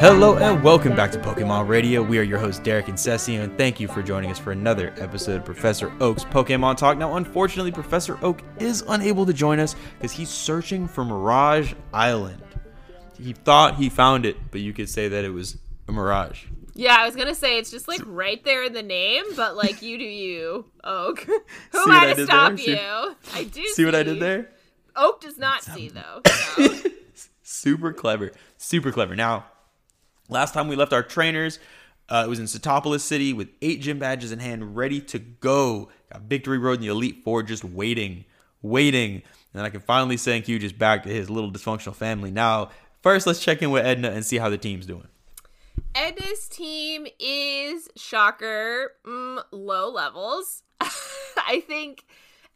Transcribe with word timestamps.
Hello 0.00 0.36
and 0.38 0.64
welcome 0.64 0.96
back 0.96 1.12
to 1.12 1.18
Pokemon 1.18 1.68
Radio. 1.68 2.02
We 2.02 2.18
are 2.18 2.22
your 2.22 2.40
hosts 2.40 2.60
Derek 2.60 2.88
and 2.88 2.98
Ceci, 2.98 3.36
and 3.36 3.56
thank 3.56 3.78
you 3.78 3.86
for 3.86 4.02
joining 4.02 4.32
us 4.32 4.38
for 4.38 4.50
another 4.50 4.92
episode 4.98 5.36
of 5.36 5.44
Professor 5.44 5.92
Oak's 6.00 6.24
Pokemon 6.24 6.76
Talk. 6.76 6.98
Now, 6.98 7.14
unfortunately, 7.16 7.70
Professor 7.70 8.18
Oak 8.22 8.42
is 8.58 8.82
unable 8.88 9.26
to 9.26 9.32
join 9.32 9.60
us 9.60 9.76
because 9.96 10.10
he's 10.10 10.28
searching 10.28 10.88
for 10.88 11.04
Mirage 11.04 11.74
Island. 11.92 12.42
He 13.16 13.32
thought 13.32 13.76
he 13.76 13.90
found 13.90 14.26
it, 14.26 14.36
but 14.50 14.60
you 14.60 14.72
could 14.72 14.88
say 14.88 15.06
that 15.06 15.24
it 15.24 15.30
was 15.30 15.56
a 15.86 15.92
mirage. 15.92 16.46
Yeah, 16.74 16.96
I 16.98 17.06
was 17.06 17.16
gonna 17.16 17.34
say 17.34 17.58
it's 17.58 17.70
just 17.70 17.88
like 17.88 18.00
right 18.06 18.42
there 18.44 18.64
in 18.64 18.72
the 18.72 18.82
name, 18.82 19.24
but 19.36 19.56
like 19.56 19.82
you 19.82 19.98
do 19.98 20.04
you, 20.04 20.66
Oak. 20.84 21.20
Who 21.72 21.84
see 21.84 21.90
am 21.90 21.90
I, 21.90 22.14
to 22.14 22.24
stop 22.24 22.48
there? 22.50 22.58
See- 22.58 22.70
you? 22.72 23.16
I 23.34 23.44
do 23.44 23.66
See 23.68 23.84
what 23.84 23.94
I 23.94 24.02
did 24.02 24.20
there? 24.20 24.50
Oak 24.96 25.20
does 25.20 25.38
not 25.38 25.62
see 25.62 25.88
though. 25.88 26.22
so. 26.26 26.68
super 27.42 27.92
clever 27.92 28.30
super 28.58 28.92
clever 28.92 29.16
now 29.16 29.44
last 30.28 30.54
time 30.54 30.68
we 30.68 30.76
left 30.76 30.92
our 30.92 31.02
trainers 31.02 31.58
uh, 32.10 32.24
it 32.26 32.28
was 32.28 32.40
in 32.40 32.46
Sootopolis 32.46 33.00
City 33.00 33.32
with 33.32 33.48
eight 33.62 33.80
gym 33.80 34.00
badges 34.00 34.32
in 34.32 34.40
hand, 34.40 34.76
ready 34.76 35.00
to 35.00 35.18
go. 35.18 35.90
Got 36.12 36.22
Victory 36.22 36.58
Road 36.58 36.74
and 36.74 36.82
the 36.82 36.88
Elite 36.88 37.22
Four 37.22 37.44
just 37.44 37.62
waiting, 37.62 38.24
waiting. 38.62 39.22
And 39.54 39.62
I 39.62 39.70
can 39.70 39.80
finally 39.80 40.16
send 40.16 40.44
Q 40.44 40.58
just 40.58 40.76
back 40.76 41.04
to 41.04 41.08
his 41.08 41.30
little 41.30 41.52
dysfunctional 41.52 41.94
family. 41.94 42.32
Now, 42.32 42.70
first, 43.00 43.26
let's 43.28 43.38
check 43.38 43.62
in 43.62 43.70
with 43.70 43.86
Edna 43.86 44.10
and 44.10 44.26
see 44.26 44.38
how 44.38 44.48
the 44.48 44.58
team's 44.58 44.86
doing. 44.86 45.06
Edna's 45.94 46.48
team 46.48 47.06
is 47.18 47.88
shocker, 47.96 48.92
mm, 49.04 49.42
low 49.50 49.90
levels. 49.90 50.62
I 50.80 51.62
think 51.66 52.06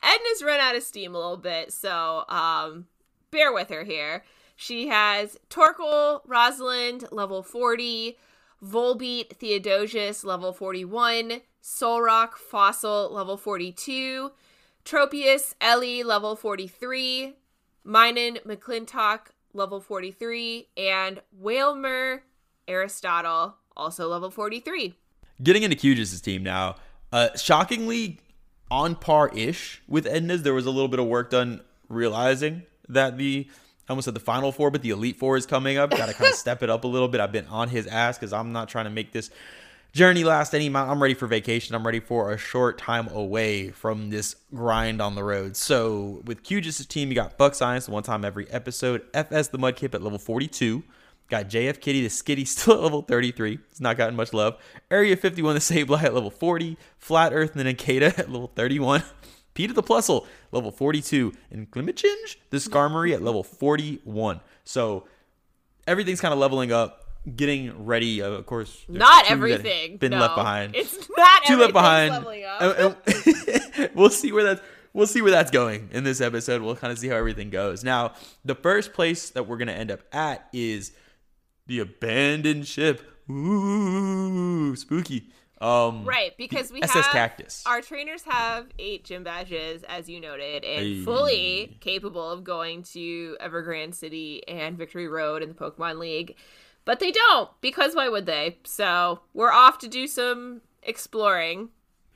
Edna's 0.02 0.42
run 0.42 0.60
out 0.60 0.77
of 0.77 0.82
steam 0.82 1.14
a 1.14 1.18
little 1.18 1.36
bit, 1.36 1.72
so 1.72 2.24
um, 2.28 2.86
bear 3.30 3.52
with 3.52 3.70
her 3.70 3.82
here. 3.82 4.24
She 4.55 4.86
has 4.86 5.36
Torkoal, 5.50 6.20
Rosalind, 6.27 7.06
level 7.10 7.42
40, 7.42 8.16
Volbeat, 8.64 9.30
Theodosius, 9.36 10.22
level 10.22 10.52
41, 10.52 11.40
Solrock, 11.60 12.34
Fossil, 12.34 13.10
level 13.12 13.36
42, 13.36 14.30
Tropius, 14.84 15.55
Ellie, 15.60 16.05
level 16.05 16.36
43, 16.36 17.34
Minun, 17.84 18.38
McClintock, 18.44 19.32
level 19.52 19.80
43, 19.80 20.68
and 20.77 21.20
Wailmer, 21.32 22.22
Aristotle, 22.69 23.57
also 23.77 24.09
level 24.09 24.31
43. 24.31 24.95
Getting 25.43 25.62
into 25.62 25.77
Q's 25.77 26.20
team 26.20 26.43
now, 26.43 26.77
uh, 27.12 27.37
shockingly 27.37 28.19
on 28.70 28.95
par 28.95 29.31
ish 29.34 29.83
with 29.89 30.07
Edna's. 30.07 30.43
There 30.43 30.55
was 30.55 30.67
a 30.67 30.70
little 30.70 30.89
bit 30.89 31.01
of 31.01 31.07
work 31.07 31.31
done 31.31 31.61
realizing 31.89 32.62
that 32.89 33.19
the 33.19 33.48
I 33.89 33.92
almost 33.92 34.07
said 34.07 34.15
the 34.15 34.20
final 34.20 34.51
four, 34.51 34.70
but 34.70 34.83
the 34.83 34.91
elite 34.91 35.17
four 35.17 35.37
is 35.37 35.45
coming 35.45 35.77
up. 35.77 35.91
Got 35.91 36.07
to 36.07 36.15
kind 36.15 36.31
of 36.31 36.37
step 36.39 36.62
it 36.62 36.70
up 36.70 36.85
a 36.85 36.89
little 36.89 37.09
bit. 37.09 37.20
I've 37.20 37.33
been 37.33 37.47
on 37.48 37.69
his 37.69 37.87
ass 37.87 38.17
because 38.17 38.33
I'm 38.33 38.53
not 38.53 38.69
trying 38.69 38.87
to 38.87 38.91
make 38.91 39.12
this 39.12 39.31
journey 39.92 40.25
last 40.25 40.55
any 40.55 40.67
amount. 40.69 40.91
I'm 40.91 41.03
ready 41.03 41.15
for 41.15 41.27
vacation. 41.27 41.75
I'm 41.75 41.85
ready 41.85 42.01
for 42.01 42.33
a 42.33 42.39
short 42.39 42.79
time 42.79 43.09
away 43.09 43.70
from 43.70 44.11
this 44.11 44.37
grind 44.55 45.03
on 45.03 45.15
the 45.15 45.23
road. 45.23 45.57
So 45.57 46.23
with 46.25 46.42
QGIS' 46.42 46.89
team, 46.89 47.11
you 47.11 47.15
got 47.15 47.37
Buck 47.37 47.55
Science 47.55 47.89
one 47.89 48.03
time 48.03 48.25
every 48.25 48.51
episode. 48.51 49.03
FS 49.12 49.48
the 49.48 49.59
Mudkip 49.59 49.95
at 49.95 50.03
level 50.03 50.19
42. 50.19 50.83
Got 51.30 51.48
JF 51.48 51.80
Kitty 51.80 52.03
the 52.03 52.08
Skitty 52.08 52.47
still 52.48 52.75
at 52.75 52.80
level 52.83 53.03
33. 53.03 53.58
It's 53.70 53.80
not 53.80 53.97
gotten 53.97 54.14
much 54.17 54.33
love. 54.33 54.56
Area 54.91 55.17
51 55.17 55.55
the 55.55 55.61
Sableye 55.61 56.03
at 56.05 56.14
level 56.14 56.30
40. 56.30 56.77
Flat 56.98 57.33
Earth 57.33 57.52
and 57.52 57.61
the 57.61 57.64
Nincada 57.64 58.07
at 58.18 58.30
level 58.30 58.51
31. 58.55 59.02
Peter 59.55 59.73
the 59.73 59.83
Plusle, 59.83 60.27
level 60.52 60.70
42. 60.73 61.33
And 61.51 61.70
Glimachinge, 61.70 62.36
the 62.51 62.57
Skarmory 62.58 63.14
at 63.14 63.23
level 63.23 63.45
41. 63.45 64.40
So 64.64 65.07
everything's 65.86 66.20
kind 66.20 66.33
of 66.35 66.40
leveling 66.40 66.73
up, 66.73 67.05
getting 67.36 67.85
ready. 67.86 68.20
Uh, 68.20 68.30
of 68.30 68.46
course, 68.46 68.85
Not 68.89 68.98
two 68.98 68.98
that 68.98 69.24
have 69.27 69.39
everything. 69.39 69.96
Been 69.98 70.11
no. 70.11 70.18
left 70.18 70.35
behind. 70.35 70.74
It's 70.74 71.08
not 71.17 71.45
two 71.45 71.56
left 71.56 71.73
behind. 71.73 72.11
leveling 72.11 72.45
up. 72.45 72.61
And- 72.61 72.96
and 73.77 73.91
we'll 73.95 74.11
see 74.11 74.33
where 74.33 74.42
that's 74.45 74.61
we'll 74.92 75.06
see 75.06 75.23
where 75.23 75.30
that's 75.30 75.51
going 75.51 75.89
in 75.92 76.05
this 76.05 76.20
episode. 76.20 76.61
We'll 76.62 76.77
kind 76.77 76.92
of 76.92 76.98
see 76.98 77.08
how 77.08 77.17
everything 77.17 77.51
goes. 77.51 77.83
Now, 77.85 78.14
the 78.45 78.55
first 78.55 78.92
place 78.92 79.30
that 79.30 79.46
we're 79.46 79.56
gonna 79.56 79.73
end 79.73 79.91
up 79.91 80.01
at 80.12 80.48
is 80.52 80.92
the 81.67 81.80
abandoned 81.80 82.67
ship. 82.67 83.02
Ooh, 83.30 84.77
spooky. 84.77 85.30
Um, 85.61 86.05
Right, 86.05 86.36
because 86.36 86.70
we 86.70 86.83
SS 86.83 86.92
have 87.07 87.13
Cactus. 87.13 87.63
our 87.64 87.80
trainers 87.80 88.23
have 88.25 88.67
eight 88.79 89.05
gym 89.05 89.25
badges, 89.25 89.83
as 89.85 90.08
you 90.08 90.20
noted, 90.20 90.63
and 90.64 90.80
Hey. 90.80 91.03
fully 91.05 91.79
capable 91.80 92.29
of 92.30 92.45
going 92.45 92.83
to 92.92 93.36
Evergrande 93.41 93.95
City 93.95 94.47
and 94.47 94.77
Victory 94.77 95.08
Road 95.08 95.42
in 95.42 95.48
the 95.48 95.55
Pokemon 95.55 95.98
League. 95.98 96.36
But 96.85 97.01
they 97.01 97.11
don't, 97.13 97.48
because 97.63 97.95
why 97.95 98.11
would 98.11 98.27
they? 98.27 98.58
So 98.64 99.20
we're 99.33 99.53
off 99.53 99.79
to 99.79 99.89
do 99.89 100.07
some 100.07 100.61
exploring. 100.83 101.70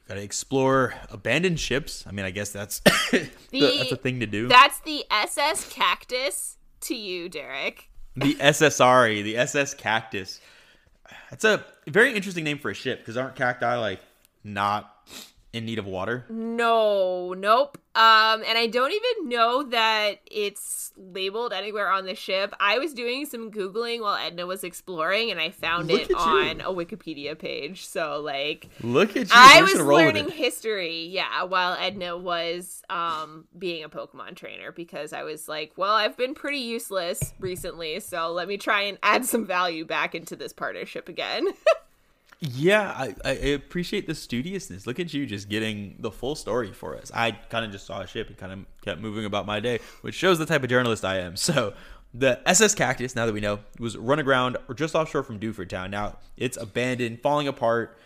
Gotta 0.09 0.23
explore 0.23 0.95
abandoned 1.11 1.59
ships. 1.61 2.05
I 2.07 2.13
mean, 2.13 2.27
I 2.27 2.31
guess 2.31 2.51
that's 2.51 2.81
The- 3.11 3.31
that's 3.51 3.93
a 3.93 3.97
thing 3.97 4.21
to 4.21 4.27
do. 4.27 4.49
That's 4.49 4.81
the 4.81 5.05
SS 5.11 5.73
Cactus 5.73 6.59
to 6.83 6.95
you, 6.95 7.31
Derek. 7.31 7.89
The 8.21 8.35
SSRE, 8.35 9.23
the 9.23 9.37
SS 9.37 9.75
Cactus. 9.75 10.41
That's 11.31 11.45
a 11.45 11.65
very 11.87 12.15
interesting 12.15 12.45
name 12.45 12.59
for 12.59 12.71
a 12.71 12.75
ship 12.75 13.01
because 13.01 13.17
aren't 13.17 13.37
cacti 13.37 13.77
like 13.77 14.01
not 14.45 14.95
in 15.53 15.65
need 15.65 15.79
of 15.79 15.87
water? 15.87 16.27
No, 16.29 17.33
nope. 17.33 17.79
Um, 17.95 18.45
and 18.47 18.57
I 18.57 18.69
don't 18.69 18.93
even 18.93 19.29
know 19.29 19.65
that 19.65 20.21
it's 20.31 20.93
labeled 20.97 21.53
anywhere 21.53 21.91
on 21.91 22.05
the 22.05 22.15
ship. 22.15 22.55
I 22.61 22.79
was 22.79 22.93
doing 22.95 23.27
some 23.27 23.51
googling 23.51 24.01
while 24.03 24.15
Edna 24.15 24.47
was 24.47 24.63
exploring, 24.63 25.31
and 25.31 25.41
I 25.41 25.51
found 25.51 25.89
Look 25.89 26.03
it 26.03 26.11
you. 26.11 26.17
on 26.17 26.61
a 26.61 26.67
Wikipedia 26.67 27.37
page. 27.37 27.87
So, 27.87 28.21
like, 28.21 28.69
Look 28.83 29.11
at 29.17 29.29
you. 29.29 29.33
I 29.35 29.63
was 29.63 29.71
just 29.71 29.79
gonna 29.79 29.89
roll 29.89 30.05
with 30.05 30.15
learning 30.15 30.31
history, 30.31 31.07
yeah, 31.07 31.43
while 31.45 31.75
Edna 31.75 32.17
was 32.17 32.83
um 32.91 33.47
being 33.59 33.83
a 33.85 33.89
Pokemon 33.89 34.37
trainer 34.37 34.71
because 34.71 35.13
I 35.13 35.23
was 35.25 35.49
like, 35.49 35.73
well, 35.77 35.95
I've 35.95 36.17
been 36.17 36.35
pretty 36.35 36.59
useless 36.59 37.35
recently, 37.41 37.99
so 38.01 38.31
let 38.33 38.47
me 38.49 38.59
try 38.59 38.83
and 38.83 38.99
add 39.03 39.25
some 39.25 39.45
value 39.47 39.85
back 39.85 40.15
into 40.15 40.37
this 40.37 40.53
partnership 40.53 41.09
again. 41.09 41.49
Yeah, 42.41 42.93
I, 42.97 43.15
I 43.25 43.33
appreciate 43.33 44.07
the 44.07 44.15
studiousness. 44.15 44.87
Look 44.87 45.01
at 45.01 45.13
you 45.13 45.27
just 45.27 45.49
getting 45.49 45.97
the 45.99 46.13
full 46.13 46.37
story 46.37 46.73
for 46.73 46.97
us. 46.97 47.11
I 47.13 47.33
kind 47.33 47.65
of 47.65 47.73
just 47.73 47.85
saw 47.85 48.01
a 48.01 48.07
ship 48.07 48.29
and 48.29 48.37
kind 48.37 48.53
of 48.53 48.61
kept 48.81 49.01
moving 49.01 49.25
about 49.25 49.45
my 49.45 49.59
day, 49.59 49.81
which 50.03 50.15
shows 50.15 50.39
the 50.39 50.47
type 50.47 50.63
of 50.63 50.71
journalist 50.71 51.05
I 51.05 51.19
am. 51.19 51.35
So, 51.49 51.75
the 52.15 52.41
SS 52.49 52.75
Cactus, 52.75 53.15
now 53.15 53.27
that 53.27 53.33
we 53.33 53.41
know, 53.41 53.59
was 53.79 53.97
run 53.97 54.19
aground 54.19 54.57
or 54.69 54.75
just 54.75 54.95
offshore 54.95 55.23
from 55.23 55.39
Dewford 55.39 55.69
Town. 55.69 55.91
Now, 55.91 56.17
it's 56.37 56.57
abandoned, 56.57 57.21
falling 57.23 57.49
apart, 57.49 57.99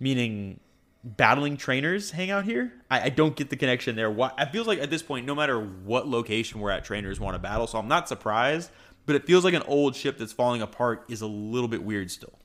meaning 0.00 0.60
battling 1.02 1.56
trainers 1.56 2.10
hang 2.10 2.30
out 2.30 2.44
here. 2.44 2.72
I, 2.90 3.02
I 3.02 3.08
don't 3.10 3.36
get 3.36 3.50
the 3.50 3.56
connection 3.56 3.96
there. 3.96 4.10
Why? 4.10 4.32
It 4.38 4.50
feels 4.50 4.66
like 4.66 4.78
at 4.78 4.88
this 4.90 5.02
point, 5.02 5.26
no 5.26 5.34
matter 5.34 5.58
what 5.60 6.06
location 6.08 6.60
we're 6.60 6.70
at, 6.70 6.84
trainers 6.84 7.20
want 7.20 7.34
to 7.34 7.38
battle. 7.38 7.66
So, 7.66 7.78
I'm 7.78 7.88
not 7.88 8.08
surprised, 8.08 8.70
but 9.04 9.16
it 9.16 9.26
feels 9.26 9.44
like 9.44 9.54
an 9.54 9.62
old 9.66 9.96
ship 9.96 10.16
that's 10.16 10.32
falling 10.32 10.62
apart 10.62 11.04
is 11.08 11.20
a 11.20 11.26
little 11.26 11.68
bit 11.68 11.82
weird 11.82 12.10
still. 12.10 12.38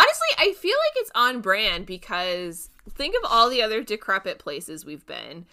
Honestly, 0.00 0.28
I 0.38 0.52
feel 0.54 0.76
like 0.76 0.92
it's 0.96 1.10
on 1.14 1.40
brand 1.40 1.86
because 1.86 2.70
think 2.94 3.14
of 3.22 3.30
all 3.30 3.50
the 3.50 3.62
other 3.62 3.82
decrepit 3.82 4.38
places 4.38 4.84
we've 4.84 5.06
been. 5.06 5.46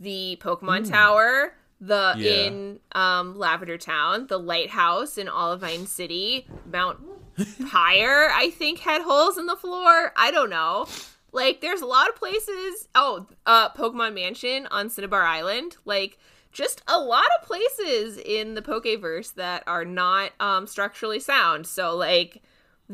The 0.00 0.38
Pokemon 0.42 0.88
Tower, 0.90 1.54
the 1.80 2.14
Yeah. 2.18 2.46
in 2.46 2.80
um, 2.92 3.38
Lavender 3.38 3.78
Town, 3.78 4.26
the 4.26 4.38
lighthouse 4.38 5.16
in 5.18 5.28
Olivine 5.28 5.86
City, 5.86 6.46
Mount 6.70 6.98
Pyre, 7.70 8.28
I 8.32 8.50
think 8.50 8.80
had 8.80 9.02
holes 9.02 9.38
in 9.38 9.46
the 9.46 9.56
floor. 9.56 10.12
I 10.16 10.30
don't 10.30 10.50
know. 10.50 10.86
Like 11.32 11.60
there's 11.60 11.80
a 11.80 11.86
lot 11.86 12.08
of 12.08 12.16
places. 12.16 12.88
Oh, 12.94 13.26
uh 13.46 13.70
Pokemon 13.70 14.14
Mansion 14.14 14.66
on 14.70 14.90
Cinnabar 14.90 15.22
Island. 15.22 15.76
Like 15.84 16.18
just 16.50 16.82
a 16.86 16.98
lot 17.00 17.24
of 17.40 17.46
places 17.46 18.18
in 18.18 18.52
the 18.54 18.60
Pokeverse 18.60 19.32
that 19.34 19.62
are 19.66 19.84
not 19.86 20.32
um 20.40 20.66
structurally 20.66 21.20
sound. 21.20 21.66
So 21.66 21.96
like 21.96 22.42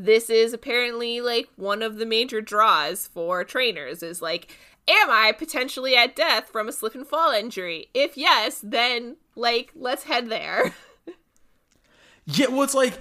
this 0.05 0.31
is 0.31 0.53
apparently 0.53 1.21
like 1.21 1.49
one 1.57 1.83
of 1.83 1.97
the 1.97 2.07
major 2.07 2.41
draws 2.41 3.07
for 3.07 3.45
trainers 3.45 4.03
is 4.03 4.23
like 4.23 4.57
am 4.87 5.11
i 5.11 5.33
potentially 5.33 5.97
at 5.97 6.17
death 6.17 6.49
from 6.49 6.69
a 6.69 6.73
slip 6.73 6.95
and 6.95 7.07
fall 7.07 7.33
injury 7.33 7.89
if 7.95 8.17
yes 8.17 8.61
then 8.63 9.17
like 9.35 9.73
let's 9.75 10.05
head 10.05 10.29
there 10.29 10.73
Yeah, 12.31 12.49
well, 12.49 12.63
it's 12.63 12.75
like 12.75 12.93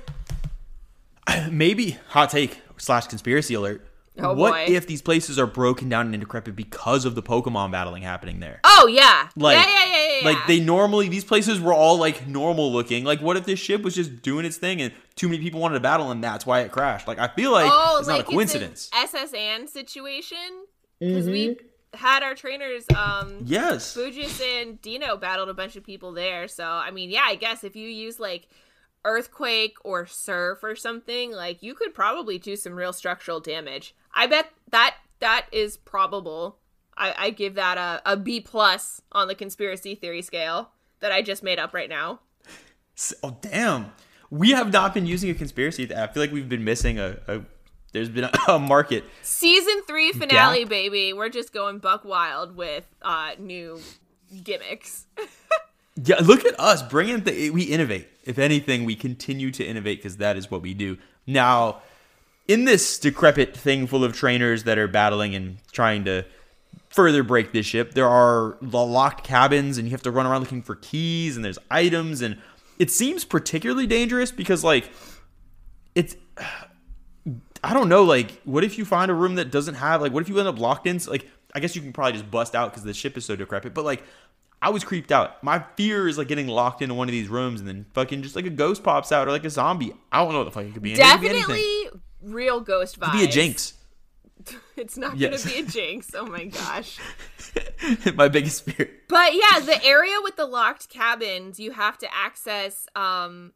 maybe 1.52 1.98
hot 2.10 2.30
take 2.30 2.62
slash 2.78 3.08
conspiracy 3.08 3.54
alert. 3.54 3.87
Oh, 4.20 4.34
what 4.34 4.54
boy. 4.54 4.66
if 4.74 4.88
these 4.88 5.02
places 5.02 5.38
are 5.38 5.46
broken 5.48 5.90
down 5.90 6.12
and 6.14 6.20
decrepit 6.20 6.56
because 6.56 7.06
of 7.06 7.16
the 7.16 7.22
Pokemon 7.24 7.72
battling 7.72 8.04
happening 8.04 8.40
there? 8.40 8.60
oh 8.64 8.88
yeah 8.92 9.30
Like, 9.36 9.58
yeah 9.58 9.66
yeah 9.68 9.86
yeah, 9.86 10.20
yeah, 10.22 10.26
like 10.26 10.48
they 10.48 10.60
normally 10.60 11.08
these 11.10 11.24
places 11.24 11.60
were 11.60 11.74
all 11.74 11.98
like 11.98 12.28
normal 12.28 12.72
looking. 12.72 13.04
Like, 13.04 13.22
what 13.22 13.38
if 13.38 13.46
this 13.46 13.60
ship 13.60 13.82
was 13.84 13.94
just 13.96 14.22
doing 14.22 14.46
its 14.46 14.58
thing 14.58 14.82
and 14.82 14.92
too 15.16 15.28
many 15.30 15.42
people 15.42 15.60
wanted 15.60 15.76
to 15.76 15.80
battle 15.82 16.10
and 16.12 16.24
that's 16.24 16.46
why 16.46 16.62
it 16.62 16.72
crashed? 16.72 17.08
Like, 17.08 17.20
I 17.20 17.28
feel 17.28 17.52
like 17.52 17.70
oh 17.72 17.98
it's 18.00 18.08
like 18.08 18.20
not 18.26 18.28
a 18.28 18.32
coincidence. 18.32 18.90
it's 18.94 19.14
an 19.14 19.20
ss 19.28 19.34
Anne 19.34 19.68
situation 19.68 20.38
because 21.00 21.28
we 21.28 21.58
had 21.94 22.22
our 22.24 22.36
trainers 22.36 22.86
um 22.96 23.38
Yes. 23.46 23.96
Fujis 23.96 24.42
and 24.62 24.82
Dino 24.82 25.18
battled 25.18 25.50
a 25.50 25.54
bunch 25.54 25.76
of 25.76 25.84
people 25.84 26.12
there. 26.12 26.48
So 26.48 26.64
I 26.66 26.92
mean, 26.92 27.10
yeah, 27.10 27.24
I 27.26 27.36
guess 27.36 27.64
if 27.64 27.76
you 27.76 27.88
use 27.88 28.20
like 28.20 28.48
earthquake 29.06 29.76
or 29.84 30.06
surf 30.06 30.64
or 30.64 30.76
something, 30.76 31.32
like 31.32 31.64
you 31.64 31.74
could 31.74 31.94
probably 31.94 32.38
do 32.38 32.56
some 32.56 32.74
real 32.74 32.94
structural 32.94 33.40
damage. 33.40 33.96
I 34.14 34.28
bet 34.28 34.52
that 34.72 34.96
that 35.20 35.48
is 35.52 35.78
probable. 35.78 36.58
I, 36.98 37.14
I 37.18 37.30
give 37.30 37.56
that 37.56 37.78
a, 37.78 38.02
a 38.06 38.18
B 38.18 38.40
plus 38.42 39.02
on 39.12 39.28
the 39.28 39.36
conspiracy 39.36 39.96
theory 39.96 40.22
scale 40.22 40.72
that 41.00 41.12
I 41.12 41.22
just 41.22 41.44
made 41.44 41.60
up 41.60 41.74
right 41.74 41.90
now. 41.90 42.20
Oh 43.24 43.38
damn. 43.42 43.92
We 44.30 44.52
have 44.52 44.74
not 44.74 44.94
been 44.94 45.06
using 45.06 45.30
a 45.30 45.34
conspiracy. 45.34 45.94
I 45.96 46.08
feel 46.08 46.22
like 46.22 46.32
we've 46.32 46.50
been 46.50 46.64
missing 46.64 47.00
a. 47.00 47.18
a 47.28 47.42
there's 47.94 48.10
been 48.10 48.26
a, 48.26 48.32
a 48.50 48.60
market. 48.60 49.06
Season 49.22 49.82
three 49.88 50.12
finale, 50.12 50.62
Gap. 50.62 50.70
baby. 50.70 51.14
We're 51.14 51.30
just 51.30 51.54
going 51.54 51.80
buck 51.80 52.04
wild 52.04 52.56
with 52.56 52.86
uh 53.02 53.32
new 53.40 53.80
gimmicks. 54.44 55.06
Yeah, 56.04 56.18
look 56.22 56.46
at 56.46 56.60
us 56.60 56.84
bringing 56.84 57.22
the. 57.22 57.50
We 57.50 57.64
innovate. 57.64 58.08
If 58.24 58.38
anything, 58.38 58.86
we 58.86 58.96
continue 58.96 59.50
to 59.52 59.66
innovate 59.66 60.00
because 60.00 60.18
that 60.18 60.38
is 60.38 60.52
what 60.52 60.62
we 60.62 60.74
do. 60.74 60.98
Now, 61.26 61.82
in 62.48 62.66
this 62.66 63.00
decrepit 63.00 63.58
thing 63.58 63.88
full 63.88 64.04
of 64.04 64.14
trainers 64.14 64.64
that 64.66 64.78
are 64.78 64.88
battling 64.88 65.34
and 65.34 65.58
trying 65.72 66.06
to 66.06 66.24
further 66.90 67.24
break 67.24 67.52
this 67.52 67.66
ship, 67.66 67.94
there 67.94 68.08
are 68.08 68.58
the 68.62 68.84
locked 68.84 69.24
cabins, 69.24 69.78
and 69.78 69.88
you 69.88 69.92
have 69.92 70.04
to 70.04 70.12
run 70.12 70.28
around 70.28 70.42
looking 70.42 70.62
for 70.62 70.76
keys, 70.76 71.36
and 71.36 71.44
there's 71.44 71.60
items, 71.72 72.22
and 72.22 72.38
it 72.78 72.92
seems 72.92 73.26
particularly 73.26 73.88
dangerous 73.88 74.32
because, 74.32 74.64
like, 74.64 74.92
it's. 75.96 76.16
I 77.64 77.74
don't 77.74 77.90
know. 77.90 78.04
Like, 78.04 78.40
what 78.44 78.64
if 78.64 78.78
you 78.78 78.86
find 78.86 79.10
a 79.10 79.16
room 79.16 79.36
that 79.36 79.50
doesn't 79.50 79.76
have 79.76 80.02
like? 80.02 80.14
What 80.14 80.22
if 80.22 80.30
you 80.30 80.38
end 80.38 80.48
up 80.48 80.60
locked 80.60 80.86
in? 80.86 81.00
Like, 81.08 81.28
I 81.56 81.60
guess 81.60 81.76
you 81.76 81.82
can 81.82 81.92
probably 81.92 82.14
just 82.14 82.30
bust 82.30 82.54
out 82.54 82.72
because 82.72 82.84
the 82.84 82.94
ship 82.94 83.18
is 83.18 83.26
so 83.26 83.36
decrepit. 83.36 83.74
But 83.74 83.84
like, 83.84 84.04
I 84.62 84.70
was 84.70 84.84
creeped 84.84 85.12
out. 85.12 85.44
My 85.44 85.60
fear 85.76 86.08
is 86.08 86.18
like 86.18 86.28
getting 86.28 86.48
locked 86.48 86.82
into 86.82 86.96
one 86.96 87.08
of 87.08 87.12
these 87.12 87.28
rooms 87.30 87.60
and 87.60 87.68
then 87.70 87.86
fucking 87.94 88.24
just 88.24 88.36
like 88.36 88.46
a 88.46 88.50
ghost 88.50 88.84
pops 88.84 89.12
out 89.12 89.28
or 89.28 89.32
like 89.32 89.46
a 89.46 89.50
zombie. 89.50 89.94
I 90.12 90.24
don't 90.24 90.32
know 90.34 90.40
what 90.40 90.46
the 90.46 90.52
fuck 90.52 90.66
it 90.66 90.74
could 90.74 90.82
be. 90.82 90.94
It 90.94 91.00
could 91.00 91.22
be 91.22 91.30
anything. 91.30 91.48
Definitely 91.56 92.02
real 92.24 92.60
ghost 92.62 93.00
vibes. 93.00 93.08
It 93.08 93.12
could 93.12 93.18
be 93.20 93.24
a 93.26 93.28
jinx. 93.32 93.74
It's 94.78 94.96
not 94.98 95.18
Yes. 95.18 95.44
gonna 95.44 95.56
be 95.56 95.62
a 95.62 95.66
jinx. 95.72 96.12
Oh 96.16 96.26
my 96.26 96.46
gosh. 96.46 97.00
My 98.16 98.28
biggest 98.30 98.64
fear. 98.64 98.90
But 99.10 99.34
yeah, 99.34 99.60
the 99.60 99.84
area 99.84 100.16
with 100.24 100.36
the 100.38 100.46
locked 100.46 100.90
cabins 100.90 101.60
you 101.60 101.72
have 101.72 101.98
to 102.00 102.08
access 102.16 102.88
um 102.96 103.54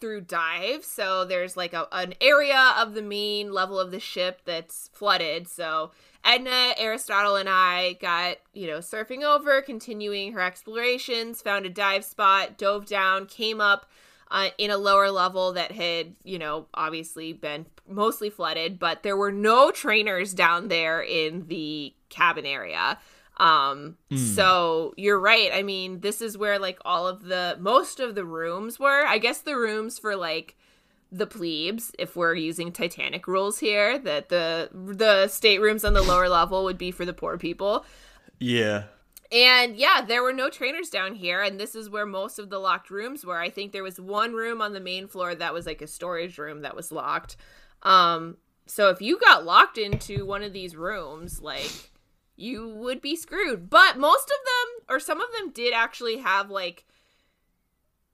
through 0.00 0.22
dive. 0.22 0.84
So 0.84 1.24
there's 1.24 1.56
like 1.56 1.72
a, 1.74 1.86
an 1.92 2.14
area 2.20 2.74
of 2.78 2.94
the 2.94 3.02
main 3.02 3.52
level 3.52 3.78
of 3.78 3.90
the 3.90 4.00
ship 4.00 4.42
that's 4.44 4.88
flooded. 4.92 5.48
So 5.48 5.90
Edna, 6.24 6.74
Aristotle, 6.76 7.36
and 7.36 7.48
I 7.48 7.94
got, 7.94 8.36
you 8.52 8.66
know, 8.66 8.78
surfing 8.78 9.22
over, 9.22 9.62
continuing 9.62 10.32
her 10.32 10.40
explorations, 10.40 11.40
found 11.40 11.66
a 11.66 11.70
dive 11.70 12.04
spot, 12.04 12.58
dove 12.58 12.86
down, 12.86 13.26
came 13.26 13.60
up 13.60 13.86
uh, 14.30 14.48
in 14.58 14.70
a 14.70 14.76
lower 14.76 15.10
level 15.10 15.52
that 15.52 15.72
had, 15.72 16.14
you 16.22 16.38
know, 16.38 16.66
obviously 16.74 17.32
been 17.32 17.66
mostly 17.88 18.30
flooded, 18.30 18.78
but 18.78 19.02
there 19.02 19.16
were 19.16 19.32
no 19.32 19.70
trainers 19.70 20.32
down 20.34 20.68
there 20.68 21.00
in 21.00 21.46
the 21.48 21.94
cabin 22.10 22.46
area. 22.46 22.98
Um, 23.38 23.96
so 24.16 24.92
you're 24.98 25.18
right. 25.18 25.50
I 25.52 25.62
mean, 25.62 26.00
this 26.00 26.20
is 26.20 26.36
where 26.36 26.58
like 26.58 26.78
all 26.84 27.08
of 27.08 27.24
the 27.24 27.56
most 27.58 27.98
of 27.98 28.14
the 28.14 28.24
rooms 28.24 28.78
were. 28.78 29.06
I 29.06 29.16
guess 29.16 29.38
the 29.38 29.56
rooms 29.56 29.98
for 29.98 30.14
like 30.14 30.56
the 31.12 31.26
plebes, 31.26 31.92
if 31.98 32.16
we're 32.16 32.34
using 32.34 32.72
Titanic 32.72 33.26
rules 33.26 33.58
here, 33.58 33.98
that 33.98 34.28
the 34.28 34.70
the 34.72 35.26
staterooms 35.28 35.84
on 35.84 35.92
the 35.92 36.02
lower 36.02 36.28
level 36.28 36.64
would 36.64 36.78
be 36.78 36.90
for 36.90 37.04
the 37.04 37.12
poor 37.12 37.36
people. 37.36 37.84
Yeah. 38.38 38.84
And 39.32 39.76
yeah, 39.76 40.04
there 40.04 40.22
were 40.22 40.32
no 40.32 40.50
trainers 40.50 40.90
down 40.90 41.14
here, 41.14 41.40
and 41.40 41.58
this 41.58 41.74
is 41.76 41.88
where 41.88 42.06
most 42.06 42.38
of 42.38 42.50
the 42.50 42.58
locked 42.58 42.90
rooms 42.90 43.24
were. 43.24 43.38
I 43.38 43.48
think 43.48 43.70
there 43.72 43.84
was 43.84 44.00
one 44.00 44.32
room 44.32 44.60
on 44.60 44.72
the 44.72 44.80
main 44.80 45.06
floor 45.06 45.34
that 45.34 45.54
was 45.54 45.66
like 45.66 45.82
a 45.82 45.86
storage 45.86 46.36
room 46.36 46.62
that 46.62 46.74
was 46.74 46.90
locked. 46.90 47.36
Um, 47.82 48.38
so 48.66 48.90
if 48.90 49.00
you 49.00 49.18
got 49.18 49.44
locked 49.44 49.78
into 49.78 50.26
one 50.26 50.42
of 50.42 50.52
these 50.52 50.74
rooms, 50.74 51.40
like 51.40 51.90
you 52.36 52.68
would 52.68 53.00
be 53.00 53.14
screwed. 53.14 53.70
But 53.70 53.98
most 53.98 54.24
of 54.24 54.36
them, 54.44 54.94
or 54.96 54.98
some 54.98 55.20
of 55.20 55.28
them, 55.38 55.50
did 55.50 55.74
actually 55.74 56.18
have 56.18 56.50
like 56.50 56.86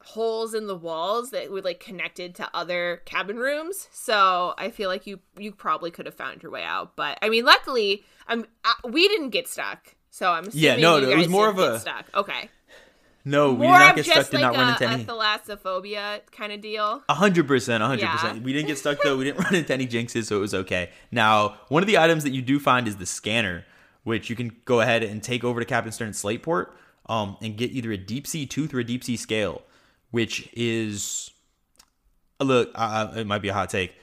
holes 0.07 0.55
in 0.55 0.67
the 0.69 0.75
walls 0.77 1.31
that 1.31 1.51
were 1.51 1.61
like 1.63 1.81
connected 1.81 2.35
to 2.37 2.49
other 2.55 3.03
cabin 3.07 3.37
rooms. 3.37 3.89
So 3.93 4.55
I 4.57 4.71
feel 4.71 4.89
like 4.89 5.07
you 5.07 5.21
you 5.39 5.53
probably 5.53 5.91
could 5.91 6.07
have 6.07 6.15
found 6.15 6.43
your 6.43 6.53
way 6.53 6.63
out. 6.63 6.97
But 6.97 7.19
I 7.23 7.29
mean, 7.29 7.45
luckily, 7.45 8.05
I'm 8.29 8.47
I, 8.65 8.75
we 8.89 9.09
didn't 9.09 9.31
get 9.31 9.49
stuck. 9.49 9.95
So 10.11 10.31
I'm 10.31 10.49
Yeah, 10.53 10.77
no, 10.77 10.99
no, 11.01 11.11
it 11.11 11.17
was 11.19 11.29
more 11.29 11.49
of 11.49 11.59
a- 11.59 11.79
stuck. 11.81 12.07
Okay, 12.15 12.49
No, 13.25 13.51
we 13.53 13.67
did 13.67 13.69
more 13.69 13.79
not 13.79 13.91
of 13.91 13.97
get 13.97 14.05
stuck. 14.07 14.31
Did 14.31 14.41
like 14.41 14.53
not 14.53 14.55
run 14.55 14.69
a, 14.69 14.73
into 14.73 14.85
a 14.85 14.89
any. 14.89 15.05
thalassophobia 15.05 16.21
kind 16.33 16.53
of 16.53 16.61
deal. 16.61 17.03
A 17.09 17.15
hundred 17.15 17.47
percent, 17.49 17.83
a 17.83 17.87
hundred 17.87 18.09
percent. 18.09 18.43
We 18.43 18.53
didn't 18.53 18.69
get 18.69 18.79
stuck 18.79 18.99
though. 19.03 19.17
We 19.19 19.25
didn't 19.25 19.43
run 19.45 19.55
into 19.55 19.73
any 19.73 19.87
jinxes, 19.87 20.25
so 20.27 20.37
it 20.37 20.41
was 20.41 20.55
okay. 20.55 20.91
Now, 21.11 21.57
one 21.69 21.83
of 21.83 21.87
the 21.87 21.99
items 21.99 22.23
that 22.25 22.31
you 22.33 22.43
do 22.43 22.59
find 22.59 22.87
is 22.89 22.97
the 22.97 23.07
scanner, 23.07 23.65
which 24.05 24.31
you 24.31 24.37
can 24.37 24.57
go 24.65 24.81
ahead 24.81 25.03
and 25.03 25.23
take 25.23 25.43
over 25.45 25.61
to 25.61 25.67
Captain 25.67 25.93
Stern 25.93 26.11
Slateport, 26.13 26.69
um, 27.09 27.37
and 27.43 27.57
get 27.57 27.71
either 27.73 27.91
a 27.93 27.97
deep 27.97 28.27
sea 28.27 28.47
tooth 28.47 28.73
or 28.75 28.79
a 28.81 28.85
deep 28.85 29.03
sea 29.05 29.17
scale, 29.17 29.63
which 30.11 30.49
is, 30.53 31.31
look, 32.41 32.71
it 32.77 33.27
might 33.27 33.43
be 33.43 33.49
a 33.49 33.55
hot 33.55 33.71
take. 33.71 33.95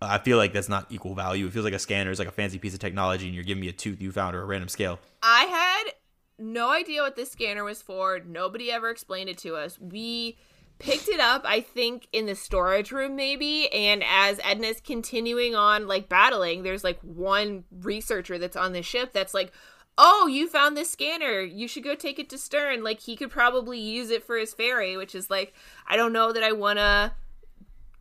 I 0.00 0.18
feel 0.18 0.36
like 0.36 0.52
that's 0.52 0.68
not 0.68 0.86
equal 0.90 1.14
value. 1.14 1.46
It 1.46 1.52
feels 1.52 1.64
like 1.64 1.74
a 1.74 1.78
scanner 1.78 2.10
is 2.10 2.18
like 2.18 2.26
a 2.26 2.32
fancy 2.32 2.58
piece 2.58 2.74
of 2.74 2.80
technology, 2.80 3.26
and 3.26 3.34
you're 3.34 3.44
giving 3.44 3.60
me 3.60 3.68
a 3.68 3.72
tooth 3.72 4.00
you 4.00 4.10
found 4.10 4.34
or 4.34 4.42
a 4.42 4.44
random 4.44 4.68
scale. 4.68 4.98
I 5.22 5.44
had 5.44 5.92
no 6.38 6.70
idea 6.70 7.02
what 7.02 7.14
this 7.14 7.30
scanner 7.30 7.62
was 7.62 7.82
for. 7.82 8.18
Nobody 8.18 8.72
ever 8.72 8.90
explained 8.90 9.28
it 9.28 9.38
to 9.38 9.54
us. 9.54 9.78
We 9.78 10.38
picked 10.80 11.06
it 11.08 11.20
up, 11.20 11.42
I 11.44 11.60
think, 11.60 12.08
in 12.12 12.26
the 12.26 12.34
storage 12.34 12.90
room, 12.90 13.14
maybe. 13.14 13.72
And 13.72 14.02
as 14.02 14.40
Edna's 14.40 14.80
continuing 14.80 15.54
on, 15.54 15.86
like 15.86 16.08
battling, 16.08 16.64
there's 16.64 16.82
like 16.82 16.98
one 17.02 17.62
researcher 17.70 18.38
that's 18.38 18.56
on 18.56 18.72
the 18.72 18.82
ship 18.82 19.12
that's 19.12 19.34
like, 19.34 19.52
Oh, 19.98 20.26
you 20.26 20.48
found 20.48 20.76
this 20.76 20.90
scanner. 20.90 21.40
You 21.40 21.68
should 21.68 21.84
go 21.84 21.94
take 21.94 22.18
it 22.18 22.28
to 22.30 22.38
Stern. 22.38 22.82
Like, 22.82 23.00
he 23.00 23.14
could 23.14 23.30
probably 23.30 23.78
use 23.78 24.10
it 24.10 24.24
for 24.24 24.36
his 24.38 24.54
ferry, 24.54 24.96
which 24.96 25.14
is 25.14 25.28
like, 25.30 25.52
I 25.86 25.96
don't 25.96 26.12
know 26.12 26.32
that 26.32 26.42
I 26.42 26.52
want 26.52 26.78
to 26.78 27.12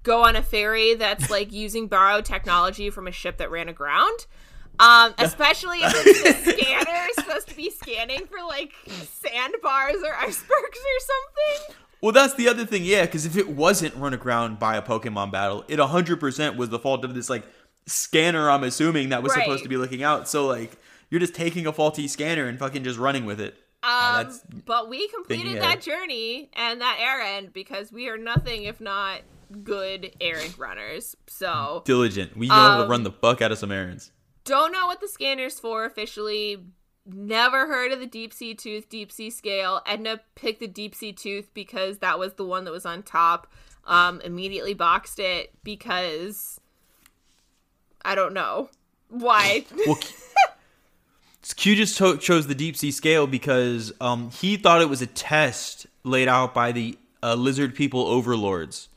go 0.04 0.24
on 0.24 0.36
a 0.36 0.42
ferry 0.42 0.96
that's 0.96 1.30
like 1.30 1.52
using 1.52 1.88
borrowed 1.88 2.26
technology 2.26 2.90
from 2.90 3.08
a 3.08 3.12
ship 3.12 3.38
that 3.38 3.52
ran 3.52 3.70
aground. 3.70 4.26
Um, 4.80 5.14
especially 5.20 5.80
if 5.80 5.92
it's 5.96 6.44
the 6.46 6.52
scanner 6.54 7.08
is 7.10 7.16
supposed 7.16 7.50
to 7.50 7.56
be 7.56 7.70
scanning 7.70 8.26
for 8.26 8.40
like 8.48 8.72
sandbars 8.88 9.98
or 10.04 10.16
icebergs 10.16 10.48
or 10.50 11.00
something. 11.00 11.76
Well, 12.02 12.14
that's 12.14 12.34
the 12.34 12.48
other 12.48 12.66
thing, 12.66 12.84
yeah, 12.84 13.06
because 13.06 13.28
if 13.28 13.38
it 13.38 13.48
wasn't 13.50 13.94
run 13.96 14.14
aground 14.16 14.58
by 14.58 14.76
a 14.76 14.82
Pokemon 14.82 15.32
battle, 15.32 15.64
it 15.68 15.78
100% 15.78 16.56
was 16.56 16.70
the 16.70 16.80
fault 16.80 17.06
of 17.06 17.14
this, 17.14 17.30
like, 17.30 17.44
scanner, 17.86 18.50
I'm 18.50 18.64
assuming, 18.64 19.10
that 19.10 19.22
was 19.22 19.36
Right. 19.36 19.44
supposed 19.44 19.62
to 19.62 19.70
be 19.70 19.78
looking 19.78 20.02
out. 20.02 20.28
So, 20.28 20.48
like, 20.48 20.72
you're 21.12 21.20
just 21.20 21.36
taking 21.36 21.68
a 21.68 21.72
faulty 21.74 22.08
scanner 22.08 22.48
and 22.48 22.58
fucking 22.58 22.84
just 22.84 22.98
running 22.98 23.26
with 23.26 23.40
it. 23.40 23.56
Uh, 23.84 24.16
Um, 24.20 24.24
that's 24.26 24.42
but 24.66 24.90
we 24.90 25.08
completed 25.10 25.58
that 25.58 25.64
ahead. 25.64 25.82
journey 25.84 26.50
and 26.54 26.82
that 26.82 26.98
errand 27.00 27.54
because 27.54 27.92
we 27.92 28.08
are 28.10 28.18
nothing 28.18 28.64
if 28.64 28.82
not 28.82 29.22
good 29.64 30.16
errand 30.22 30.58
runners. 30.58 31.16
So 31.28 31.84
diligent. 31.86 32.36
We 32.38 32.48
know 32.48 32.54
how 32.56 32.78
to 32.78 32.84
Um, 32.86 32.90
run 32.90 33.04
the 33.04 33.12
fuck 33.12 33.42
out 33.42 33.52
of 33.52 33.58
some 33.60 33.72
errands. 33.72 34.12
don't 34.46 34.72
know 34.72 34.88
what 34.88 35.00
the 35.02 35.08
scanner's 35.08 35.60
for 35.60 35.86
officially. 35.86 36.64
Never 37.06 37.66
heard 37.68 37.92
of 37.92 38.00
the 38.00 38.06
deep 38.06 38.32
sea 38.34 38.54
tooth, 38.54 38.88
deep 38.88 39.12
sea 39.12 39.30
scale. 39.32 39.82
Edna 39.88 40.22
picked 40.36 40.60
the 40.60 40.68
deep 40.68 40.94
sea 40.96 41.12
tooth 41.12 41.52
because 41.56 41.98
that 41.98 42.20
was 42.20 42.34
the 42.36 42.46
one 42.46 42.64
that 42.66 42.72
was 42.72 42.86
on 42.86 43.02
top. 43.04 43.52
Um, 43.86 44.22
immediately 44.22 44.76
boxed 44.76 45.18
it 45.20 45.52
because 45.64 46.60
I 48.04 48.14
don't 48.16 48.34
know 48.34 48.70
why. 49.10 49.66
Well, 49.88 49.98
Q- 51.56 51.76
just 51.76 51.98
to- 51.98 52.18
chose 52.18 52.48
the 52.48 52.56
deep 52.56 52.78
sea 52.78 52.92
scale 52.92 53.26
because 53.28 53.92
um, 54.00 54.30
he 54.32 54.58
thought 54.58 54.82
it 54.82 54.90
was 54.90 55.02
a 55.02 55.08
test 55.08 55.88
laid 56.04 56.28
out 56.28 56.54
by 56.54 56.72
the 56.72 56.98
uh, 57.24 57.34
lizard 57.36 57.74
people 57.76 58.06
overlords 58.08 58.88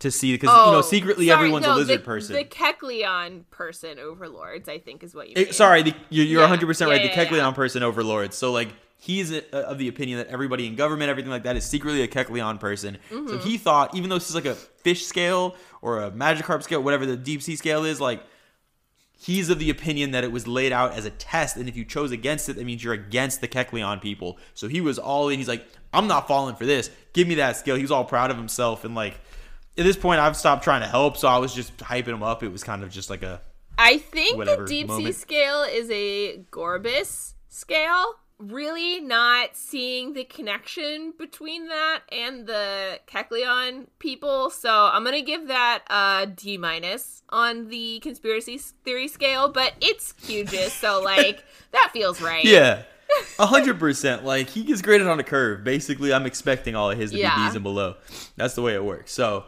to 0.00 0.10
see 0.10 0.32
because 0.32 0.48
you 0.50 0.72
know 0.72 0.78
Oh, 0.78 0.82
secretly 0.82 1.28
sorry, 1.28 1.38
everyone's 1.38 1.66
no, 1.66 1.74
a 1.74 1.76
lizard 1.76 2.00
the, 2.00 2.04
person. 2.04 2.34
The 2.34 2.44
Kecleon 2.44 3.44
person 3.50 3.98
overlords, 3.98 4.68
I 4.68 4.78
think, 4.78 5.02
is 5.04 5.14
what 5.14 5.28
you 5.28 5.34
Eh, 5.36 5.44
mean. 5.44 5.52
sorry, 5.52 5.82
the, 5.82 5.94
you're, 6.10 6.24
you're 6.26 6.40
Yeah, 6.40 6.48
100 6.48 6.66
percent 6.66 6.90
right. 6.90 7.02
yeah, 7.04 7.14
the 7.14 7.24
Kecleon 7.36 7.54
person 7.54 7.82
overlord. 7.84 8.34
So 8.34 8.50
like 8.52 8.68
he's 8.98 9.32
uh, 9.32 9.42
of 9.52 9.78
the 9.78 9.86
opinion 9.88 10.18
that 10.18 10.26
everybody 10.28 10.66
in 10.66 10.74
government, 10.74 11.10
everything 11.10 11.30
like 11.30 11.44
that, 11.44 11.56
is 11.56 11.64
secretly 11.64 12.02
a 12.02 12.08
Kecleon 12.08 12.58
person. 12.58 12.98
Mm-hmm. 13.10 13.28
So 13.28 13.38
he 13.38 13.56
thought, 13.56 13.94
even 13.94 14.10
though 14.10 14.16
this 14.16 14.28
is 14.28 14.34
like 14.34 14.46
a 14.46 14.54
fish 14.56 15.06
scale 15.06 15.54
or 15.80 16.02
a 16.02 16.10
Magikarp 16.10 16.62
scale, 16.64 16.82
whatever 16.82 17.06
the 17.06 17.16
deep 17.16 17.40
sea 17.42 17.54
scale 17.56 17.84
is, 17.84 18.00
like 18.00 18.20
he's 19.24 19.48
of 19.48 19.58
the 19.58 19.70
opinion 19.70 20.10
that 20.10 20.22
it 20.22 20.30
was 20.30 20.46
laid 20.46 20.72
out 20.72 20.92
as 20.92 21.06
a 21.06 21.10
test, 21.10 21.56
and 21.56 21.68
if 21.68 21.76
you 21.76 21.84
chose 21.84 22.10
against 22.10 22.48
it, 22.48 22.56
that 22.56 22.64
means 22.64 22.84
you're 22.84 22.92
against 22.92 23.40
the 23.40 23.48
Kecleon 23.48 24.00
people. 24.02 24.38
So 24.52 24.68
he 24.68 24.80
was 24.80 24.98
all 24.98 25.28
in. 25.30 25.38
He's 25.38 25.48
like, 25.48 25.66
I'm 25.92 26.06
not 26.06 26.28
falling 26.28 26.56
for 26.56 26.66
this. 26.66 26.90
Give 27.12 27.26
me 27.26 27.36
that 27.36 27.56
scale. 27.56 27.76
He 27.76 27.82
was 27.82 27.90
all 27.90 28.04
proud 28.04 28.30
of 28.30 28.36
himself, 28.36 28.84
and 28.84 28.94
like 28.94 29.14
at 29.78 29.84
this 29.84 29.96
point, 29.96 30.20
I've 30.20 30.36
stopped 30.36 30.62
trying 30.62 30.82
to 30.82 30.88
help, 30.88 31.16
so 31.16 31.26
I 31.26 31.38
was 31.38 31.54
just 31.54 31.76
hyping 31.78 32.08
him 32.08 32.22
up. 32.22 32.42
It 32.42 32.52
was 32.52 32.62
kind 32.62 32.82
of 32.82 32.90
just 32.90 33.08
like 33.10 33.22
a 33.22 33.40
I 33.78 33.98
think 33.98 34.44
the 34.44 34.64
deep 34.66 34.90
sea 34.90 35.12
scale 35.12 35.62
is 35.62 35.90
a 35.90 36.38
Gorebyss 36.50 37.34
scale. 37.48 38.16
Really 38.38 39.00
not 39.00 39.50
seeing 39.56 40.12
the 40.14 40.24
connection 40.24 41.14
between 41.16 41.68
that 41.68 42.00
and 42.10 42.46
the 42.46 42.98
Kecleon 43.06 43.86
people. 44.00 44.50
So 44.50 44.68
I'm 44.92 45.04
gonna 45.04 45.22
give 45.22 45.46
that 45.48 45.84
a 45.88 46.26
D 46.26 46.58
minus 46.58 47.22
on 47.28 47.68
the 47.68 48.00
conspiracy 48.00 48.58
theory 48.58 49.06
scale, 49.08 49.48
but 49.50 49.74
it's 49.80 50.14
Hugis, 50.26 50.70
so 50.70 51.00
like 51.04 51.44
that 51.70 51.90
feels 51.92 52.20
right. 52.20 52.44
Yeah. 52.44 52.82
A 53.38 53.46
hundred 53.46 53.78
percent. 53.78 54.24
Like 54.24 54.48
he 54.48 54.64
gets 54.64 54.82
graded 54.82 55.06
on 55.06 55.20
a 55.20 55.24
curve. 55.24 55.62
Basically, 55.62 56.12
I'm 56.12 56.26
expecting 56.26 56.74
all 56.74 56.90
of 56.90 56.98
his 56.98 57.12
to 57.12 57.18
Yeah. 57.18 57.36
be 57.36 57.44
D's 57.46 57.54
and 57.54 57.62
below. 57.62 57.94
That's 58.36 58.54
the 58.54 58.62
way 58.62 58.74
it 58.74 58.84
works. 58.84 59.12
So 59.12 59.44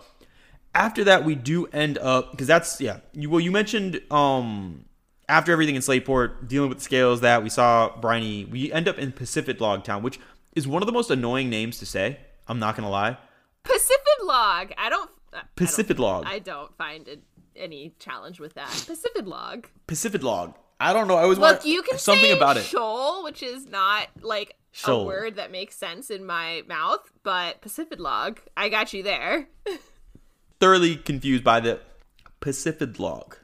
after 0.74 1.02
that, 1.04 1.24
we 1.24 1.34
do 1.34 1.66
end 1.66 1.98
up 1.98 2.30
because 2.30 2.46
that's 2.46 2.80
yeah. 2.80 2.98
You, 3.12 3.30
well, 3.30 3.40
you 3.40 3.50
mentioned 3.50 4.00
um 4.12 4.84
after 5.28 5.52
everything 5.52 5.74
in 5.74 5.82
Slateport, 5.82 6.48
dealing 6.48 6.68
with 6.68 6.78
the 6.78 6.84
scales 6.84 7.20
that 7.20 7.42
we 7.42 7.48
saw 7.48 7.96
Briney, 8.00 8.44
we 8.44 8.72
end 8.72 8.88
up 8.88 8.98
in 8.98 9.12
Pacific 9.12 9.60
Log 9.60 9.84
Town, 9.84 10.02
which 10.02 10.18
is 10.54 10.66
one 10.68 10.82
of 10.82 10.86
the 10.86 10.92
most 10.92 11.10
annoying 11.10 11.50
names 11.50 11.78
to 11.78 11.86
say. 11.86 12.18
I'm 12.48 12.58
not 12.58 12.76
gonna 12.76 12.90
lie. 12.90 13.18
Pacific 13.64 14.02
log. 14.22 14.72
I 14.78 14.88
don't. 14.88 15.10
Pacific 15.56 15.98
Log. 15.98 16.24
I 16.26 16.38
don't 16.38 16.74
find 16.78 17.08
it 17.08 17.22
any 17.56 17.94
challenge 17.98 18.38
with 18.40 18.54
that. 18.54 18.68
Pacific 18.86 19.26
log. 19.26 19.66
Pacific 19.86 20.22
Log. 20.22 20.54
I 20.78 20.92
don't 20.92 21.08
know. 21.08 21.16
I 21.16 21.24
was 21.26 21.38
Look, 21.38 21.64
you 21.64 21.82
can 21.82 21.98
something 21.98 22.24
say 22.24 22.30
about 22.36 22.56
it. 22.58 22.62
shoal, 22.64 23.24
which 23.24 23.42
is 23.42 23.66
not 23.66 24.08
like 24.20 24.56
Shoal. 24.72 25.02
a 25.02 25.04
word 25.06 25.36
that 25.36 25.50
makes 25.50 25.74
sense 25.74 26.10
in 26.10 26.24
my 26.26 26.62
mouth, 26.68 27.10
but 27.22 27.62
Pacific 27.62 27.98
log, 27.98 28.40
I 28.56 28.68
got 28.68 28.92
you 28.92 29.02
there. 29.02 29.48
Thoroughly 30.60 30.96
confused 30.96 31.44
by 31.44 31.60
the 31.60 31.80
Pacific 32.40 32.98
Log. 32.98 33.36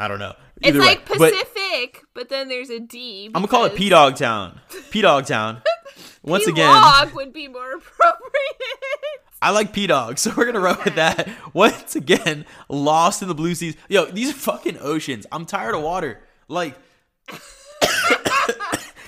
I, 0.00 0.08
don't 0.08 0.18
know. 0.18 0.34
It's 0.56 0.68
Either 0.68 0.80
way, 0.80 0.86
like 0.86 1.08
but- 1.08 1.18
Pacific, 1.18 2.02
but, 2.14 2.28
then 2.28 2.48
there's 2.48 2.70
a 2.70 2.80
D. 2.80 3.26
I'm 3.26 3.32
gonna 3.32 3.48
call 3.48 3.64
it 3.66 3.74
P 3.74 3.88
Dog 3.88 4.16
Town. 4.16 4.60
P 4.90 5.02
Dog 5.02 5.26
Town. 5.26 5.62
Once 6.22 6.46
again, 6.46 6.68
log 6.70 7.12
would 7.14 7.32
be 7.32 7.48
more 7.48 7.72
appropriate. 7.76 9.20
I 9.42 9.50
like 9.52 9.72
P 9.72 9.86
Dog, 9.86 10.18
so 10.18 10.32
we're 10.36 10.44
gonna 10.46 10.60
run 10.60 10.76
with 10.84 10.96
that. 10.96 11.28
Once 11.54 11.96
again, 11.96 12.44
lost 12.68 13.22
in 13.22 13.28
the 13.28 13.34
blue 13.34 13.54
seas. 13.54 13.76
Yo, 13.88 14.04
these 14.06 14.30
are 14.30 14.34
fucking 14.34 14.76
oceans. 14.80 15.26
I'm 15.32 15.46
tired 15.46 15.74
of 15.74 15.82
water. 15.82 16.20
Like, 16.48 16.76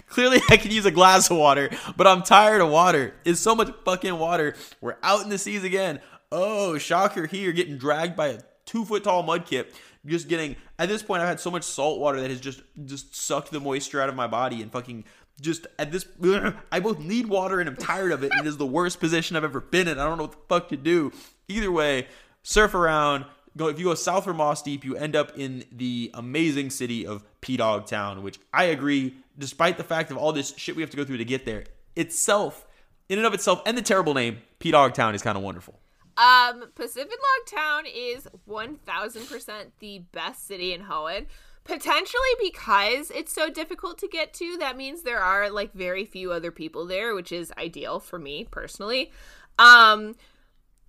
clearly 0.08 0.40
I 0.48 0.56
can 0.56 0.70
use 0.70 0.86
a 0.86 0.90
glass 0.90 1.30
of 1.30 1.36
water, 1.36 1.70
but 1.96 2.06
I'm 2.06 2.22
tired 2.22 2.60
of 2.62 2.70
water. 2.70 3.14
It's 3.24 3.40
so 3.40 3.54
much 3.54 3.72
fucking 3.84 4.18
water. 4.18 4.54
We're 4.80 4.96
out 5.02 5.22
in 5.22 5.28
the 5.28 5.38
seas 5.38 5.64
again. 5.64 6.00
Oh, 6.30 6.78
shocker! 6.78 7.26
Here, 7.26 7.52
getting 7.52 7.76
dragged 7.76 8.16
by 8.16 8.28
a 8.28 8.40
two 8.64 8.84
foot 8.86 9.04
tall 9.04 9.22
mudkip. 9.24 9.66
Just 10.04 10.28
getting 10.28 10.56
at 10.78 10.88
this 10.88 11.02
point, 11.02 11.22
I've 11.22 11.28
had 11.28 11.40
so 11.40 11.50
much 11.50 11.62
salt 11.62 12.00
water 12.00 12.20
that 12.20 12.30
has 12.30 12.40
just 12.40 12.60
just 12.84 13.14
sucked 13.14 13.50
the 13.52 13.60
moisture 13.60 14.00
out 14.00 14.08
of 14.08 14.16
my 14.16 14.26
body 14.26 14.60
and 14.60 14.72
fucking 14.72 15.04
just 15.40 15.66
at 15.78 15.92
this. 15.92 16.06
I 16.72 16.80
both 16.80 16.98
need 16.98 17.26
water 17.26 17.60
and 17.60 17.68
I'm 17.68 17.76
tired 17.76 18.12
of 18.12 18.24
it. 18.24 18.32
And 18.32 18.40
It 18.40 18.46
is 18.46 18.56
the 18.56 18.66
worst 18.66 18.98
position 19.00 19.36
I've 19.36 19.44
ever 19.44 19.60
been 19.60 19.88
in. 19.88 19.98
I 19.98 20.04
don't 20.04 20.18
know 20.18 20.24
what 20.24 20.32
the 20.32 20.38
fuck 20.48 20.68
to 20.70 20.76
do. 20.76 21.12
Either 21.48 21.70
way, 21.70 22.08
surf 22.42 22.74
around. 22.74 23.26
Go 23.56 23.68
if 23.68 23.78
you 23.78 23.84
go 23.84 23.94
south 23.94 24.24
from 24.24 24.38
Mossdeep, 24.38 24.82
you 24.82 24.96
end 24.96 25.14
up 25.14 25.38
in 25.38 25.64
the 25.70 26.10
amazing 26.14 26.70
city 26.70 27.06
of 27.06 27.22
P 27.40 27.56
Dog 27.56 27.86
Town, 27.86 28.22
which 28.22 28.40
I 28.52 28.64
agree, 28.64 29.14
despite 29.38 29.76
the 29.76 29.84
fact 29.84 30.10
of 30.10 30.16
all 30.16 30.32
this 30.32 30.54
shit 30.56 30.74
we 30.74 30.82
have 30.82 30.90
to 30.90 30.96
go 30.96 31.04
through 31.04 31.18
to 31.18 31.24
get 31.24 31.44
there, 31.44 31.64
itself, 31.94 32.66
in 33.10 33.18
and 33.18 33.26
of 33.26 33.34
itself, 33.34 33.60
and 33.66 33.76
the 33.76 33.82
terrible 33.82 34.14
name, 34.14 34.38
P 34.58 34.70
Dog 34.70 34.94
Town 34.94 35.14
is 35.14 35.20
kind 35.20 35.36
of 35.36 35.44
wonderful. 35.44 35.78
Um, 36.16 36.64
Pacific 36.74 37.10
Log 37.10 37.60
Town 37.60 37.84
is 37.86 38.28
1000% 38.48 39.70
the 39.78 39.98
best 40.12 40.46
city 40.46 40.72
in 40.72 40.82
Hoenn. 40.82 41.26
Potentially 41.64 42.20
because 42.40 43.10
it's 43.12 43.32
so 43.32 43.48
difficult 43.48 43.96
to 43.98 44.08
get 44.08 44.34
to, 44.34 44.56
that 44.58 44.76
means 44.76 45.02
there 45.02 45.20
are 45.20 45.48
like 45.48 45.72
very 45.72 46.04
few 46.04 46.32
other 46.32 46.50
people 46.50 46.86
there, 46.86 47.14
which 47.14 47.30
is 47.30 47.52
ideal 47.56 48.00
for 48.00 48.18
me 48.18 48.46
personally. 48.50 49.12
Um, 49.60 50.16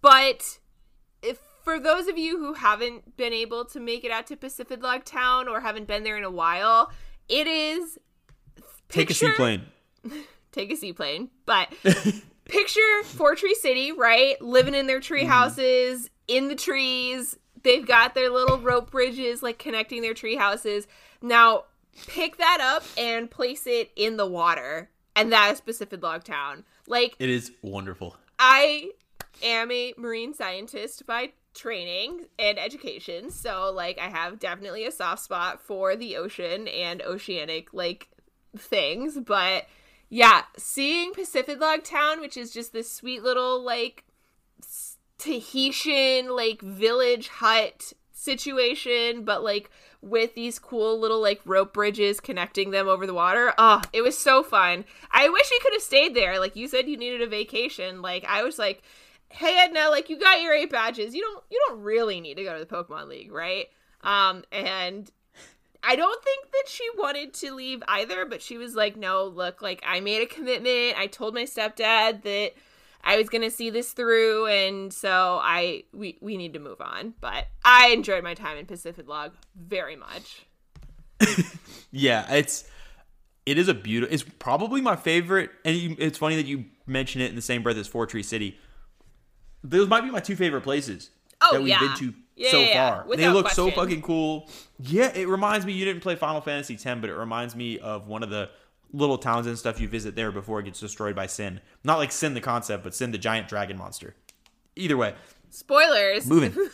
but 0.02 0.58
if 1.22 1.40
for 1.64 1.80
those 1.80 2.08
of 2.08 2.18
you 2.18 2.40
who 2.40 2.54
haven't 2.54 3.16
been 3.18 3.34
able 3.34 3.66
to 3.66 3.80
make 3.80 4.04
it 4.04 4.12
out 4.12 4.26
to 4.28 4.36
Pacific 4.36 4.82
Log 4.82 5.06
Town 5.06 5.48
or 5.48 5.62
haven't 5.62 5.88
been 5.88 6.04
there 6.04 6.18
in 6.18 6.24
a 6.24 6.32
while, 6.32 6.92
it 7.30 7.46
is 7.46 8.00
Take 8.90 9.10
a 9.10 9.14
seaplane. 9.14 9.64
take 10.52 10.72
a 10.72 10.76
seaplane. 10.76 11.30
But 11.46 11.74
picture 12.46 12.82
Fortree 13.04 13.56
City, 13.56 13.92
right? 13.92 14.42
Living 14.42 14.76
in 14.76 14.88
their 14.88 15.00
tree 15.00 15.24
mm. 15.24 15.28
houses, 15.28 16.10
in 16.28 16.48
the 16.48 16.56
trees. 16.56 17.38
They've 17.64 17.86
got 17.86 18.14
their 18.14 18.30
little 18.30 18.60
rope 18.60 18.92
bridges 18.92 19.42
like 19.42 19.58
connecting 19.58 20.02
their 20.02 20.14
tree 20.14 20.36
houses. 20.36 20.88
Now, 21.22 21.66
pick 22.08 22.38
that 22.38 22.60
up 22.62 22.84
and 22.98 23.30
place 23.30 23.66
it 23.68 23.92
in 23.96 24.18
the 24.18 24.26
water. 24.26 24.90
And 25.16 25.32
that 25.32 25.54
is 25.54 25.62
Pacific 25.62 26.02
Log 26.02 26.24
Town. 26.24 26.64
Like, 26.88 27.16
It 27.20 27.30
is 27.30 27.52
wonderful. 27.62 28.18
I 28.40 28.92
am 29.42 29.72
a 29.72 29.94
marine 29.98 30.34
scientist 30.34 31.06
by 31.06 31.32
training 31.54 32.26
and 32.40 32.58
education. 32.60 33.30
So, 33.30 33.72
like, 33.74 34.00
I 34.00 34.10
have 34.10 34.40
definitely 34.40 34.86
a 34.86 34.92
soft 34.92 35.24
spot 35.24 35.62
for 35.62 35.96
the 35.96 36.18
ocean 36.18 36.68
and 36.68 37.02
oceanic, 37.04 37.74
like, 37.74 38.10
things. 38.58 39.20
But 39.20 39.68
yeah, 40.14 40.44
seeing 40.58 41.12
Pacific 41.12 41.60
Log 41.60 41.84
Town, 41.84 42.22
which 42.22 42.38
is 42.38 42.52
just 42.52 42.72
this 42.72 42.92
sweet 42.92 43.24
little, 43.24 43.60
like, 43.64 44.04
Tahitian, 45.18 46.30
like, 46.30 46.62
village 46.62 47.30
hut 47.30 47.94
situation, 48.12 49.26
but, 49.26 49.44
like, 49.44 49.72
with 50.02 50.36
these 50.36 50.60
cool 50.60 51.00
little 51.00 51.22
like 51.22 51.40
rope 51.46 51.74
bridges 51.74 52.20
connecting 52.20 52.72
them 52.72 52.90
over 52.90 53.08
the 53.08 53.14
water. 53.14 53.54
Oh, 53.58 53.82
it 53.94 54.02
was 54.02 54.18
so 54.18 54.44
fun. 54.44 54.84
I 55.10 55.30
wish 55.30 55.50
we 55.50 55.60
could 55.62 55.72
have 55.72 55.82
stayed 55.82 56.14
there. 56.14 56.40
Like 56.40 56.58
you 56.58 56.68
said 56.68 56.90
you 56.90 56.98
needed 56.98 57.22
a 57.22 57.28
vacation. 57.28 58.02
Like 58.02 58.26
I 58.28 58.44
was 58.44 58.60
like, 58.60 58.84
"Hey 59.30 59.58
Edna, 59.64 59.88
like 59.90 60.10
you 60.10 60.20
got 60.20 60.42
your 60.42 60.54
eight 60.54 60.70
badges. 60.70 61.16
You 61.16 61.22
don't 61.22 61.44
you 61.50 61.66
don't 61.70 61.82
really 61.82 62.20
need 62.20 62.36
to 62.36 62.44
go 62.44 62.54
to 62.54 62.60
the 62.60 62.66
Pokemon 62.66 63.08
League, 63.08 63.32
right?" 63.32 63.68
Um 64.02 64.44
and 64.52 65.10
I 65.86 65.96
don't 65.96 66.24
think 66.24 66.52
that 66.52 66.64
she 66.68 66.88
wanted 66.98 67.34
to 67.36 67.54
leave 67.54 67.84
either, 67.88 68.26
but 68.26 68.42
she 68.42 68.58
was 68.58 68.74
like, 68.76 68.96
"No, 68.96 69.26
look, 69.26 69.62
like 69.62 69.84
I 69.86 70.00
made 70.00 70.22
a 70.22 70.26
commitment. 70.26 70.98
I 70.98 71.08
told 71.08 71.34
my 71.34 71.44
stepdad 71.44 72.24
that 72.24 72.54
I 73.04 73.18
was 73.18 73.28
gonna 73.30 73.52
see 73.52 73.70
this 73.70 73.92
through, 73.92 74.48
and 74.48 74.94
so 74.94 75.40
I 75.44 75.84
we 75.94 76.18
we 76.22 76.38
need 76.38 76.54
to 76.54 76.60
move 76.60 76.80
on. 76.80 77.14
But 77.20 77.48
I 77.66 77.90
enjoyed 77.90 78.24
my 78.24 78.34
time 78.34 78.58
in 78.58 78.66
Pacific 78.66 79.08
Log 79.08 79.34
very 79.56 79.96
much. 79.96 80.46
Yeah, 81.96 82.34
it's 82.34 82.64
it 83.46 83.60
is 83.60 83.68
a 83.68 83.74
beautiful. 83.76 84.12
It's 84.12 84.24
probably 84.24 84.82
my 84.82 84.96
favorite, 84.96 85.52
and 85.64 85.76
you, 85.76 85.96
it's 86.00 86.18
funny 86.18 86.36
that 86.38 86.48
you 86.48 86.66
mention 86.88 87.22
it 87.22 87.30
in 87.30 87.36
the 87.36 87.42
same 87.42 87.62
breath 87.62 87.78
as 87.78 87.88
Fortree 87.88 88.26
City. 88.26 88.58
Those 89.64 89.88
might 89.88 90.02
be 90.02 90.10
my 90.10 90.20
two 90.20 90.36
favorite 90.36 90.62
places 90.62 91.12
Oh, 91.40 91.50
that 91.52 91.60
we've 91.60 91.70
yeah. 91.70 91.80
been 91.80 91.96
to 91.98 92.14
Yeah, 92.36 92.52
so 92.52 92.60
yeah, 92.60 92.66
yeah. 92.66 93.04
far. 93.04 93.16
they 93.16 93.30
look 93.30 93.50
so 93.50 93.70
fucking 93.70 94.02
cool. 94.02 94.50
Yeah, 94.80 95.12
it 95.14 95.28
reminds 95.28 95.66
me. 95.66 95.74
You 95.74 95.86
didn't 95.86 96.02
play 96.02 96.16
Final 96.16 96.42
Fantasy 96.42 96.74
X, 96.74 96.84
but 96.84 97.10
it 97.10 97.16
reminds 97.16 97.56
me 97.56 97.80
of 97.80 98.08
one 98.08 98.24
of 98.24 98.30
the 98.30 98.50
little 98.92 99.18
towns 99.18 99.48
and 99.48 99.58
stuff 99.58 99.80
you 99.80 99.88
visit 99.88 100.16
there 100.16 100.32
before 100.32 100.60
it 100.60 100.64
gets 100.64 100.80
destroyed 100.80 101.16
by 101.16 101.28
Sin. 101.28 101.62
Not 101.84 101.98
like 101.98 102.12
Sin 102.12 102.34
the 102.34 102.42
concept, 102.42 102.84
but 102.84 102.96
Sin 102.96 103.12
the 103.12 103.18
giant 103.18 103.48
dragon 103.48 103.78
monster. 103.78 104.16
Either 104.76 104.98
way, 104.98 105.14
Spoilers. 105.50 106.26
moving. 106.28 106.56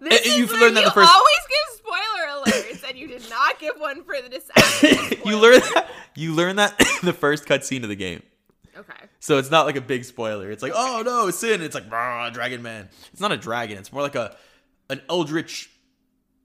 This 0.00 0.26
And 0.26 0.38
you've 0.38 0.50
learned 0.50 0.76
that 0.78 0.80
you 0.80 0.86
the 0.86 0.92
first- 0.92 1.12
always 1.12 1.38
give 1.48 1.76
spoiler 1.76 2.42
alerts, 2.42 2.88
and 2.88 2.98
you 2.98 3.06
did 3.06 3.28
not 3.28 3.58
give 3.58 3.74
one 3.76 4.02
for 4.02 4.14
the 4.22 4.30
December. 4.30 5.14
you 5.28 5.38
learn 5.38 5.60
that. 5.60 5.90
You 6.14 6.32
learn 6.34 6.56
that 6.56 6.80
in 6.80 6.86
the 7.06 7.12
first 7.12 7.44
cutscene 7.44 7.82
of 7.82 7.90
the 7.90 7.96
game. 7.96 8.22
Okay. 8.74 8.94
So 9.18 9.36
it's 9.36 9.50
not 9.50 9.66
like 9.66 9.76
a 9.76 9.80
big 9.82 10.04
spoiler. 10.04 10.50
It's 10.50 10.62
like, 10.62 10.72
oh 10.74 11.02
no, 11.04 11.30
sin. 11.30 11.60
It's 11.60 11.74
like, 11.74 11.88
dragon 11.90 12.62
man. 12.62 12.88
It's 13.12 13.20
not 13.20 13.30
a 13.30 13.36
dragon. 13.36 13.76
It's 13.76 13.92
more 13.92 14.00
like 14.00 14.14
a 14.14 14.34
an 14.90 15.00
eldritch 15.08 15.70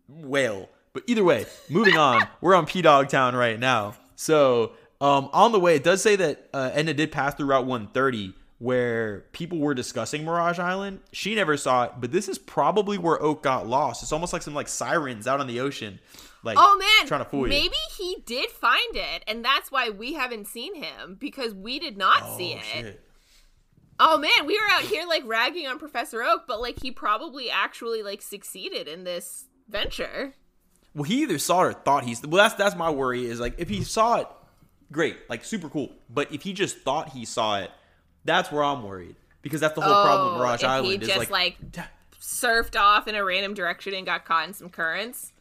whale. 0.08 0.70
But 0.94 1.04
either 1.08 1.24
way, 1.24 1.46
moving 1.70 1.98
on. 1.98 2.26
We're 2.42 2.56
on 2.56 2.66
P 2.66 2.82
Dog 2.82 3.10
Town 3.10 3.36
right 3.36 3.60
now. 3.60 3.96
So 4.16 4.72
um, 5.02 5.30
on 5.34 5.52
the 5.52 5.60
way, 5.60 5.76
it 5.76 5.84
does 5.84 6.02
say 6.02 6.16
that 6.16 6.50
uh, 6.54 6.72
Edna 6.74 6.94
did 6.94 7.12
pass 7.12 7.36
through 7.36 7.48
Route 7.48 7.66
130, 7.66 8.34
where 8.60 9.22
people 9.34 9.58
were 9.60 9.74
discussing 9.74 10.24
Mirage 10.24 10.58
Island. 10.60 11.02
She 11.12 11.36
never 11.36 11.58
saw 11.58 11.84
it, 11.86 11.92
but 12.00 12.12
this 12.14 12.30
is 12.30 12.38
probably 12.38 12.98
where 12.98 13.22
Oak 13.22 13.44
got 13.44 13.68
lost. 13.68 14.04
It's 14.04 14.14
almost 14.14 14.32
like 14.32 14.42
some 14.42 14.54
like 14.54 14.70
sirens 14.70 15.28
out 15.28 15.42
on 15.42 15.48
the 15.48 15.60
ocean, 15.60 16.00
like 16.44 16.58
Oh 16.58 16.78
man, 16.78 17.08
trying 17.10 17.24
to 17.26 17.30
fool 17.30 17.42
you. 17.42 17.48
maybe 17.50 17.76
he 17.98 18.18
did 18.26 18.50
find 18.52 18.96
it, 18.96 19.24
and 19.28 19.44
that's 19.44 19.70
why 19.72 19.90
we 19.90 20.14
haven't 20.14 20.48
seen 20.48 20.76
him 20.76 21.18
because 21.20 21.54
we 21.54 21.78
did 21.78 21.98
not 21.98 22.22
Oh, 22.24 22.38
see 22.38 22.54
it. 22.54 22.64
shit. 22.64 23.02
Oh 24.00 24.18
man, 24.18 24.46
we 24.46 24.60
were 24.60 24.68
out 24.72 24.82
here 24.84 25.06
like 25.08 25.24
ragging 25.26 25.68
on 25.68 25.80
Professor 25.80 26.22
Oak, 26.24 26.44
but 26.48 26.60
like 26.60 26.82
he 26.82 26.92
probably 26.92 27.50
actually 27.50 28.04
like 28.04 28.22
succeeded 28.22 28.88
in 28.88 29.04
this 29.04 29.46
venture. 29.70 30.34
Well, 30.94 31.04
he 31.04 31.22
either 31.24 31.38
saw 31.40 31.64
it 31.64 31.66
or 31.68 31.74
thought 31.74 32.04
he's. 32.04 32.22
Well, 32.26 32.44
that's 32.44 32.56
that's 32.56 32.76
my 32.76 32.90
worry. 32.90 33.26
Is 33.26 33.40
like 33.40 33.56
if 33.58 33.70
he 33.70 33.84
saw 33.84 34.18
it, 34.22 34.28
great, 34.92 35.18
like 35.30 35.46
super 35.46 35.70
cool. 35.70 35.92
But 36.10 36.34
if 36.34 36.42
he 36.42 36.54
just 36.54 36.80
thought 36.80 37.10
he 37.10 37.26
saw 37.26 37.60
it, 37.60 37.72
that's 38.26 38.52
where 38.52 38.64
I'm 38.64 38.84
worried 38.84 39.16
because 39.42 39.62
that's 39.62 39.76
the 39.76 39.82
whole 39.82 40.04
problem 40.04 40.34
with 40.34 40.42
Mirage 40.42 40.64
Oh, 40.64 40.68
Island. 40.68 40.88
he 40.88 40.96
is 40.96 41.08
just 41.08 41.20
like, 41.20 41.30
like, 41.30 41.72
"Duh, 41.72 41.84
surfed 42.20 42.76
off 42.80 43.08
in 43.08 43.16
a 43.16 43.24
random 43.24 43.54
direction 43.54 43.94
and 43.94 44.06
got 44.06 44.26
caught 44.26 44.48
in 44.48 44.54
some 44.54 44.70
currents. 44.70 45.32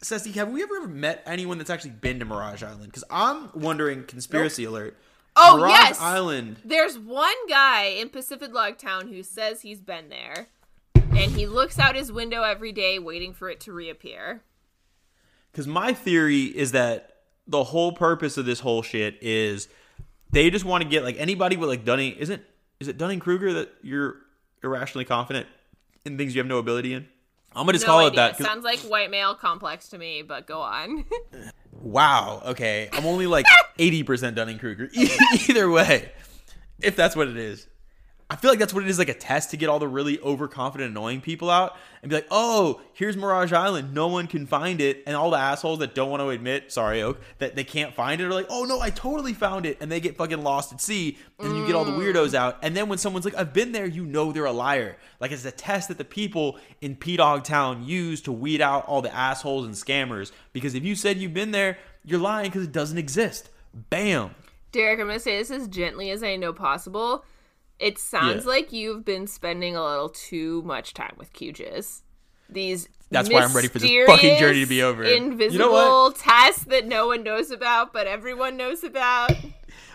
Ceci, 0.00 0.30
have 0.32 0.48
we 0.50 0.62
ever 0.62 0.86
met 0.86 1.22
anyone 1.26 1.58
that's 1.58 1.70
actually 1.70 1.90
been 1.90 2.20
to 2.20 2.24
Mirage 2.24 2.62
Island? 2.62 2.84
Because 2.86 3.02
I'm 3.10 3.50
wondering, 3.52 4.04
conspiracy 4.04 4.64
alert. 4.64 4.96
Oh 5.40 5.56
Mirage 5.56 5.70
yes, 5.70 6.00
Island. 6.00 6.56
There's 6.64 6.98
one 6.98 7.34
guy 7.48 7.84
in 7.84 8.08
Pacific 8.08 8.52
Log 8.52 8.76
Town 8.76 9.08
who 9.08 9.22
says 9.22 9.62
he's 9.62 9.80
been 9.80 10.08
there, 10.08 10.48
and 10.94 11.30
he 11.30 11.46
looks 11.46 11.78
out 11.78 11.94
his 11.94 12.10
window 12.10 12.42
every 12.42 12.72
day 12.72 12.98
waiting 12.98 13.32
for 13.32 13.48
it 13.48 13.60
to 13.60 13.72
reappear. 13.72 14.42
Because 15.52 15.68
my 15.68 15.92
theory 15.92 16.44
is 16.44 16.72
that 16.72 17.14
the 17.46 17.64
whole 17.64 17.92
purpose 17.92 18.36
of 18.36 18.46
this 18.46 18.60
whole 18.60 18.82
shit 18.82 19.16
is 19.22 19.68
they 20.32 20.50
just 20.50 20.64
want 20.64 20.82
to 20.82 20.88
get 20.88 21.04
like 21.04 21.16
anybody 21.18 21.56
with 21.56 21.68
like 21.68 21.84
Dunning. 21.84 22.14
Isn't 22.16 22.42
is 22.80 22.88
it 22.88 22.98
Dunning 22.98 23.20
Kruger 23.20 23.52
that 23.54 23.72
you're 23.82 24.16
irrationally 24.62 25.04
confident 25.04 25.46
in 26.04 26.18
things 26.18 26.34
you 26.34 26.40
have 26.40 26.48
no 26.48 26.58
ability 26.58 26.94
in? 26.94 27.06
I'm 27.54 27.64
gonna 27.64 27.72
just 27.74 27.86
no 27.86 27.92
call 27.92 28.06
idea. 28.06 28.28
it 28.28 28.38
that. 28.38 28.44
Sounds 28.44 28.64
like 28.64 28.80
white 28.80 29.10
male 29.10 29.34
complex 29.34 29.88
to 29.90 29.98
me, 29.98 30.22
but 30.22 30.46
go 30.46 30.60
on. 30.60 31.04
Wow. 31.80 32.42
Okay. 32.46 32.88
I'm 32.92 33.06
only 33.06 33.26
like 33.26 33.46
80% 33.78 34.34
Dunning 34.34 34.58
Kruger. 34.58 34.90
Either 35.48 35.70
way, 35.70 36.12
if 36.80 36.96
that's 36.96 37.16
what 37.16 37.28
it 37.28 37.36
is. 37.36 37.66
I 38.30 38.36
feel 38.36 38.50
like 38.50 38.58
that's 38.58 38.74
what 38.74 38.84
it 38.84 38.90
is 38.90 38.98
like 38.98 39.08
a 39.08 39.14
test 39.14 39.50
to 39.52 39.56
get 39.56 39.70
all 39.70 39.78
the 39.78 39.88
really 39.88 40.20
overconfident, 40.20 40.90
annoying 40.90 41.22
people 41.22 41.48
out 41.48 41.76
and 42.02 42.10
be 42.10 42.16
like, 42.16 42.26
oh, 42.30 42.82
here's 42.92 43.16
Mirage 43.16 43.54
Island. 43.54 43.94
No 43.94 44.08
one 44.08 44.26
can 44.26 44.46
find 44.46 44.82
it. 44.82 45.02
And 45.06 45.16
all 45.16 45.30
the 45.30 45.38
assholes 45.38 45.78
that 45.78 45.94
don't 45.94 46.10
want 46.10 46.20
to 46.20 46.28
admit, 46.28 46.70
sorry, 46.70 47.00
Oak, 47.00 47.18
that 47.38 47.56
they 47.56 47.64
can't 47.64 47.94
find 47.94 48.20
it 48.20 48.24
are 48.24 48.34
like, 48.34 48.44
oh, 48.50 48.64
no, 48.64 48.80
I 48.80 48.90
totally 48.90 49.32
found 49.32 49.64
it. 49.64 49.78
And 49.80 49.90
they 49.90 49.98
get 49.98 50.18
fucking 50.18 50.42
lost 50.42 50.74
at 50.74 50.82
sea. 50.82 51.16
And 51.38 51.56
you 51.56 51.66
get 51.66 51.74
all 51.74 51.86
the 51.86 51.92
weirdos 51.92 52.34
out. 52.34 52.58
And 52.62 52.76
then 52.76 52.90
when 52.90 52.98
someone's 52.98 53.24
like, 53.24 53.34
I've 53.34 53.54
been 53.54 53.72
there, 53.72 53.86
you 53.86 54.04
know 54.04 54.30
they're 54.30 54.44
a 54.44 54.52
liar. 54.52 54.98
Like 55.20 55.32
it's 55.32 55.46
a 55.46 55.50
test 55.50 55.88
that 55.88 55.96
the 55.96 56.04
people 56.04 56.58
in 56.82 56.96
P 56.96 57.16
Dog 57.16 57.44
Town 57.44 57.82
use 57.82 58.20
to 58.22 58.32
weed 58.32 58.60
out 58.60 58.86
all 58.86 59.00
the 59.00 59.14
assholes 59.14 59.64
and 59.64 59.74
scammers. 59.74 60.32
Because 60.52 60.74
if 60.74 60.84
you 60.84 60.94
said 60.96 61.16
you've 61.16 61.32
been 61.32 61.52
there, 61.52 61.78
you're 62.04 62.20
lying 62.20 62.50
because 62.50 62.64
it 62.64 62.72
doesn't 62.72 62.98
exist. 62.98 63.48
Bam. 63.72 64.34
Derek, 64.70 65.00
I'm 65.00 65.06
gonna 65.06 65.18
say 65.18 65.38
this 65.38 65.50
as 65.50 65.66
gently 65.66 66.10
as 66.10 66.22
I 66.22 66.36
know 66.36 66.52
possible. 66.52 67.24
It 67.78 67.98
sounds 67.98 68.44
Yeah. 68.44 68.50
like 68.50 68.72
you've 68.72 69.04
been 69.04 69.26
spending 69.26 69.76
a 69.76 69.84
little 69.84 70.08
too 70.08 70.62
much 70.62 70.94
time 70.94 71.14
with 71.16 71.32
QJs. 71.32 72.02
These 72.50 72.88
That's 73.10 73.30
why 73.30 73.40
I'm 73.42 73.52
ready 73.54 73.68
for 73.68 73.78
this 73.78 73.90
fucking 74.06 74.38
journey 74.38 74.60
to 74.60 74.66
be 74.66 74.82
over. 74.82 75.04
You 75.04 75.18
know 75.18 75.26
Invisible 75.26 76.12
tests 76.12 76.64
that 76.64 76.86
no 76.86 77.06
one 77.06 77.22
knows 77.22 77.50
about, 77.50 77.92
but 77.92 78.06
everyone 78.06 78.56
knows 78.56 78.82
about. 78.84 79.32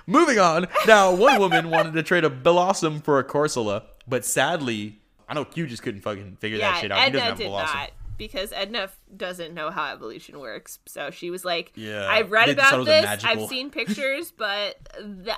Moving 0.08 0.40
on. 0.40 0.68
Now, 0.88 1.14
one 1.14 1.40
woman 1.40 1.70
wanted 1.70 1.94
to 1.94 2.04
trade 2.04 2.26
a 2.26 2.30
Bellossom 2.30 3.04
for 3.04 3.20
a 3.20 3.24
Corsola, 3.24 3.84
but 4.08 4.26
sadly, 4.26 5.00
I 5.30 5.34
know 5.34 5.46
Q 5.46 5.66
just 5.68 5.82
couldn't 5.84 6.02
fucking 6.02 6.38
figure 6.40 6.58
yeah, 6.60 6.72
that 6.74 6.82
shit 6.82 6.92
out. 6.92 7.04
he 7.06 7.12
doesn't 7.12 7.16
Edna 7.20 7.30
have 7.30 7.38
did 7.38 7.48
Bellossom. 7.48 7.74
not 7.76 7.92
because 8.18 8.52
Edna 8.54 8.90
doesn't 9.16 9.54
know 9.54 9.70
how 9.72 9.92
evolution 9.94 10.40
works. 10.40 10.80
So 10.86 11.10
she 11.12 11.30
was 11.30 11.44
like, 11.44 11.72
Yeah, 11.76 12.08
I've 12.10 12.32
read 12.32 12.50
they 12.50 12.56
just 12.56 12.70
thought 12.70 12.80
it 12.80 12.82
about 12.84 12.86
this, 12.86 13.04
magical- 13.06 13.44
I've 13.44 13.50
seen 13.50 13.70
pictures, 13.72 14.32
but 14.32 14.76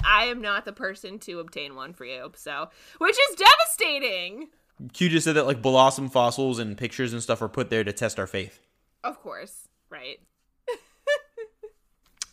I 0.05 0.25
am 0.25 0.41
not 0.41 0.65
the 0.65 0.73
person 0.73 1.19
to 1.19 1.39
obtain 1.39 1.75
one 1.75 1.93
for 1.93 2.05
you. 2.05 2.31
So, 2.35 2.69
which 2.97 3.15
is 3.31 3.35
devastating. 3.37 4.49
Q 4.93 5.09
just 5.09 5.23
said 5.23 5.35
that 5.35 5.45
like 5.45 5.61
Bellossom 5.61 6.11
fossils 6.11 6.59
and 6.59 6.77
pictures 6.77 7.13
and 7.13 7.23
stuff 7.23 7.41
are 7.41 7.47
put 7.47 7.69
there 7.69 7.83
to 7.83 7.93
test 7.93 8.19
our 8.19 8.27
faith. 8.27 8.59
Of 9.03 9.21
course, 9.21 9.67
right? 9.89 10.19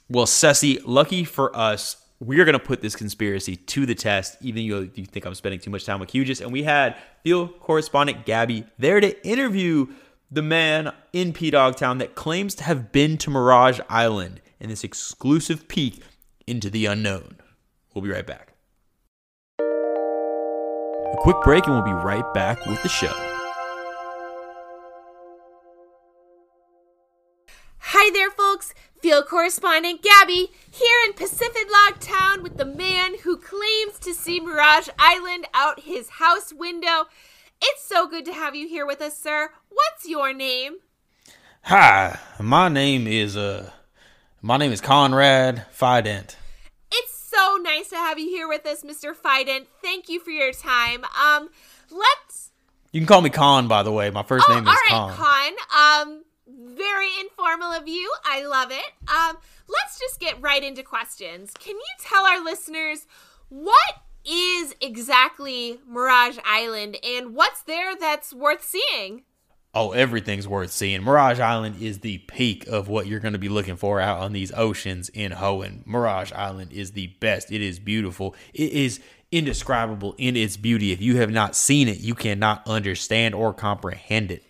Well, 0.08 0.26
Ceci, 0.26 0.78
lucky 0.84 1.24
for 1.24 1.56
us, 1.56 1.96
we're 2.20 2.44
gonna 2.44 2.58
put 2.58 2.82
this 2.82 2.94
conspiracy 2.94 3.56
to 3.56 3.86
the 3.86 3.94
test, 3.94 4.36
even 4.42 4.68
though 4.68 4.88
you 4.94 5.06
think 5.06 5.24
I'm 5.24 5.34
spending 5.34 5.58
too 5.58 5.70
much 5.70 5.86
time 5.86 6.00
with 6.00 6.10
Hughes. 6.10 6.40
And 6.40 6.52
we 6.52 6.62
had 6.64 6.96
field 7.24 7.58
correspondent 7.60 8.26
Gabby 8.26 8.64
there 8.78 9.00
to 9.00 9.26
interview 9.26 9.86
the 10.32 10.42
man 10.42 10.90
in 11.12 11.34
P 11.34 11.50
Dog 11.50 11.76
Town 11.76 11.98
that 11.98 12.14
claims 12.14 12.54
to 12.54 12.64
have 12.64 12.90
been 12.90 13.18
to 13.18 13.28
Mirage 13.28 13.80
Island 13.90 14.40
in 14.58 14.70
this 14.70 14.82
exclusive 14.82 15.68
peek 15.68 16.00
into 16.46 16.70
the 16.70 16.86
unknown. 16.86 17.36
We'll 17.92 18.02
be 18.02 18.10
right 18.10 18.26
back. 18.26 18.54
A 19.60 21.16
quick 21.18 21.36
break, 21.42 21.66
and 21.66 21.74
we'll 21.74 21.84
be 21.84 21.92
right 21.92 22.24
back 22.32 22.64
with 22.64 22.82
the 22.82 22.88
show. 22.88 23.12
Hi 27.78 28.10
there, 28.14 28.30
folks. 28.30 28.72
Field 29.02 29.26
correspondent 29.26 30.00
Gabby 30.00 30.50
here 30.70 30.98
in 31.04 31.12
Pacific 31.12 31.66
Log 31.70 32.00
Town 32.00 32.42
with 32.42 32.56
the 32.56 32.64
man 32.64 33.18
who 33.18 33.36
claims 33.36 33.98
to 34.00 34.14
see 34.14 34.40
Mirage 34.40 34.88
Island 34.98 35.46
out 35.52 35.80
his 35.80 36.08
house 36.08 36.54
window. 36.54 37.04
It's 37.60 37.84
so 37.84 38.08
good 38.08 38.24
to 38.24 38.32
have 38.32 38.54
you 38.56 38.66
here 38.66 38.86
with 38.86 39.00
us, 39.02 39.16
sir. 39.16 39.50
What's 39.72 40.08
your 40.08 40.32
name? 40.32 40.76
Hi, 41.64 42.18
my 42.40 42.68
name 42.68 43.06
is 43.06 43.36
uh, 43.36 43.70
my 44.40 44.56
name 44.56 44.72
is 44.72 44.80
Conrad 44.80 45.64
Fident. 45.76 46.36
It's 46.90 47.14
so 47.14 47.56
nice 47.62 47.88
to 47.90 47.96
have 47.96 48.18
you 48.18 48.26
here 48.28 48.48
with 48.48 48.66
us, 48.66 48.82
Mr. 48.82 49.14
Fident. 49.14 49.66
Thank 49.80 50.08
you 50.08 50.20
for 50.20 50.30
your 50.30 50.52
time. 50.52 51.04
Um, 51.04 51.48
let's. 51.90 52.50
You 52.92 53.00
can 53.00 53.06
call 53.06 53.22
me 53.22 53.30
Con, 53.30 53.68
by 53.68 53.82
the 53.82 53.92
way. 53.92 54.10
My 54.10 54.22
first 54.22 54.44
Oh, 54.48 54.54
name 54.54 54.66
all 54.66 54.72
is 54.74 54.78
right, 54.90 55.16
Con. 55.16 55.54
Con. 55.64 56.06
Um, 56.08 56.24
very 56.76 57.08
informal 57.20 57.72
of 57.72 57.88
you. 57.88 58.12
I 58.24 58.44
love 58.44 58.70
it. 58.70 58.84
Um, 59.08 59.38
let's 59.68 59.98
just 59.98 60.20
get 60.20 60.40
right 60.42 60.62
into 60.62 60.82
questions. 60.82 61.52
Can 61.58 61.76
you 61.76 61.84
tell 62.00 62.26
our 62.26 62.42
listeners 62.44 63.06
what 63.48 64.02
is 64.24 64.74
exactly 64.80 65.78
Mirage 65.88 66.38
Island 66.44 66.96
and 67.02 67.34
what's 67.34 67.62
there 67.62 67.96
that's 67.96 68.34
worth 68.34 68.62
seeing? 68.64 69.22
Oh, 69.74 69.92
everything's 69.92 70.46
worth 70.46 70.70
seeing. 70.70 71.02
Mirage 71.02 71.40
Island 71.40 71.80
is 71.80 72.00
the 72.00 72.18
peak 72.18 72.66
of 72.66 72.88
what 72.88 73.06
you're 73.06 73.20
going 73.20 73.32
to 73.32 73.38
be 73.38 73.48
looking 73.48 73.76
for 73.76 74.00
out 74.00 74.20
on 74.20 74.34
these 74.34 74.52
oceans 74.52 75.08
in 75.08 75.32
Hoenn. 75.32 75.86
Mirage 75.86 76.30
Island 76.32 76.72
is 76.72 76.92
the 76.92 77.06
best. 77.20 77.50
It 77.50 77.62
is 77.62 77.78
beautiful. 77.78 78.34
It 78.52 78.70
is 78.70 79.00
indescribable 79.30 80.14
in 80.18 80.36
its 80.36 80.58
beauty. 80.58 80.92
If 80.92 81.00
you 81.00 81.16
have 81.16 81.30
not 81.30 81.56
seen 81.56 81.88
it, 81.88 82.00
you 82.00 82.14
cannot 82.14 82.66
understand 82.68 83.34
or 83.34 83.54
comprehend 83.54 84.30
it. 84.30 84.44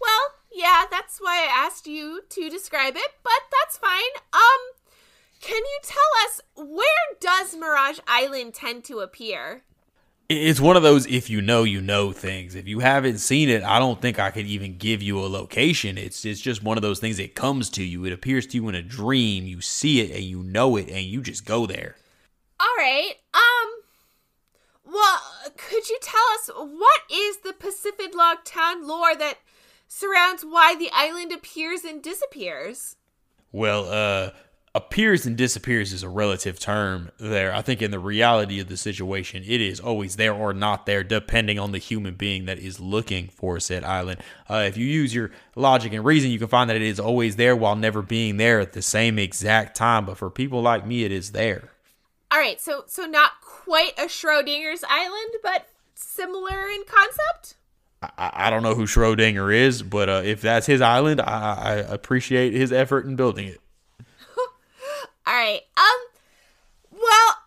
Well, 0.00 0.30
yeah, 0.50 0.84
that's 0.90 1.18
why 1.18 1.46
I 1.46 1.66
asked 1.66 1.86
you 1.86 2.22
to 2.30 2.48
describe 2.48 2.96
it, 2.96 3.10
but 3.22 3.32
that's 3.52 3.76
fine. 3.76 4.00
Um, 4.32 4.40
can 5.42 5.58
you 5.58 5.78
tell 5.82 6.00
us 6.24 6.40
where 6.56 6.86
does 7.20 7.54
Mirage 7.54 7.98
Island 8.08 8.54
tend 8.54 8.84
to 8.84 9.00
appear? 9.00 9.62
It's 10.28 10.60
one 10.60 10.76
of 10.76 10.82
those 10.82 11.06
if 11.06 11.28
you 11.28 11.42
know, 11.42 11.64
you 11.64 11.82
know 11.82 12.10
things. 12.10 12.54
If 12.54 12.66
you 12.66 12.78
haven't 12.78 13.18
seen 13.18 13.50
it, 13.50 13.62
I 13.62 13.78
don't 13.78 14.00
think 14.00 14.18
I 14.18 14.30
could 14.30 14.46
even 14.46 14.78
give 14.78 15.02
you 15.02 15.20
a 15.20 15.28
location. 15.28 15.98
It's 15.98 16.24
it's 16.24 16.40
just 16.40 16.62
one 16.62 16.78
of 16.78 16.82
those 16.82 16.98
things 16.98 17.18
that 17.18 17.34
comes 17.34 17.68
to 17.70 17.84
you. 17.84 18.06
It 18.06 18.12
appears 18.12 18.46
to 18.48 18.56
you 18.56 18.68
in 18.68 18.74
a 18.74 18.82
dream. 18.82 19.44
You 19.46 19.60
see 19.60 20.00
it 20.00 20.14
and 20.14 20.24
you 20.24 20.42
know 20.42 20.76
it 20.76 20.88
and 20.88 21.04
you 21.04 21.20
just 21.20 21.44
go 21.44 21.66
there. 21.66 21.96
All 22.58 22.74
right. 22.78 23.14
Um. 23.34 24.92
Well, 24.94 25.20
could 25.56 25.88
you 25.90 25.98
tell 26.00 26.22
us 26.34 26.50
what 26.54 27.00
is 27.12 27.38
the 27.38 27.52
Pacific 27.52 28.14
Log 28.14 28.44
Town 28.44 28.86
lore 28.86 29.14
that 29.16 29.38
surrounds 29.88 30.42
why 30.42 30.74
the 30.74 30.90
island 30.92 31.32
appears 31.32 31.84
and 31.84 32.02
disappears? 32.02 32.96
Well, 33.52 33.88
uh, 33.88 34.30
appears 34.74 35.24
and 35.24 35.36
disappears 35.36 35.92
is 35.92 36.02
a 36.02 36.08
relative 36.08 36.58
term 36.58 37.10
there. 37.18 37.54
I 37.54 37.62
think 37.62 37.80
in 37.80 37.92
the 37.92 37.98
reality 37.98 38.58
of 38.58 38.68
the 38.68 38.76
situation, 38.76 39.44
it 39.46 39.60
is 39.60 39.78
always 39.78 40.16
there 40.16 40.34
or 40.34 40.52
not 40.52 40.84
there, 40.84 41.04
depending 41.04 41.60
on 41.60 41.70
the 41.70 41.78
human 41.78 42.14
being 42.14 42.46
that 42.46 42.58
is 42.58 42.80
looking 42.80 43.28
for 43.28 43.60
said 43.60 43.84
island. 43.84 44.20
Uh, 44.50 44.64
if 44.66 44.76
you 44.76 44.86
use 44.86 45.14
your 45.14 45.30
logic 45.54 45.92
and 45.92 46.04
reason, 46.04 46.30
you 46.30 46.40
can 46.40 46.48
find 46.48 46.68
that 46.68 46.76
it 46.76 46.82
is 46.82 46.98
always 46.98 47.36
there 47.36 47.54
while 47.54 47.76
never 47.76 48.02
being 48.02 48.36
there 48.36 48.58
at 48.58 48.72
the 48.72 48.82
same 48.82 49.18
exact 49.18 49.76
time. 49.76 50.06
But 50.06 50.18
for 50.18 50.28
people 50.28 50.60
like 50.60 50.84
me, 50.84 51.04
it 51.04 51.12
is 51.12 51.30
there. 51.30 51.70
All 52.32 52.40
right, 52.40 52.60
so 52.60 52.82
so 52.88 53.06
not 53.06 53.32
quite 53.40 53.96
a 53.96 54.06
Schrodinger's 54.06 54.82
island, 54.88 55.34
but 55.40 55.68
similar 55.94 56.66
in 56.68 56.82
concept. 56.84 57.54
I, 58.02 58.30
I 58.34 58.50
don't 58.50 58.64
know 58.64 58.74
who 58.74 58.86
Schrodinger 58.86 59.54
is, 59.54 59.82
but 59.82 60.08
uh, 60.08 60.22
if 60.24 60.40
that's 60.42 60.66
his 60.66 60.80
island, 60.80 61.20
I, 61.20 61.54
I 61.54 61.72
appreciate 61.74 62.52
his 62.52 62.72
effort 62.72 63.06
in 63.06 63.14
building 63.14 63.46
it. 63.46 63.60
All 65.26 65.34
right. 65.34 65.62
Um. 65.76 66.00
Well, 66.90 67.38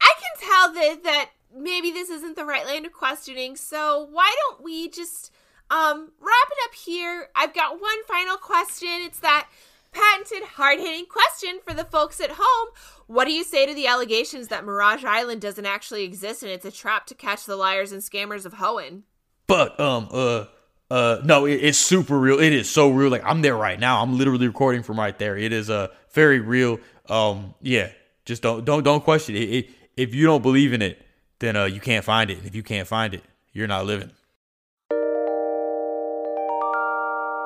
I 0.00 0.12
can 0.20 0.48
tell 0.48 0.72
that 0.74 1.04
that 1.04 1.30
maybe 1.56 1.90
this 1.90 2.10
isn't 2.10 2.36
the 2.36 2.44
right 2.44 2.66
line 2.66 2.84
of 2.84 2.92
questioning. 2.92 3.56
So 3.56 4.08
why 4.10 4.34
don't 4.40 4.62
we 4.62 4.88
just 4.88 5.32
um 5.70 6.12
wrap 6.20 6.48
it 6.50 6.58
up 6.64 6.74
here? 6.74 7.28
I've 7.34 7.54
got 7.54 7.80
one 7.80 8.04
final 8.06 8.36
question. 8.36 8.88
It's 9.02 9.20
that 9.20 9.48
patented 9.92 10.46
hard-hitting 10.46 11.06
question 11.06 11.60
for 11.66 11.72
the 11.74 11.84
folks 11.84 12.20
at 12.20 12.32
home. 12.34 12.68
What 13.06 13.24
do 13.24 13.32
you 13.32 13.42
say 13.42 13.64
to 13.66 13.74
the 13.74 13.86
allegations 13.86 14.48
that 14.48 14.64
Mirage 14.64 15.04
Island 15.04 15.40
doesn't 15.40 15.64
actually 15.64 16.04
exist 16.04 16.42
and 16.42 16.52
it's 16.52 16.66
a 16.66 16.70
trap 16.70 17.06
to 17.06 17.14
catch 17.14 17.46
the 17.46 17.56
liars 17.56 17.90
and 17.90 18.02
scammers 18.02 18.44
of 18.44 18.54
Hoenn? 18.54 19.02
But 19.46 19.78
um 19.80 20.08
uh 20.10 20.44
uh 20.90 21.20
no, 21.24 21.46
it, 21.46 21.54
it's 21.54 21.78
super 21.78 22.18
real. 22.18 22.38
It 22.38 22.52
is 22.52 22.68
so 22.68 22.90
real. 22.90 23.10
Like 23.10 23.24
I'm 23.24 23.42
there 23.42 23.56
right 23.56 23.78
now. 23.78 24.02
I'm 24.02 24.18
literally 24.18 24.46
recording 24.46 24.82
from 24.82 24.98
right 24.98 25.18
there. 25.18 25.36
It 25.36 25.52
is 25.52 25.70
uh 25.70 25.88
very 26.12 26.40
real. 26.40 26.80
Um 27.08 27.54
yeah, 27.62 27.90
just 28.24 28.42
don't 28.42 28.64
don't 28.64 28.82
don't 28.82 29.02
question 29.02 29.36
it. 29.36 29.48
it 29.48 29.70
if 29.96 30.14
you 30.14 30.26
don't 30.26 30.42
believe 30.42 30.72
in 30.72 30.82
it, 30.82 31.00
then 31.38 31.56
uh 31.56 31.64
you 31.64 31.80
can't 31.80 32.04
find 32.04 32.30
it. 32.30 32.38
And 32.38 32.46
if 32.46 32.54
you 32.54 32.62
can't 32.62 32.86
find 32.86 33.14
it, 33.14 33.22
you're 33.52 33.68
not 33.68 33.86
living. 33.86 34.10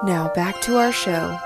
Now 0.04 0.32
back 0.34 0.60
to 0.62 0.78
our 0.78 0.92
show. 0.92 1.38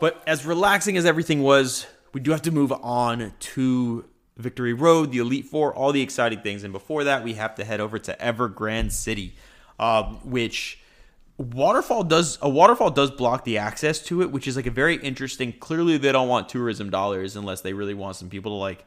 But 0.00 0.22
as 0.26 0.44
relaxing 0.44 0.96
as 0.96 1.06
everything 1.06 1.42
was, 1.42 1.86
we 2.12 2.20
do 2.20 2.30
have 2.30 2.42
to 2.42 2.50
move 2.50 2.72
on 2.72 3.32
to 3.38 4.04
Victory 4.36 4.72
Road, 4.74 5.10
the 5.12 5.18
Elite 5.18 5.46
Four, 5.46 5.74
all 5.74 5.92
the 5.92 6.02
exciting 6.02 6.40
things. 6.40 6.64
And 6.64 6.72
before 6.72 7.04
that, 7.04 7.24
we 7.24 7.34
have 7.34 7.54
to 7.56 7.64
head 7.64 7.80
over 7.80 7.98
to 7.98 8.16
Evergrande 8.18 8.92
City, 8.92 9.34
um, 9.78 10.20
which 10.24 10.78
waterfall 11.38 12.04
does 12.04 12.38
a 12.40 12.48
waterfall 12.48 12.90
does 12.90 13.10
block 13.10 13.44
the 13.44 13.58
access 13.58 14.00
to 14.04 14.22
it, 14.22 14.30
which 14.30 14.46
is 14.46 14.56
like 14.56 14.66
a 14.66 14.70
very 14.70 14.96
interesting. 14.96 15.52
Clearly, 15.52 15.98
they 15.98 16.12
don't 16.12 16.28
want 16.28 16.48
tourism 16.48 16.90
dollars 16.90 17.36
unless 17.36 17.60
they 17.60 17.72
really 17.72 17.94
want 17.94 18.16
some 18.16 18.30
people 18.30 18.52
to 18.52 18.56
like 18.56 18.84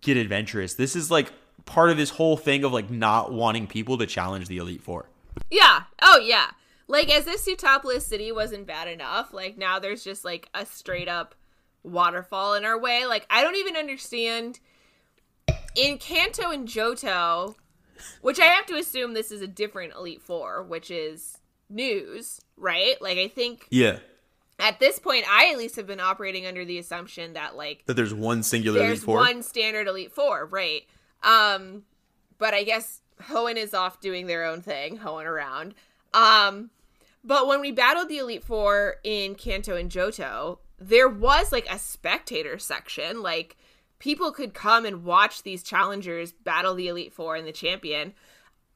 get 0.00 0.16
adventurous. 0.16 0.74
This 0.74 0.96
is 0.96 1.10
like 1.10 1.32
part 1.64 1.90
of 1.90 1.96
this 1.96 2.10
whole 2.10 2.36
thing 2.36 2.64
of 2.64 2.72
like 2.72 2.90
not 2.90 3.32
wanting 3.32 3.66
people 3.66 3.98
to 3.98 4.06
challenge 4.06 4.48
the 4.48 4.58
Elite 4.58 4.82
Four. 4.82 5.08
Yeah. 5.50 5.82
Oh 6.02 6.18
yeah. 6.18 6.50
Like 6.86 7.10
as 7.10 7.26
if 7.26 7.44
Sootopolis 7.44 8.02
City 8.02 8.32
wasn't 8.32 8.66
bad 8.66 8.88
enough, 8.88 9.32
like 9.32 9.58
now 9.58 9.78
there's 9.78 10.04
just 10.04 10.24
like 10.24 10.48
a 10.54 10.64
straight 10.66 11.08
up 11.08 11.34
waterfall 11.82 12.54
in 12.54 12.64
our 12.64 12.78
way. 12.78 13.06
Like 13.06 13.26
I 13.30 13.42
don't 13.42 13.56
even 13.56 13.76
understand 13.76 14.60
in 15.74 15.98
Kanto 15.98 16.50
and 16.50 16.66
Johto, 16.66 17.54
which 18.20 18.40
I 18.40 18.46
have 18.46 18.66
to 18.66 18.74
assume 18.74 19.14
this 19.14 19.30
is 19.30 19.40
a 19.40 19.46
different 19.46 19.94
Elite 19.94 20.22
Four, 20.22 20.62
which 20.62 20.90
is 20.90 21.37
news, 21.70 22.40
right? 22.56 23.00
Like 23.00 23.18
I 23.18 23.28
think 23.28 23.66
Yeah, 23.70 23.98
at 24.58 24.80
this 24.80 24.98
point 24.98 25.24
I 25.30 25.50
at 25.52 25.58
least 25.58 25.76
have 25.76 25.86
been 25.86 26.00
operating 26.00 26.46
under 26.46 26.64
the 26.64 26.78
assumption 26.78 27.34
that 27.34 27.56
like 27.56 27.84
that 27.86 27.94
there's 27.94 28.14
one 28.14 28.42
singular 28.42 28.78
there's 28.78 28.98
Elite 28.98 29.04
Four. 29.04 29.16
one 29.18 29.42
standard 29.42 29.86
Elite 29.86 30.12
Four, 30.12 30.46
right? 30.46 30.82
Um, 31.22 31.82
but 32.38 32.54
I 32.54 32.64
guess 32.64 33.02
Hoenn 33.22 33.56
is 33.56 33.74
off 33.74 34.00
doing 34.00 34.26
their 34.26 34.44
own 34.44 34.62
thing, 34.62 34.96
hoeing 34.96 35.26
around. 35.26 35.74
Um, 36.14 36.70
but 37.24 37.46
when 37.46 37.60
we 37.60 37.72
battled 37.72 38.08
the 38.08 38.18
Elite 38.18 38.44
Four 38.44 38.96
in 39.04 39.34
Kanto 39.34 39.76
and 39.76 39.90
Johto, 39.90 40.58
there 40.78 41.08
was 41.08 41.52
like 41.52 41.66
a 41.70 41.78
spectator 41.78 42.58
section. 42.58 43.22
Like 43.22 43.56
people 43.98 44.32
could 44.32 44.54
come 44.54 44.84
and 44.84 45.04
watch 45.04 45.42
these 45.42 45.62
challengers 45.62 46.32
battle 46.32 46.74
the 46.74 46.88
Elite 46.88 47.12
Four 47.12 47.36
and 47.36 47.46
the 47.46 47.52
champion. 47.52 48.14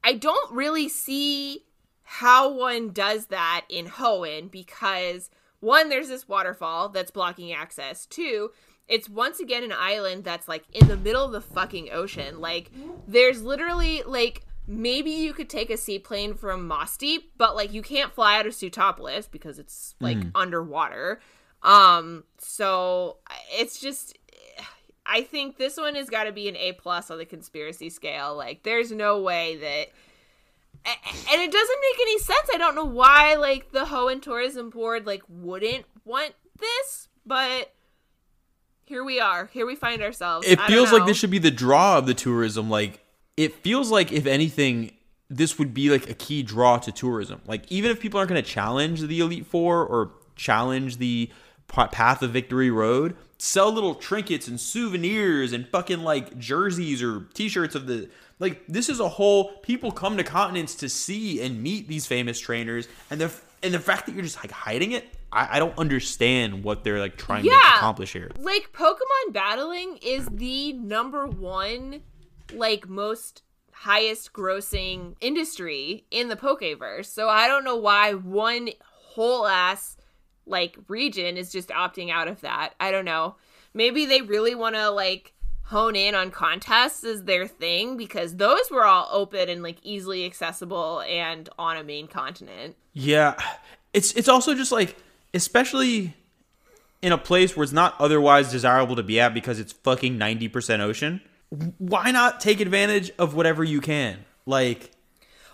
I 0.05 0.15
don't 0.15 0.53
really 0.53 0.89
see 0.89 1.65
how 2.05 2.53
one 2.53 2.91
does 2.91 3.27
that 3.27 3.65
in 3.69 3.87
Hoenn 3.87 4.51
because 4.51 5.31
one, 5.61 5.89
there's 5.89 6.09
this 6.09 6.29
waterfall 6.29 6.89
that's 6.89 7.13
blocking 7.13 7.53
access. 7.53 8.05
Two, 8.07 8.51
it's 8.89 9.09
once 9.09 9.39
again 9.39 9.63
an 9.63 9.73
island 9.73 10.25
that's 10.25 10.49
like 10.49 10.65
in 10.73 10.89
the 10.89 10.97
middle 10.97 11.25
of 11.25 11.33
the 11.33 11.41
fucking 11.41 11.91
ocean. 11.93 12.41
Like 12.41 12.71
there's 13.07 13.43
literally 13.43 14.03
like 14.05 14.45
maybe 14.67 15.11
you 15.11 15.33
could 15.33 15.49
take 15.49 15.71
a 15.71 15.77
seaplane 15.77 16.35
from 16.35 16.73
Deep, 16.99 17.33
but 17.39 17.55
like 17.55 17.73
you 17.73 17.81
can't 17.81 18.13
fly 18.13 18.39
out 18.39 18.47
of 18.47 18.55
Sootopolis 18.55 19.31
because 19.31 19.59
it's 19.59 19.95
like 20.01 20.19
underwater. 20.35 21.21
Um 21.63 22.25
so 22.39 23.19
it's 23.53 23.81
just 23.81 24.19
I 25.07 25.23
think 25.23 25.59
this 25.59 25.77
one 25.77 25.95
has 25.95 26.11
got 26.11 26.25
to 26.25 26.33
be 26.33 26.49
an 26.49 26.57
A 26.57 26.73
plus 26.73 27.11
on 27.11 27.19
the 27.19 27.25
conspiracy 27.25 27.89
scale. 27.89 28.37
Like 28.37 28.65
there's 28.65 28.91
no 28.91 29.23
way 29.23 29.57
that 29.57 29.89
and 30.85 31.41
it 31.43 31.53
doesn't 31.53 31.79
make 31.81 32.01
any 32.01 32.19
sense. 32.19 32.49
I 32.53 32.59
don't 32.59 32.75
know 32.75 32.85
why 32.85 33.35
like 33.35 33.73
the 33.73 33.85
Hoenn 33.85 34.21
Tourism 34.21 34.71
Board 34.71 35.07
like 35.07 35.23
wouldn't 35.29 35.85
want 36.05 36.35
this, 36.59 37.09
but 37.25 37.73
here 38.85 39.05
we 39.05 39.21
are. 39.21 39.47
Here 39.53 39.67
we 39.67 39.77
find 39.77 40.03
ourselves. 40.03 40.47
it 40.47 40.61
feels 40.63 40.93
like 40.93 41.07
this 41.07 41.17
should 41.17 41.31
be 41.31 41.39
the 41.39 41.51
draw 41.51 41.99
of 41.99 42.07
the 42.07 42.15
tourism. 42.15 42.69
Like 42.69 43.01
it 43.37 43.55
feels 43.63 43.91
like 43.91 44.13
if 44.13 44.27
anything, 44.27 44.93
this 45.31 45.59
would 45.59 45.73
be 45.73 45.89
like 45.89 46.11
a 46.11 46.15
key 46.15 46.43
draw 46.43 46.79
to 46.79 46.93
tourism. 46.93 47.41
Like 47.47 47.71
even 47.71 47.91
if 47.91 48.01
people 48.01 48.19
aren't 48.19 48.31
going 48.31 48.43
to 48.43 48.49
challenge 48.49 49.01
the 49.03 49.21
Elite 49.21 49.47
Four 49.47 49.87
or 49.87 50.13
challenge 50.37 50.99
the 50.99 51.31
pa- 51.69 51.87
Path 51.89 52.23
of 52.23 52.33
Victory 52.33 52.71
Road, 52.71 53.17
sell 53.39 53.73
little 53.73 53.95
trinkets 53.95 54.49
and 54.49 54.61
souvenirs 54.61 55.53
and 55.53 55.67
fucking 55.69 56.03
like 56.03 56.39
jerseys 56.39 57.03
or 57.03 57.27
T-shirts 57.35 57.75
of 57.75 57.87
the. 57.87 58.11
Like 58.43 58.67
this 58.67 58.89
is 58.89 58.99
a 58.99 59.09
whole 59.09 59.53
people 59.63 59.93
come 59.93 60.17
to 60.17 60.25
continents 60.25 60.75
to 60.77 60.89
see 60.89 61.41
and 61.41 61.63
meet 61.63 61.87
these 61.87 62.07
famous 62.07 62.41
trainers, 62.41 62.89
and 63.09 63.21
the 63.21 63.33
and 63.63 63.73
the 63.73 63.79
fact 63.79 64.07
that 64.07 64.17
you're 64.17 64.25
just 64.25 64.37
like 64.39 64.51
hiding 64.51 64.91
it, 64.91 65.07
I, 65.33 65.57
I 65.57 65.59
don't 65.61 65.79
understand 65.79 66.65
what 66.65 66.83
they're 66.83 66.99
like 66.99 67.17
trying 67.17 67.45
to 67.45 67.77
accomplish 67.77 68.13
here. 68.13 68.33
like 68.41 68.73
Pokemon 68.73 69.33
battling 69.33 70.01
is 70.03 70.27
the 70.27 70.73
number 70.73 71.29
one 71.29 72.03
like 72.53 72.89
most 72.89 73.43
highest 73.71 74.33
grossing 74.33 75.15
industry 75.21 76.05
in 76.11 76.29
the 76.29 76.37
Pokeverse. 76.37 77.07
So 77.07 77.29
I 77.29 77.47
don't 77.47 77.63
know 77.63 77.77
why 77.77 78.15
one 78.15 78.71
whole 78.83 79.47
ass 79.47 79.97
like 80.47 80.77
region 80.89 81.37
is 81.37 81.53
just 81.53 81.69
opting 81.69 82.11
out 82.11 82.27
of 82.27 82.41
that. 82.41 82.75
I 82.81 82.91
don't 82.91 83.05
know. 83.05 83.37
Maybe 83.73 84.05
they 84.05 84.21
really 84.21 84.57
want 84.57 84.75
to 84.75 84.91
like 84.91 85.33
hone 85.73 85.97
in 85.97 86.15
on 86.15 86.31
contests 86.31 87.03
as 87.03 87.25
their 87.25 87.47
thing 87.47 87.97
because 87.97 88.37
those 88.37 88.71
were 88.71 88.85
all 88.85 89.09
open 89.11 89.49
and 89.49 89.63
like 89.63 89.79
easily 89.83 90.25
accessible 90.25 91.01
and 91.03 91.49
on 91.59 91.77
a 91.77 91.83
main 91.83 92.07
continent. 92.07 92.77
Yeah, 92.93 93.35
it's 93.93 94.13
it's 94.13 94.29
also 94.29 94.55
just 94.55 94.71
like, 94.71 94.97
especially 95.35 96.15
in 97.03 97.11
a 97.13 97.19
place 97.19 97.57
where 97.57 97.65
it's 97.65 97.73
not 97.73 97.95
otherwise 97.99 98.51
desirable 98.53 98.95
to 98.97 99.03
be 99.03 99.19
at 99.19 99.35
because 99.35 99.59
it's 99.59 99.73
fucking 99.73 100.17
ninety 100.17 100.47
percent 100.49 100.81
ocean. 100.83 101.21
Why 101.79 102.11
not 102.13 102.41
take 102.41 102.61
advantage 102.61 103.11
of 103.19 103.35
whatever 103.35 103.63
you 103.65 103.81
can? 103.81 104.25
Like, 104.47 104.91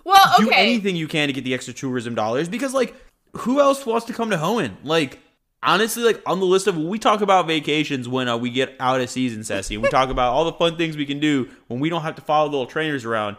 Well, 0.04 0.20
okay. 0.34 0.44
do 0.44 0.50
anything 0.50 0.94
you 0.96 1.08
can 1.08 1.26
to 1.28 1.32
get 1.32 1.42
the 1.44 1.54
extra 1.54 1.74
tourism 1.74 2.14
dollars 2.14 2.48
because, 2.48 2.72
like, 2.72 2.94
who 3.38 3.60
else 3.60 3.84
wants 3.84 4.06
to 4.06 4.12
come 4.12 4.30
to 4.30 4.36
Hoenn? 4.36 4.76
Like, 4.84 5.18
honestly, 5.62 6.02
like 6.02 6.22
on 6.26 6.40
the 6.40 6.46
list 6.46 6.66
of 6.66 6.76
we 6.76 6.98
talk 6.98 7.20
about 7.20 7.46
vacations 7.46 8.08
when 8.08 8.28
uh, 8.28 8.36
we 8.36 8.50
get 8.50 8.74
out 8.80 9.00
of 9.00 9.10
season, 9.10 9.42
Sassy, 9.44 9.74
and 9.74 9.82
we 9.82 9.88
talk 9.88 10.08
about 10.10 10.32
all 10.32 10.44
the 10.44 10.52
fun 10.52 10.76
things 10.76 10.96
we 10.96 11.06
can 11.06 11.20
do 11.20 11.48
when 11.66 11.80
we 11.80 11.88
don't 11.88 12.02
have 12.02 12.14
to 12.16 12.22
follow 12.22 12.48
little 12.48 12.66
trainers 12.66 13.04
around 13.04 13.36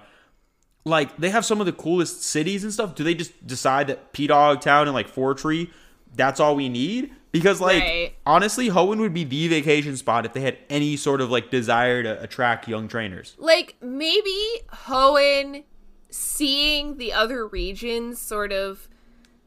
like 0.86 1.16
they 1.18 1.30
have 1.30 1.46
some 1.46 1.60
of 1.60 1.66
the 1.66 1.74
coolest 1.74 2.24
cities 2.24 2.64
and 2.64 2.74
stuff. 2.74 2.96
Do 2.96 3.04
they 3.04 3.14
just 3.14 3.46
decide 3.46 3.88
that 3.88 4.14
P 4.14 4.28
Dog 4.28 4.62
Town 4.62 4.88
and 4.88 4.94
like 4.94 5.14
Fortree, 5.14 5.70
that's 6.16 6.40
all 6.40 6.56
we 6.56 6.70
need? 6.70 7.12
Because 7.32 7.62
like 7.62 7.84
Right. 7.84 8.16
honestly, 8.26 8.70
Hoenn 8.70 9.00
would 9.00 9.14
be 9.14 9.24
the 9.24 9.48
vacation 9.48 9.96
spot 9.98 10.26
if 10.26 10.34
they 10.34 10.42
had 10.42 10.58
any 10.70 10.98
sort 10.98 11.22
of 11.22 11.30
like 11.30 11.52
desire 11.52 12.02
to 12.02 12.22
attract 12.24 12.68
young 12.68 12.88
trainers. 12.88 13.36
like 13.38 13.76
maybe 13.82 14.62
Hoenn 14.88 15.64
seeing 16.10 16.98
the 16.98 17.14
other 17.14 17.46
regions 17.48 18.20
sort 18.20 18.52
of 18.52 18.88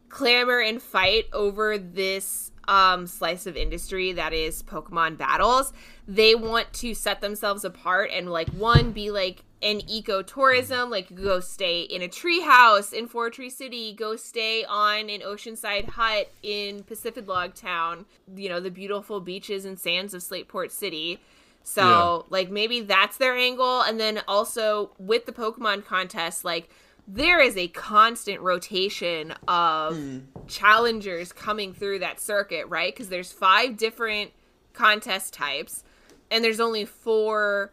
clamor 0.09 0.61
and 0.61 0.81
fight 0.81 1.25
over 1.33 1.77
this 1.77 2.52
um 2.69 3.07
slice 3.07 3.47
of 3.47 3.57
industry 3.57 4.13
that 4.13 4.33
is 4.33 4.63
Pokemon 4.63 5.19
battles. 5.19 5.73
They 6.07 6.35
want 6.35 6.73
to 6.75 6.95
set 6.95 7.21
themselves 7.21 7.65
apart 7.65 8.11
and 8.13 8.31
like 8.31 8.49
one 8.51 8.93
be 8.93 9.11
like 9.11 9.45
an 9.63 9.81
ecotourism, 9.83 10.91
like 10.91 11.15
go 11.15 11.41
stay 11.41 11.83
in 11.83 12.03
a 12.03 12.09
treehouse 12.09 12.93
in 12.93 13.09
Fortree 13.09 13.51
City, 13.51 13.93
go 13.93 14.17
stay 14.17 14.65
on 14.65 15.09
an 15.09 15.21
oceanside 15.21 15.91
hut 15.91 16.31
in 16.43 16.83
Pacific 16.83 17.29
Log 17.29 17.55
Town, 17.55 18.05
you 18.35 18.49
know, 18.49 18.61
the 18.61 18.71
beautiful 18.71 19.21
beaches 19.21 19.65
and 19.65 19.79
sands 19.79 20.15
of 20.15 20.23
Slateport 20.23 20.71
City. 20.73 21.21
So, 21.65 22.27
like, 22.29 22.51
maybe 22.51 22.81
that's 22.81 23.19
their 23.19 23.37
angle. 23.37 23.83
And 23.83 24.01
then 24.01 24.23
also 24.27 24.91
with 24.99 25.27
the 25.27 25.33
Pokemon 25.33 25.85
contest, 25.85 26.45
like, 26.45 26.69
there 27.07 27.41
is 27.41 27.57
a 27.57 27.69
constant 27.69 28.41
rotation 28.41 29.33
of 29.49 29.97
hmm. 29.97 30.19
challengers 30.47 31.33
coming 31.33 31.75
through 31.75 31.99
that 31.99 32.21
circuit, 32.21 32.67
right? 32.69 32.95
Because 32.95 33.09
there's 33.09 33.33
five 33.33 33.77
different 33.77 34.33
contest 34.73 35.35
types, 35.35 35.85
and 36.31 36.45
there's 36.45 36.61
only 36.61 36.85
four 36.85 37.73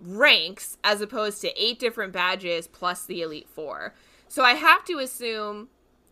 ranks 0.00 0.76
as 0.84 1.00
opposed 1.00 1.40
to 1.40 1.62
eight 1.62 1.78
different 1.78 2.12
badges 2.12 2.66
plus 2.66 3.06
the 3.06 3.22
Elite 3.22 3.48
Four. 3.48 3.94
So 4.28 4.42
I 4.42 4.54
have 4.54 4.84
to 4.86 4.98
assume 4.98 5.68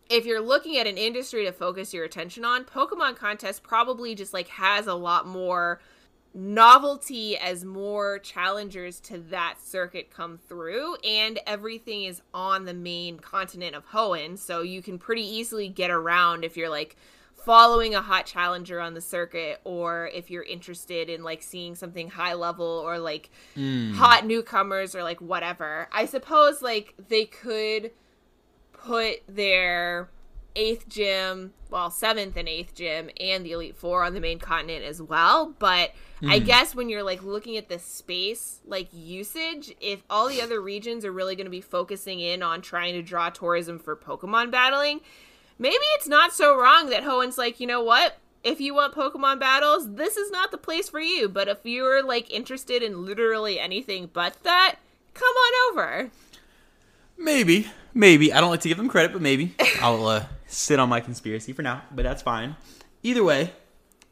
if 0.09 0.25
you're 0.25 0.41
looking 0.41 0.77
at 0.77 0.87
an 0.87 0.97
industry 0.97 1.45
to 1.45 1.51
focus 1.51 1.93
your 1.93 2.03
attention 2.03 2.45
on, 2.45 2.65
Pokemon 2.65 3.15
contest 3.15 3.63
probably 3.63 4.15
just 4.15 4.33
like 4.33 4.47
has 4.49 4.87
a 4.87 4.93
lot 4.93 5.27
more 5.27 5.79
novelty 6.33 7.37
as 7.37 7.63
more 7.63 8.17
challengers 8.19 8.99
to 8.99 9.19
that 9.19 9.55
circuit 9.61 10.09
come 10.09 10.39
through 10.47 10.95
and 10.97 11.39
everything 11.45 12.03
is 12.03 12.21
on 12.33 12.65
the 12.65 12.73
main 12.73 13.19
continent 13.19 13.75
of 13.75 13.85
Hoenn 13.87 14.37
so 14.37 14.61
you 14.61 14.81
can 14.81 14.97
pretty 14.97 15.21
easily 15.21 15.69
get 15.69 15.91
around 15.91 16.43
if 16.43 16.57
you're 16.57 16.69
like 16.69 16.95
following 17.35 17.93
a 17.93 18.01
hot 18.01 18.25
challenger 18.25 18.79
on 18.79 18.93
the 18.93 19.01
circuit 19.01 19.59
or 19.63 20.09
if 20.13 20.31
you're 20.31 20.43
interested 20.43 21.09
in 21.09 21.23
like 21.23 21.43
seeing 21.43 21.75
something 21.75 22.09
high 22.09 22.33
level 22.33 22.65
or 22.65 22.97
like 22.97 23.29
hmm. 23.53 23.91
hot 23.93 24.25
newcomers 24.25 24.95
or 24.95 25.03
like 25.03 25.19
whatever. 25.19 25.87
I 25.91 26.05
suppose 26.05 26.61
like 26.61 26.95
they 27.09 27.25
could 27.25 27.91
put 28.71 29.17
their 29.27 30.09
eighth 30.55 30.87
gym, 30.87 31.53
well, 31.69 31.91
seventh 31.91 32.37
and 32.37 32.47
eighth 32.47 32.75
gym, 32.75 33.09
and 33.19 33.45
the 33.45 33.51
Elite 33.51 33.75
Four 33.75 34.03
on 34.03 34.13
the 34.13 34.19
main 34.19 34.39
continent 34.39 34.85
as 34.85 35.01
well. 35.01 35.53
But 35.59 35.91
I 36.29 36.39
guess 36.39 36.73
when 36.73 36.89
you're 36.89 37.03
like 37.03 37.23
looking 37.23 37.57
at 37.57 37.69
the 37.69 37.79
space 37.79 38.59
like 38.65 38.87
usage, 38.91 39.75
if 39.81 40.03
all 40.09 40.29
the 40.29 40.41
other 40.41 40.61
regions 40.61 41.03
are 41.05 41.11
really 41.11 41.35
going 41.35 41.45
to 41.45 41.51
be 41.51 41.61
focusing 41.61 42.19
in 42.19 42.41
on 42.41 42.61
trying 42.61 42.93
to 42.93 43.01
draw 43.01 43.29
tourism 43.29 43.79
for 43.79 43.95
Pokemon 43.95 44.51
battling, 44.51 45.01
maybe 45.59 45.83
it's 45.95 46.07
not 46.07 46.33
so 46.33 46.57
wrong 46.57 46.89
that 46.89 47.03
Hoenn's 47.03 47.37
like, 47.37 47.59
you 47.59 47.67
know 47.67 47.83
what? 47.83 48.17
If 48.43 48.59
you 48.59 48.73
want 48.73 48.93
Pokemon 48.93 49.39
battles, 49.39 49.95
this 49.95 50.17
is 50.17 50.29
not 50.31 50.51
the 50.51 50.57
place 50.57 50.89
for 50.89 50.99
you. 50.99 51.29
But 51.29 51.47
if 51.47 51.59
you're 51.63 52.03
like 52.03 52.29
interested 52.31 52.83
in 52.83 53.05
literally 53.05 53.59
anything 53.59 54.09
but 54.11 54.41
that, 54.43 54.75
come 55.13 55.27
on 55.27 55.71
over. 55.71 56.11
Maybe, 57.17 57.67
maybe. 57.93 58.33
I 58.33 58.41
don't 58.41 58.49
like 58.49 58.61
to 58.61 58.69
give 58.69 58.77
them 58.77 58.89
credit, 58.89 59.13
but 59.13 59.21
maybe 59.21 59.55
I'll 59.81 60.07
uh, 60.07 60.25
sit 60.47 60.79
on 60.79 60.89
my 60.89 60.99
conspiracy 60.99 61.53
for 61.53 61.61
now. 61.61 61.83
But 61.91 62.03
that's 62.03 62.21
fine. 62.21 62.55
Either 63.03 63.23
way, 63.23 63.51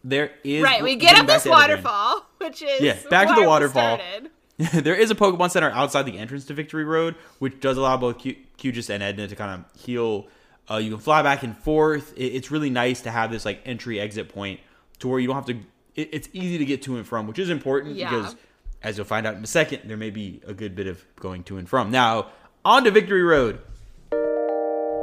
there 0.04 0.32
is 0.44 0.64
right. 0.64 0.84
We 0.84 0.96
get 0.96 1.18
up 1.18 1.28
this 1.28 1.46
waterfall, 1.46 2.26
which 2.38 2.62
is 2.62 2.82
yeah. 2.82 2.98
Back 3.10 3.28
to 3.28 3.36
the 3.42 3.48
waterfall. 3.48 4.00
there 4.74 4.96
is 4.96 5.10
a 5.10 5.16
Pokemon 5.16 5.52
Center 5.52 5.72
outside 5.72 6.04
the 6.04 6.18
entrance 6.18 6.46
to 6.46 6.54
Victory 6.54 6.84
Road, 6.84 7.16
which 7.40 7.60
does 7.60 7.78
allow 7.78 7.98
both 7.98 8.20
Q- 8.20 8.36
Qgis 8.58 8.90
and 8.90 9.02
Edna 9.02 9.28
to 9.28 9.36
kind 9.36 9.64
of 9.64 9.82
heal. 9.82 10.28
Uh, 10.70 10.78
you 10.78 10.92
can 10.92 11.00
fly 11.00 11.22
back 11.24 11.44
and 11.44 11.58
forth. 11.58 12.14
It, 12.16 12.26
it's 12.34 12.52
really 12.52 12.70
nice 12.70 13.02
to 13.02 13.12
have 13.12 13.32
this 13.32 13.44
like 13.46 13.62
entry 13.66 14.00
exit 14.00 14.30
point 14.30 14.60
to 15.00 15.08
where 15.08 15.20
you 15.20 15.28
don't 15.28 15.36
have 15.36 15.46
to. 15.48 15.58
It, 15.96 16.10
it's 16.12 16.30
easy 16.34 16.58
to 16.60 16.66
get 16.66 16.82
to 16.84 16.98
and 16.98 17.08
from, 17.08 17.28
which 17.28 17.40
is 17.40 17.50
important 17.50 17.96
Yeah. 17.96 18.10
because, 18.10 18.36
as 18.84 18.98
you'll 18.98 19.06
find 19.06 19.26
out 19.26 19.36
in 19.36 19.44
a 19.44 19.48
second, 19.48 19.82
there 19.86 19.98
may 19.98 20.10
be 20.12 20.42
a 20.46 20.54
good 20.54 20.76
bit 20.76 20.88
of 20.88 21.04
going 21.20 21.44
to 21.46 21.58
and 21.58 21.68
from. 21.68 21.90
Now, 21.92 22.28
on 22.64 22.84
to 22.84 22.92
Victory 22.92 23.24
Road. 23.24 23.60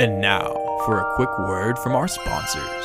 And 0.01 0.21
now 0.21 0.53
for 0.87 1.01
a 1.01 1.15
quick 1.17 1.37
word 1.41 1.77
from 1.81 1.97
our 1.97 2.07
sponsors. 2.07 2.85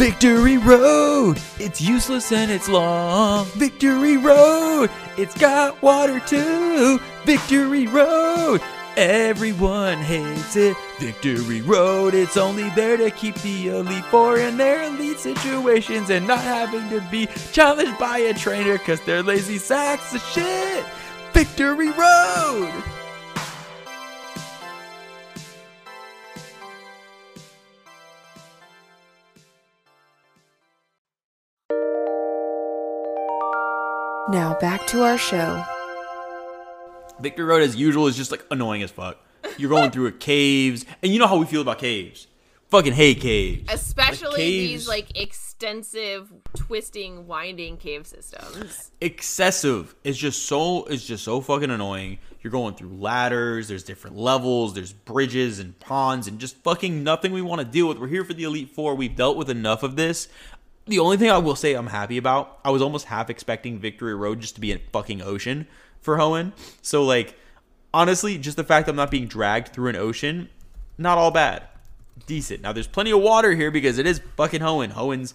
Victory 0.00 0.56
Road! 0.56 1.38
It's 1.58 1.78
useless 1.78 2.32
and 2.32 2.50
it's 2.50 2.70
long. 2.70 3.44
Victory 3.48 4.16
Road! 4.16 4.88
It's 5.18 5.36
got 5.38 5.82
water 5.82 6.20
too. 6.20 6.98
Victory 7.26 7.86
Road! 7.86 8.62
Everyone 8.96 9.98
hates 9.98 10.56
it. 10.56 10.74
Victory 10.98 11.60
Road, 11.60 12.14
it's 12.14 12.38
only 12.38 12.70
there 12.70 12.96
to 12.96 13.10
keep 13.10 13.34
the 13.42 13.68
Elite 13.68 14.06
Four 14.06 14.38
in 14.38 14.56
their 14.56 14.84
elite 14.84 15.18
situations 15.18 16.08
and 16.08 16.26
not 16.26 16.40
having 16.40 16.88
to 16.88 17.06
be 17.10 17.26
challenged 17.52 17.98
by 17.98 18.20
a 18.20 18.32
trainer 18.32 18.78
because 18.78 19.02
they're 19.02 19.22
lazy 19.22 19.58
sacks 19.58 20.14
of 20.14 20.22
shit. 20.22 20.82
Victory 21.34 21.90
Road! 21.90 22.72
Now 34.30 34.56
back 34.60 34.86
to 34.88 35.02
our 35.02 35.18
show. 35.18 35.64
Victor 37.20 37.44
Road, 37.46 37.62
as 37.62 37.74
usual, 37.74 38.06
is 38.06 38.16
just 38.16 38.30
like 38.30 38.44
annoying 38.50 38.82
as 38.82 38.90
fuck. 38.90 39.18
You're 39.58 39.70
going 39.70 39.90
through 39.90 40.06
a 40.06 40.12
caves, 40.30 40.84
and 41.02 41.12
you 41.12 41.18
know 41.18 41.26
how 41.26 41.36
we 41.36 41.46
feel 41.46 41.60
about 41.62 41.78
caves. 41.78 42.28
Fucking 42.70 42.92
hate 42.92 43.20
caves. 43.20 43.68
Especially 43.72 44.36
caves- 44.36 44.70
these 44.84 44.88
like 44.88 45.18
extensive, 45.20 46.32
twisting, 46.54 47.26
winding 47.26 47.76
cave 47.76 48.06
systems. 48.06 48.92
excessive. 49.00 49.96
It's 50.04 50.16
just 50.16 50.46
so 50.46 50.84
it's 50.84 51.04
just 51.04 51.24
so 51.24 51.40
fucking 51.40 51.70
annoying. 51.70 52.18
You're 52.42 52.52
going 52.52 52.74
through 52.74 52.96
ladders, 52.96 53.68
there's 53.68 53.82
different 53.82 54.16
levels, 54.16 54.72
there's 54.74 54.92
bridges 54.92 55.58
and 55.58 55.78
ponds 55.80 56.26
and 56.28 56.38
just 56.38 56.56
fucking 56.58 57.02
nothing 57.04 57.32
we 57.32 57.42
want 57.42 57.60
to 57.60 57.66
deal 57.66 57.88
with. 57.88 57.98
We're 57.98 58.06
here 58.06 58.24
for 58.24 58.32
the 58.32 58.44
Elite 58.44 58.70
4. 58.70 58.94
We've 58.94 59.14
dealt 59.14 59.36
with 59.36 59.50
enough 59.50 59.82
of 59.82 59.96
this. 59.96 60.28
The 60.90 60.98
only 60.98 61.16
thing 61.16 61.30
I 61.30 61.38
will 61.38 61.54
say 61.54 61.74
I'm 61.74 61.86
happy 61.86 62.18
about, 62.18 62.58
I 62.64 62.70
was 62.70 62.82
almost 62.82 63.06
half 63.06 63.30
expecting 63.30 63.78
Victory 63.78 64.12
Road 64.12 64.40
just 64.40 64.56
to 64.56 64.60
be 64.60 64.72
a 64.72 64.78
fucking 64.92 65.22
ocean 65.22 65.68
for 66.00 66.18
Hoenn. 66.18 66.52
So 66.82 67.04
like 67.04 67.38
honestly, 67.94 68.36
just 68.38 68.56
the 68.56 68.64
fact 68.64 68.88
I'm 68.88 68.96
not 68.96 69.08
being 69.08 69.28
dragged 69.28 69.68
through 69.68 69.90
an 69.90 69.94
ocean, 69.94 70.48
not 70.98 71.16
all 71.16 71.30
bad. 71.30 71.62
Decent. 72.26 72.62
Now 72.62 72.72
there's 72.72 72.88
plenty 72.88 73.12
of 73.12 73.20
water 73.20 73.52
here 73.52 73.70
because 73.70 73.98
it 73.98 74.06
is 74.06 74.20
fucking 74.36 74.62
Hoenn. 74.62 74.92
Hoenn's 74.92 75.34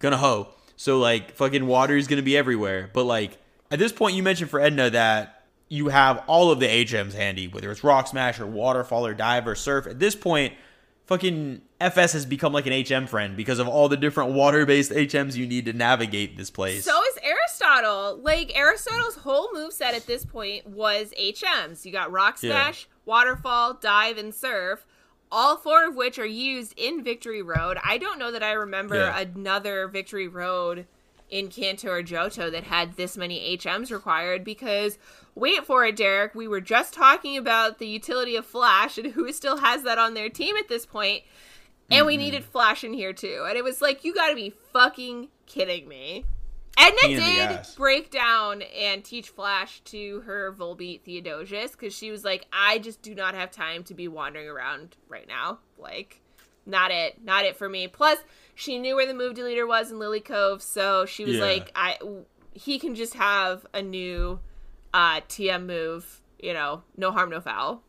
gonna 0.00 0.18
hoe. 0.18 0.48
So 0.76 0.98
like 0.98 1.32
fucking 1.32 1.66
water 1.66 1.96
is 1.96 2.06
gonna 2.06 2.20
be 2.20 2.36
everywhere. 2.36 2.90
But 2.92 3.04
like 3.04 3.38
at 3.70 3.78
this 3.78 3.90
point, 3.90 4.16
you 4.16 4.22
mentioned 4.22 4.50
for 4.50 4.60
Edna 4.60 4.90
that 4.90 5.44
you 5.70 5.88
have 5.88 6.22
all 6.26 6.50
of 6.50 6.60
the 6.60 6.66
HMs 6.66 7.14
handy, 7.14 7.48
whether 7.48 7.70
it's 7.70 7.82
Rock 7.82 8.06
Smash 8.06 8.38
or 8.38 8.46
Waterfall 8.46 9.06
or 9.06 9.14
Dive 9.14 9.48
or 9.48 9.54
Surf. 9.54 9.86
At 9.86 9.98
this 9.98 10.14
point, 10.14 10.52
fucking 11.06 11.60
FS 11.80 12.12
has 12.14 12.24
become 12.26 12.52
like 12.52 12.66
an 12.66 12.72
HM 12.86 13.06
friend 13.06 13.36
because 13.36 13.58
of 13.58 13.68
all 13.68 13.88
the 13.88 13.96
different 13.96 14.32
water-based 14.32 14.90
HMs 14.90 15.36
you 15.36 15.46
need 15.46 15.66
to 15.66 15.72
navigate 15.72 16.36
this 16.36 16.50
place. 16.50 16.84
So 16.84 17.02
is 17.04 17.18
Aristotle. 17.22 18.18
Like 18.22 18.56
Aristotle's 18.56 19.16
whole 19.16 19.48
moveset 19.48 19.92
at 19.94 20.06
this 20.06 20.24
point 20.24 20.66
was 20.66 21.12
HMs. 21.20 21.84
You 21.84 21.92
got 21.92 22.10
Rock 22.10 22.38
Yeah. 22.42 22.50
Smash, 22.52 22.88
Waterfall, 23.04 23.74
Dive, 23.74 24.16
and 24.18 24.34
Surf. 24.34 24.86
All 25.30 25.56
four 25.56 25.86
of 25.88 25.96
which 25.96 26.18
are 26.18 26.26
used 26.26 26.74
in 26.76 27.02
Victory 27.02 27.42
Road. 27.42 27.76
I 27.84 27.98
don't 27.98 28.18
know 28.18 28.30
that 28.30 28.42
I 28.42 28.52
remember 28.52 28.96
Yeah. 28.96 29.18
another 29.18 29.88
Victory 29.88 30.28
Road 30.28 30.86
in 31.34 31.48
Kanto 31.48 31.88
or 31.90 32.02
Johto 32.02 32.48
that 32.52 32.62
had 32.64 32.96
this 32.96 33.16
many 33.16 33.56
HMs 33.58 33.90
required 33.90 34.44
because 34.44 34.98
wait 35.34 35.64
for 35.66 35.84
it, 35.84 35.96
Derek. 35.96 36.32
We 36.34 36.46
were 36.46 36.60
just 36.60 36.94
talking 36.94 37.36
about 37.36 37.78
the 37.80 37.88
utility 37.88 38.36
of 38.36 38.46
Flash 38.46 38.98
and 38.98 39.12
who 39.12 39.32
still 39.32 39.56
has 39.56 39.82
that 39.82 39.98
on 39.98 40.14
their 40.14 40.28
team 40.28 40.56
at 40.56 40.68
this 40.68 40.86
point, 40.86 41.24
And 41.90 41.98
Mm-hmm. 41.98 42.06
we 42.06 42.16
needed 42.16 42.44
Flash 42.44 42.84
in 42.84 42.92
here 42.94 43.12
too. 43.12 43.44
And 43.48 43.58
it 43.58 43.64
was 43.64 43.82
like, 43.82 44.04
you 44.04 44.14
gotta 44.14 44.36
be 44.36 44.54
fucking 44.72 45.28
kidding 45.46 45.88
me. 45.88 46.24
Edna 46.78 47.08
in 47.08 47.18
did 47.20 47.66
break 47.76 48.10
down 48.10 48.62
and 48.62 49.04
teach 49.04 49.28
Flash 49.30 49.80
to 49.86 50.20
her 50.20 50.52
Volbeat 50.56 51.02
Theodosius 51.02 51.72
because 51.72 51.94
she 51.94 52.10
was 52.12 52.24
like, 52.24 52.46
I 52.52 52.78
just 52.78 53.02
do 53.02 53.14
not 53.14 53.34
have 53.34 53.50
time 53.50 53.82
to 53.84 53.94
be 53.94 54.06
wandering 54.08 54.48
around 54.48 54.96
right 55.08 55.26
now. 55.26 55.58
Like, 55.78 56.20
not 56.66 56.90
it. 56.90 57.22
Not 57.22 57.44
it 57.44 57.56
for 57.56 57.68
me. 57.68 57.86
Plus, 57.88 58.18
she 58.54 58.78
knew 58.78 58.94
where 58.96 59.06
the 59.06 59.14
move 59.14 59.34
deleter 59.34 59.66
was 59.66 59.90
in 59.90 59.98
Lilycove, 59.98 60.62
so 60.62 61.06
she 61.06 61.24
was 61.24 61.36
Yeah. 61.36 61.42
like, 61.44 61.70
I 61.74 61.98
he 62.52 62.78
can 62.78 62.94
just 62.94 63.14
have 63.14 63.66
a 63.74 63.82
new 63.82 64.38
uh 64.92 65.20
TM 65.28 65.66
move, 65.66 66.20
you 66.38 66.52
know, 66.52 66.82
no 66.96 67.10
harm, 67.10 67.30
no 67.30 67.40
foul. 67.40 67.82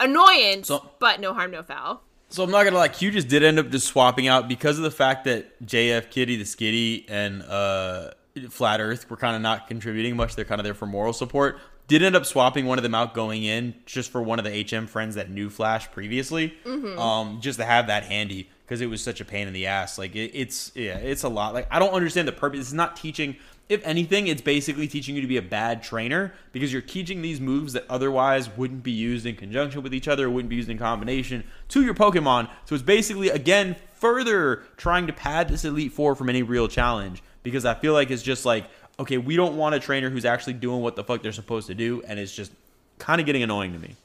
Annoyance, 0.00 0.68
So- 0.68 0.90
but 0.98 1.20
no 1.20 1.32
harm, 1.32 1.50
no 1.52 1.62
foul. 1.62 2.02
So 2.28 2.42
I'm 2.42 2.50
not 2.50 2.64
gonna 2.64 2.76
lie, 2.76 2.88
Q 2.88 3.10
just 3.10 3.28
did 3.28 3.42
end 3.42 3.58
up 3.58 3.70
just 3.70 3.86
swapping 3.86 4.26
out 4.26 4.48
because 4.48 4.78
of 4.78 4.84
the 4.84 4.90
fact 4.90 5.24
that 5.24 5.64
JF 5.64 6.10
Kitty 6.10 6.36
the 6.36 6.44
Skitty 6.44 7.04
and 7.08 7.42
uh, 7.42 8.10
Flat 8.48 8.80
Earth 8.80 9.08
were 9.10 9.18
kind 9.18 9.36
of 9.36 9.42
not 9.42 9.68
contributing 9.68 10.16
much. 10.16 10.34
They're 10.34 10.46
kind 10.46 10.58
of 10.60 10.64
there 10.64 10.72
for 10.74 10.86
moral 10.86 11.12
support. 11.12 11.58
Did 11.92 12.02
end 12.02 12.16
up 12.16 12.24
swapping 12.24 12.64
one 12.64 12.78
of 12.78 12.82
them 12.82 12.94
out 12.94 13.12
going 13.12 13.42
in 13.42 13.74
just 13.84 14.10
for 14.10 14.22
one 14.22 14.38
of 14.38 14.46
the 14.46 14.66
HM 14.66 14.86
friends 14.86 15.16
that 15.16 15.28
knew 15.28 15.50
Flash 15.50 15.90
previously, 15.90 16.54
um, 16.96 17.38
just 17.42 17.58
to 17.58 17.66
have 17.66 17.88
that 17.88 18.04
handy 18.04 18.48
because 18.64 18.80
it 18.80 18.86
was 18.86 19.02
such 19.02 19.20
a 19.20 19.26
pain 19.26 19.46
in 19.46 19.52
the 19.52 19.66
ass. 19.66 19.98
Like 19.98 20.16
it, 20.16 20.30
it's 20.32 20.72
yeah, 20.74 20.96
it's 20.96 21.22
a 21.22 21.28
lot. 21.28 21.52
Like 21.52 21.66
I 21.70 21.78
don't 21.78 21.92
understand 21.92 22.26
the 22.26 22.32
purpose. 22.32 22.60
It's 22.60 22.72
not 22.72 22.96
teaching. 22.96 23.36
If 23.68 23.86
anything, 23.86 24.26
it's 24.28 24.40
basically 24.40 24.88
teaching 24.88 25.16
you 25.16 25.20
to 25.20 25.26
be 25.26 25.36
a 25.36 25.42
bad 25.42 25.82
trainer 25.82 26.32
because 26.52 26.72
you're 26.72 26.80
teaching 26.80 27.20
these 27.20 27.42
moves 27.42 27.74
that 27.74 27.84
otherwise 27.90 28.48
wouldn't 28.56 28.82
be 28.82 28.90
used 28.90 29.26
in 29.26 29.36
conjunction 29.36 29.82
with 29.82 29.92
each 29.92 30.08
other, 30.08 30.30
wouldn't 30.30 30.48
be 30.48 30.56
used 30.56 30.70
in 30.70 30.78
combination 30.78 31.44
to 31.68 31.82
your 31.82 31.92
Pokemon. 31.92 32.48
So 32.64 32.74
it's 32.74 32.82
basically 32.82 33.28
again 33.28 33.76
further 33.92 34.62
trying 34.78 35.08
to 35.08 35.12
pad 35.12 35.50
this 35.50 35.66
Elite 35.66 35.92
Four 35.92 36.14
from 36.14 36.30
any 36.30 36.42
real 36.42 36.68
challenge 36.68 37.22
because 37.42 37.64
I 37.64 37.74
feel 37.74 37.92
like 37.92 38.10
it's 38.10 38.22
just 38.22 38.46
like 38.46 38.64
okay, 39.02 39.18
we 39.18 39.36
don't 39.36 39.56
want 39.56 39.74
a 39.74 39.80
trainer 39.80 40.10
who's 40.10 40.24
actually 40.24 40.54
doing 40.54 40.80
what 40.80 40.96
the 40.96 41.04
fuck 41.04 41.22
they're 41.22 41.32
supposed 41.32 41.66
to 41.66 41.74
do, 41.74 42.02
and 42.06 42.18
it's 42.18 42.34
just 42.34 42.52
kind 42.98 43.20
of 43.20 43.26
getting 43.26 43.42
annoying 43.42 43.72
to 43.72 43.78
me. 43.78 43.96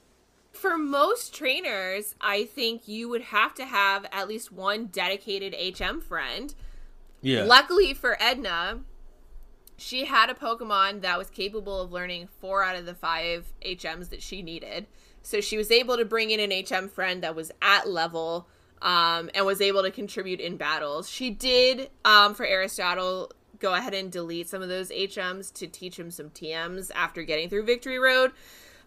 For 0.52 0.78
most 0.78 1.36
trainers, 1.36 2.16
I 2.20 2.46
think 2.46 2.88
you 2.88 3.08
would 3.10 3.22
have 3.22 3.54
to 3.56 3.66
have 3.66 4.06
at 4.12 4.28
least 4.28 4.52
one 4.52 4.88
dedicated 4.88 5.56
HM 5.56 6.02
friend. 6.02 6.54
Yeah. 7.22 7.44
Luckily 7.44 7.94
for 7.94 8.18
Edna, 8.20 8.80
she 9.78 10.06
had 10.06 10.32
a 10.32 10.34
Pokemon 10.34 11.02
that 11.02 11.18
was 11.18 11.30
capable 11.30 11.80
of 11.80 11.92
learning 11.92 12.28
four 12.42 12.64
out 12.64 12.76
of 12.76 12.88
the 12.88 12.96
five 12.96 13.54
HMs 13.64 14.10
that 14.10 14.24
she 14.24 14.42
needed. 14.42 14.88
So 15.22 15.42
she 15.42 15.58
was 15.58 15.70
able 15.70 15.98
to 15.98 16.06
bring 16.06 16.32
in 16.32 16.40
an 16.40 16.52
HM 16.52 16.90
friend 16.90 17.22
that 17.22 17.36
was 17.36 17.52
at 17.62 17.88
level 17.88 18.48
um, 18.82 19.30
and 19.36 19.46
was 19.46 19.62
able 19.62 19.84
to 19.84 19.92
contribute 19.92 20.40
in 20.40 20.58
battles. 20.58 21.10
She 21.10 21.30
did, 21.30 21.92
um, 22.04 22.34
for 22.34 22.46
Aristotle, 22.46 23.32
go 23.60 23.74
ahead 23.74 23.94
and 23.94 24.12
delete 24.12 24.50
some 24.50 24.62
of 24.62 24.70
those 24.70 24.90
HMs 24.90 25.54
to 25.54 25.68
teach 25.68 25.98
him 25.98 26.12
some 26.12 26.30
TMs 26.30 26.92
after 26.96 27.24
getting 27.24 27.50
through 27.50 27.64
Victory 27.64 28.00
Road. 28.00 28.32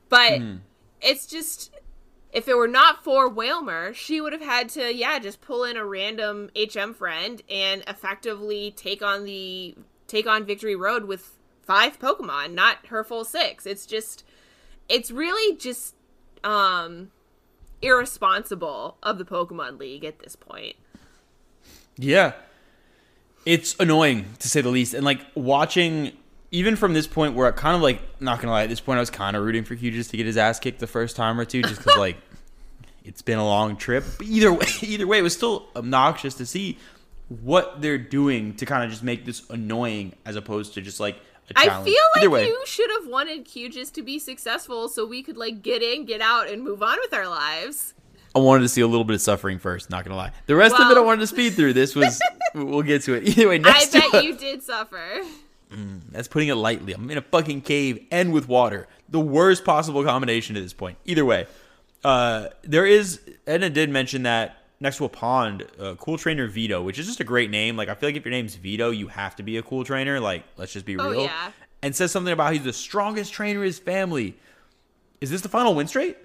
But 0.09 0.41
it's 1.01 1.27
just 1.27 1.73
if 2.33 2.49
it 2.49 2.57
were 2.57 2.69
not 2.69 3.03
for 3.03 3.29
Wailmer, 3.29 3.93
she 3.93 4.21
would 4.21 4.33
have 4.33 4.43
had 4.43 4.69
to, 4.71 4.95
yeah, 4.95 5.19
just 5.19 5.41
pull 5.41 5.65
in 5.65 5.77
a 5.77 5.85
random 5.85 6.51
HM 6.57 6.95
friend 6.95 7.43
and 7.51 7.83
effectively 7.89 8.73
take 8.77 9.03
on 9.03 9.25
the 9.25 9.75
take 10.07 10.27
on 10.27 10.45
Victory 10.45 10.77
Road 10.77 11.05
with 11.05 11.37
five 11.63 11.99
Pokemon, 11.99 12.53
not 12.53 12.87
her 12.87 13.05
full 13.05 13.25
six. 13.25 13.67
It's 13.67 13.87
just 13.87 14.25
it's 14.89 15.11
really 15.11 15.57
just 15.57 15.95
um 16.45 17.11
irresponsible 17.83 18.97
of 19.03 19.19
the 19.19 19.25
Pokemon 19.25 19.79
League 19.79 20.05
at 20.05 20.21
this 20.21 20.37
point. 20.37 20.77
Yeah. 21.97 22.35
It's 23.47 23.75
annoying 23.81 24.27
to 24.39 24.49
say 24.49 24.61
the 24.61 24.69
least. 24.69 24.95
And 24.95 25.05
like 25.05 25.21
watching, 25.35 26.13
even 26.51 26.77
from 26.77 26.95
this 26.95 27.07
point 27.07 27.35
where 27.35 27.47
I 27.47 27.53
kind 27.53 27.75
of 27.75 27.83
like, 27.83 28.03
not 28.21 28.41
gonna 28.41 28.53
lie, 28.53 28.65
at 28.65 28.69
this 28.69 28.81
point 28.81 28.99
I 28.99 29.01
was 29.01 29.11
kind 29.11 29.37
of 29.37 29.45
rooting 29.45 29.65
for 29.65 29.75
Q 29.75 29.91
just 29.91 30.11
to 30.11 30.17
get 30.17 30.27
his 30.27 30.37
ass 30.37 30.59
kicked 30.59 30.81
the 30.81 30.87
first 30.87 31.17
time 31.17 31.39
or 31.41 31.45
two, 31.45 31.63
just 31.63 31.79
because 31.79 31.97
like 31.99 32.17
it's 33.05 33.23
been 33.23 33.39
a 33.39 33.45
long 33.45 33.77
trip. 33.77 34.05
But 34.19 34.27
either 34.27 34.53
way, 34.53 34.67
either 34.83 35.07
way, 35.07 35.19
it 35.19 35.23
was 35.23 35.35
still 35.35 35.69
obnoxious 35.75 36.35
to 36.35 36.47
see 36.47 36.79
what 37.29 37.81
they're 37.81 37.99
doing 37.99 38.55
to 38.57 38.67
kind 38.67 38.85
of 38.85 38.91
just 38.91 39.03
make 39.03 39.25
this 39.25 39.49
annoying 39.51 40.15
as 40.27 40.35
opposed 40.37 40.75
to 40.75 40.81
just 40.81 40.99
like 40.99 41.17
a 41.51 41.53
I 41.57 41.85
feel 41.85 41.95
either 42.17 42.29
like 42.29 42.31
way, 42.31 42.47
you 42.47 42.63
should 42.67 42.91
have 42.91 43.09
wanted 43.09 43.45
Q 43.45 43.71
just 43.71 43.95
to 43.97 44.03
be 44.03 44.19
successful 44.19 44.89
so 44.89 45.05
we 45.07 45.23
could 45.23 45.37
like 45.37 45.63
get 45.63 45.83
in, 45.83 46.05
get 46.05 46.21
out, 46.21 46.49
and 46.49 46.63
move 46.63 46.83
on 46.83 46.99
with 47.01 47.13
our 47.13 47.29
lives. 47.29 47.95
I 48.35 48.39
wanted 48.39 48.63
to 48.63 48.69
see 48.69 48.81
a 48.81 48.87
little 48.87 49.05
bit 49.05 49.15
of 49.15 49.21
suffering 49.21 49.59
first. 49.59 49.91
Not 49.91 50.05
gonna 50.05 50.17
lie, 50.17 50.33
the 50.47 50.55
rest 50.57 50.75
of 50.79 50.91
it 50.91 50.97
I 50.97 51.01
wanted 51.01 51.21
to 51.21 51.27
speed 51.27 51.55
through. 51.55 51.73
This 51.73 51.95
was, 51.97 52.21
we'll 52.55 52.83
get 52.83 53.03
to 53.03 53.15
it. 53.15 53.25
Either 53.29 53.49
way, 53.49 53.61
I 53.65 53.87
bet 53.93 54.25
you 54.25 54.37
did 54.37 54.63
suffer. 54.63 55.23
That's 56.11 56.29
putting 56.29 56.49
it 56.49 56.55
lightly. 56.57 56.93
I'm 56.93 57.11
in 57.11 57.19
a 57.19 57.23
fucking 57.23 57.61
cave 57.63 58.05
and 58.11 58.33
with 58.33 58.49
water. 58.49 58.89
The 59.09 59.21
worst 59.21 59.65
possible 59.65 60.03
combination 60.05 60.57
at 60.57 60.63
this 60.63 60.73
point. 60.73 60.99
Either 61.05 61.25
way, 61.25 61.47
uh, 62.05 62.49
there 62.63 62.87
is. 62.87 63.21
Edna 63.47 63.71
did 63.71 63.89
mention 63.91 64.25
that 64.25 64.57
next 64.81 64.97
to 64.97 65.05
a 65.05 65.09
pond, 65.09 65.67
uh, 65.79 65.95
cool 65.97 66.17
trainer 66.19 66.47
Vito, 66.49 66.83
which 66.83 66.99
is 66.99 67.07
just 67.07 67.21
a 67.21 67.25
great 67.25 67.51
name. 67.51 67.77
Like 67.77 67.89
I 67.89 67.95
feel 67.95 68.09
like 68.09 68.17
if 68.17 68.25
your 68.25 68.31
name's 68.33 68.55
Vito, 68.57 68.91
you 68.91 69.09
have 69.09 69.37
to 69.37 69.43
be 69.43 69.57
a 69.59 69.63
cool 69.63 69.85
trainer. 69.85 70.19
Like 70.21 70.45
let's 70.57 70.73
just 70.73 70.87
be 70.87 70.97
Oh, 70.99 71.11
real. 71.11 71.23
yeah. 71.25 71.53
And 71.83 71.95
says 71.95 72.11
something 72.13 72.33
about 72.33 72.53
he's 72.53 72.65
the 72.65 72.73
strongest 72.73 73.33
trainer 73.33 73.61
in 73.61 73.67
his 73.67 73.79
family. 73.79 74.37
Is 75.21 75.31
this 75.31 75.41
the 75.41 75.49
final 75.49 75.75
win 75.75 75.87
straight? 75.87 76.17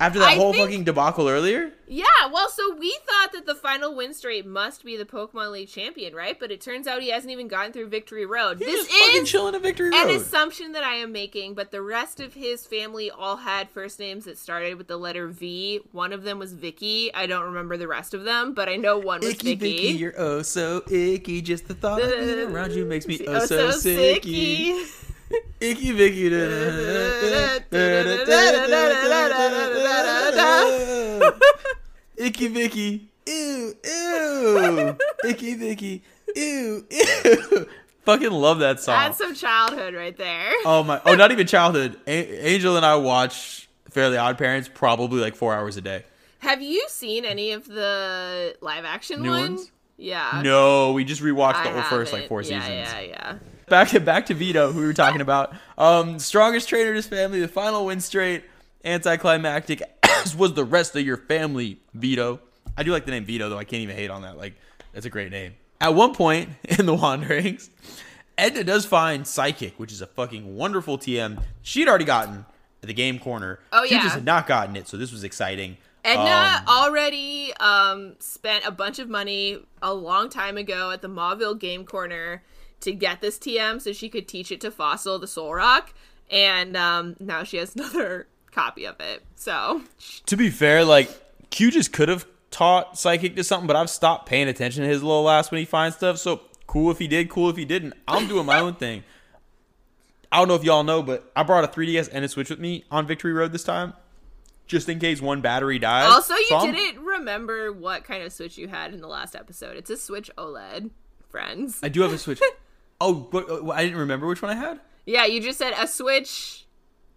After 0.00 0.18
that 0.18 0.28
I 0.28 0.34
whole 0.34 0.52
think- 0.52 0.64
fucking 0.64 0.84
debacle 0.84 1.28
earlier? 1.28 1.72
Yeah, 1.92 2.04
well, 2.32 2.48
so 2.48 2.76
we 2.76 2.96
thought 3.04 3.32
that 3.32 3.46
the 3.46 3.54
final 3.54 3.96
win 3.96 4.14
straight 4.14 4.46
must 4.46 4.84
be 4.84 4.96
the 4.96 5.04
Pokemon 5.04 5.50
League 5.50 5.68
champion, 5.68 6.14
right? 6.14 6.38
But 6.38 6.52
it 6.52 6.60
turns 6.60 6.86
out 6.86 7.02
he 7.02 7.10
hasn't 7.10 7.32
even 7.32 7.48
gotten 7.48 7.72
through 7.72 7.88
Victory 7.88 8.24
Road. 8.24 8.60
He's 8.60 8.86
this 8.86 9.14
is 9.16 9.28
chilling 9.28 9.56
at 9.56 9.62
Victory 9.62 9.90
Road. 9.90 10.08
an 10.08 10.10
assumption 10.10 10.70
that 10.72 10.84
I 10.84 10.94
am 10.94 11.10
making, 11.10 11.54
but 11.54 11.72
the 11.72 11.82
rest 11.82 12.20
of 12.20 12.32
his 12.34 12.64
family 12.64 13.10
all 13.10 13.38
had 13.38 13.68
first 13.70 13.98
names 13.98 14.24
that 14.26 14.38
started 14.38 14.78
with 14.78 14.86
the 14.86 14.96
letter 14.96 15.26
V. 15.26 15.80
One 15.90 16.12
of 16.12 16.22
them 16.22 16.38
was 16.38 16.52
Vicky. 16.52 17.12
I 17.12 17.26
don't 17.26 17.44
remember 17.44 17.76
the 17.76 17.88
rest 17.88 18.14
of 18.14 18.22
them, 18.22 18.54
but 18.54 18.68
I 18.68 18.76
know 18.76 18.96
one 18.96 19.18
was 19.20 19.30
Icky 19.30 19.56
Vicky. 19.56 19.76
Vicky, 19.88 19.98
you're 19.98 20.14
oh 20.16 20.42
so 20.42 20.82
icky. 20.88 21.42
Just 21.42 21.66
the 21.66 21.74
thought 21.74 22.00
of 22.00 22.54
around 22.54 22.72
you 22.72 22.84
makes 22.84 23.08
me 23.08 23.20
oh, 23.26 23.34
oh 23.34 23.46
so 23.46 23.68
sicky. 23.70 25.09
Icky 25.60 25.92
Vicky. 25.92 26.26
Icky 32.16 32.48
Vicky. 32.48 33.08
Ew, 33.26 33.74
ew. 33.84 34.96
Icky 35.24 35.54
Vicky. 35.54 36.02
Ew, 36.34 36.86
ew. 36.90 37.66
Fucking 38.04 38.30
love 38.30 38.60
that 38.60 38.80
song. 38.80 38.98
That's 38.98 39.18
some 39.18 39.34
childhood 39.34 39.94
right 39.94 40.16
there. 40.16 40.52
oh 40.64 40.82
my. 40.82 41.00
Oh, 41.04 41.14
not 41.14 41.32
even 41.32 41.46
childhood. 41.56 41.98
A- 42.06 42.48
Angel 42.48 42.76
and 42.76 42.84
I 42.84 42.96
watch 42.96 43.68
Fairly 43.90 44.16
Odd 44.16 44.38
Parents 44.38 44.70
probably 44.72 45.20
like 45.20 45.36
four 45.36 45.54
hours 45.54 45.76
a 45.76 45.80
day. 45.80 46.04
Have 46.38 46.62
you 46.62 46.84
seen 46.88 47.24
any 47.24 47.52
of 47.52 47.66
the 47.66 48.56
live 48.60 48.84
action 48.84 49.22
New 49.22 49.30
one? 49.30 49.56
ones? 49.56 49.70
Yeah. 49.98 50.40
No, 50.42 50.92
we 50.92 51.04
just 51.04 51.22
rewatched 51.22 51.56
I 51.56 51.64
the 51.64 51.70
whole 51.72 51.82
first 51.82 52.12
like 52.14 52.28
four 52.28 52.40
yeah, 52.40 52.60
seasons. 52.60 52.88
Yeah, 52.88 53.00
yeah, 53.00 53.38
back 53.70 53.88
to 53.88 54.00
back 54.00 54.26
to 54.26 54.34
Vito, 54.34 54.72
who 54.72 54.80
we 54.80 54.86
were 54.86 54.92
talking 54.92 55.20
about. 55.22 55.54
Um, 55.78 56.18
strongest 56.18 56.68
trainer 56.68 56.90
in 56.90 56.96
his 56.96 57.06
family, 57.06 57.40
the 57.40 57.48
final 57.48 57.86
win 57.86 58.00
straight, 58.00 58.44
anticlimactic, 58.84 59.82
as 60.02 60.36
was 60.36 60.52
the 60.54 60.64
rest 60.64 60.94
of 60.96 61.02
your 61.06 61.16
family, 61.16 61.80
Vito. 61.94 62.40
I 62.76 62.82
do 62.82 62.92
like 62.92 63.04
the 63.06 63.10
name 63.12 63.24
Vito, 63.24 63.48
though. 63.48 63.58
I 63.58 63.64
can't 63.64 63.82
even 63.82 63.96
hate 63.96 64.10
on 64.10 64.22
that. 64.22 64.36
Like, 64.36 64.54
that's 64.92 65.06
a 65.06 65.10
great 65.10 65.30
name. 65.30 65.54
At 65.80 65.94
one 65.94 66.14
point 66.14 66.50
in 66.78 66.84
the 66.86 66.94
Wanderings, 66.94 67.70
Edna 68.36 68.64
does 68.64 68.84
find 68.84 69.26
Psychic, 69.26 69.78
which 69.78 69.92
is 69.92 70.02
a 70.02 70.06
fucking 70.06 70.56
wonderful 70.56 70.98
TM. 70.98 71.42
She'd 71.62 71.88
already 71.88 72.04
gotten 72.04 72.44
at 72.82 72.86
the 72.86 72.94
game 72.94 73.18
corner. 73.18 73.60
Oh, 73.72 73.86
She 73.86 73.94
yeah. 73.94 74.02
just 74.02 74.14
had 74.16 74.24
not 74.24 74.46
gotten 74.46 74.76
it, 74.76 74.88
so 74.88 74.96
this 74.96 75.12
was 75.12 75.24
exciting. 75.24 75.76
Edna 76.02 76.62
Um, 76.66 76.66
already 76.66 77.52
um, 77.60 78.14
spent 78.20 78.64
a 78.66 78.70
bunch 78.70 78.98
of 78.98 79.08
money 79.10 79.58
a 79.82 79.92
long 79.92 80.30
time 80.30 80.56
ago 80.56 80.90
at 80.90 81.02
the 81.02 81.08
Mauville 81.08 81.54
Game 81.58 81.84
Corner 81.84 82.42
to 82.80 82.92
get 82.92 83.20
this 83.20 83.38
TM 83.38 83.80
so 83.80 83.92
she 83.92 84.08
could 84.08 84.26
teach 84.28 84.50
it 84.50 84.60
to 84.62 84.70
Fossil, 84.70 85.18
the 85.18 85.26
Solrock, 85.26 85.88
and 86.30 86.76
um, 86.76 87.16
now 87.20 87.42
she 87.44 87.56
has 87.58 87.74
another 87.76 88.26
copy 88.52 88.84
of 88.84 88.98
it. 89.00 89.22
So 89.36 89.82
To 90.26 90.36
be 90.36 90.50
fair, 90.50 90.84
like 90.84 91.10
Q 91.50 91.70
just 91.70 91.92
could 91.92 92.08
have 92.08 92.26
taught 92.50 92.98
psychic 92.98 93.36
to 93.36 93.44
something, 93.44 93.66
but 93.66 93.76
I've 93.76 93.90
stopped 93.90 94.26
paying 94.28 94.48
attention 94.48 94.82
to 94.82 94.88
his 94.88 95.02
little 95.02 95.28
ass 95.30 95.50
when 95.50 95.58
he 95.58 95.64
finds 95.64 95.96
stuff. 95.96 96.18
So 96.18 96.40
cool 96.66 96.90
if 96.90 96.98
he 96.98 97.06
did, 97.08 97.28
cool 97.30 97.48
if 97.50 97.56
he 97.56 97.64
didn't. 97.64 97.94
I'm 98.08 98.26
doing 98.28 98.46
my 98.46 98.58
own 98.60 98.74
thing. 98.74 99.04
I 100.32 100.38
don't 100.38 100.46
know 100.48 100.54
if 100.54 100.62
y'all 100.64 100.84
know, 100.84 101.02
but 101.02 101.30
I 101.34 101.42
brought 101.42 101.64
a 101.64 101.68
3DS 101.68 102.08
and 102.12 102.24
a 102.24 102.28
Switch 102.28 102.50
with 102.50 102.60
me 102.60 102.84
on 102.90 103.06
Victory 103.06 103.32
Road 103.32 103.50
this 103.52 103.64
time, 103.64 103.94
just 104.68 104.88
in 104.88 105.00
case 105.00 105.20
one 105.20 105.40
battery 105.40 105.78
dies. 105.80 106.10
also, 106.12 106.34
you 106.34 106.46
So 106.46 106.56
I'm- 106.58 106.72
didn't 106.72 107.04
remember 107.04 107.72
what 107.72 108.04
kind 108.04 108.22
of 108.22 108.32
Switch 108.32 108.56
you 108.56 108.68
had 108.68 108.94
in 108.94 109.00
the 109.00 109.08
last 109.08 109.34
episode. 109.34 109.76
It's 109.76 109.90
a 109.90 109.96
Switch 109.96 110.30
OLED, 110.38 110.90
friends. 111.28 111.80
I 111.82 111.88
do 111.88 112.02
have 112.02 112.12
a 112.12 112.18
Switch. 112.18 112.40
oh, 113.00 113.14
but 113.14 113.48
uh, 113.50 113.70
I 113.70 113.82
didn't 113.84 113.98
remember 113.98 114.26
which 114.26 114.42
one 114.42 114.50
I 114.50 114.54
had. 114.54 114.80
Yeah, 115.06 115.24
you 115.26 115.40
just 115.40 115.58
said 115.58 115.72
a 115.78 115.86
Switch. 115.86 116.66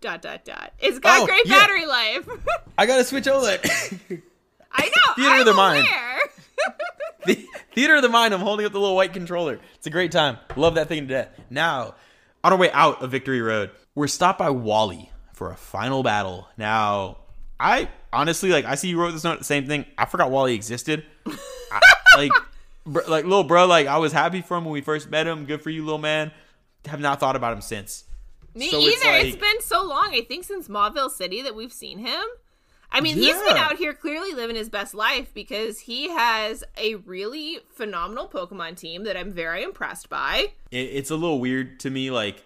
Dot 0.02 0.22
dot 0.22 0.44
dot. 0.44 0.74
It's 0.80 1.00
got 1.00 1.22
Oh, 1.22 1.26
great 1.26 1.46
yeah. 1.46 1.60
battery 1.60 1.86
life. 1.86 2.28
I 2.78 2.86
got 2.86 3.00
a 3.00 3.04
Switch 3.06 3.24
OLED. 3.24 3.64
I 4.72 4.86
know. 4.86 5.14
Theater 5.16 5.34
of 5.36 5.40
I'm 5.42 5.46
the 5.46 5.54
mind. 5.54 5.88
The- 7.26 7.46
Theater 7.74 7.96
of 7.96 8.02
the 8.02 8.10
mind. 8.10 8.34
I'm 8.34 8.42
holding 8.42 8.66
up 8.66 8.74
the 8.74 8.80
little 8.82 8.98
white 8.98 9.14
controller. 9.14 9.60
It's 9.76 9.88
a 9.88 9.90
great 9.90 10.12
time. 10.12 10.38
Love 10.58 10.76
that 10.76 10.90
thing 10.90 11.08
to 11.08 11.14
death. 11.14 11.30
Now, 11.50 11.96
on 12.44 12.52
our 12.52 12.58
way 12.58 12.70
out 12.72 13.02
of 13.02 13.12
Victory 13.12 13.42
Road, 13.42 13.72
we're 13.96 14.08
stopped 14.08 14.40
by 14.40 14.50
Wally 14.50 15.10
for 15.34 15.50
a 15.52 15.56
final 15.56 16.04
battle. 16.04 16.50
Now, 16.58 17.20
I 17.60 17.88
honestly 18.12 18.50
like. 18.50 18.66
I 18.66 18.76
see 18.76 18.90
you 18.90 19.00
wrote 19.00 19.12
this 19.12 19.24
note. 19.24 19.38
The 19.40 19.46
same 19.46 19.68
thing. 19.68 19.86
I 19.98 20.04
forgot 20.06 20.32
Wally 20.32 20.54
existed. 20.54 21.06
I, 21.26 21.80
like, 22.18 22.32
like 22.86 23.24
little 23.26 23.44
bro. 23.44 23.66
Like 23.66 23.88
I 23.88 23.98
was 23.98 24.12
happy 24.12 24.42
for 24.42 24.58
him 24.58 24.66
when 24.66 24.74
we 24.74 24.82
first 24.82 25.10
met 25.10 25.28
him. 25.28 25.46
Good 25.46 25.62
for 25.62 25.70
you, 25.70 25.84
little 25.84 25.98
man. 26.00 26.32
Have 26.86 27.00
not 27.00 27.20
thought 27.20 27.36
about 27.36 27.54
him 27.54 27.62
since. 27.62 28.04
Me 28.56 28.70
So 28.70 28.78
either. 28.80 28.92
it's 28.92 29.04
it's 29.04 29.32
like- 29.32 29.40
been 29.42 29.62
so 29.62 29.84
long. 29.84 30.10
I 30.14 30.22
think 30.22 30.44
since 30.44 30.68
Mauville 30.70 31.10
City 31.10 31.42
that 31.42 31.56
we've 31.56 31.74
seen 31.74 32.00
him. 32.00 32.24
I 32.96 33.02
mean, 33.02 33.16
he's 33.16 33.34
been 33.42 33.58
out 33.58 33.78
here 33.78 33.92
clearly 33.96 34.34
living 34.34 34.56
his 34.56 34.70
best 34.70 34.94
life 34.94 35.34
because 35.34 35.80
he 35.80 36.10
has 36.10 36.64
a 36.78 36.94
really 36.94 37.58
phenomenal 37.72 38.28
Pokemon 38.28 38.78
team 38.78 39.06
that 39.06 39.18
I'm 39.18 39.32
very 39.32 39.64
impressed 39.64 40.10
by. 40.10 40.50
it, 40.70 40.78
it's 40.78 41.10
a 41.10 41.16
little 41.16 41.40
weird 41.40 41.80
to 41.80 41.90
me. 41.90 42.12
Like, 42.12 42.44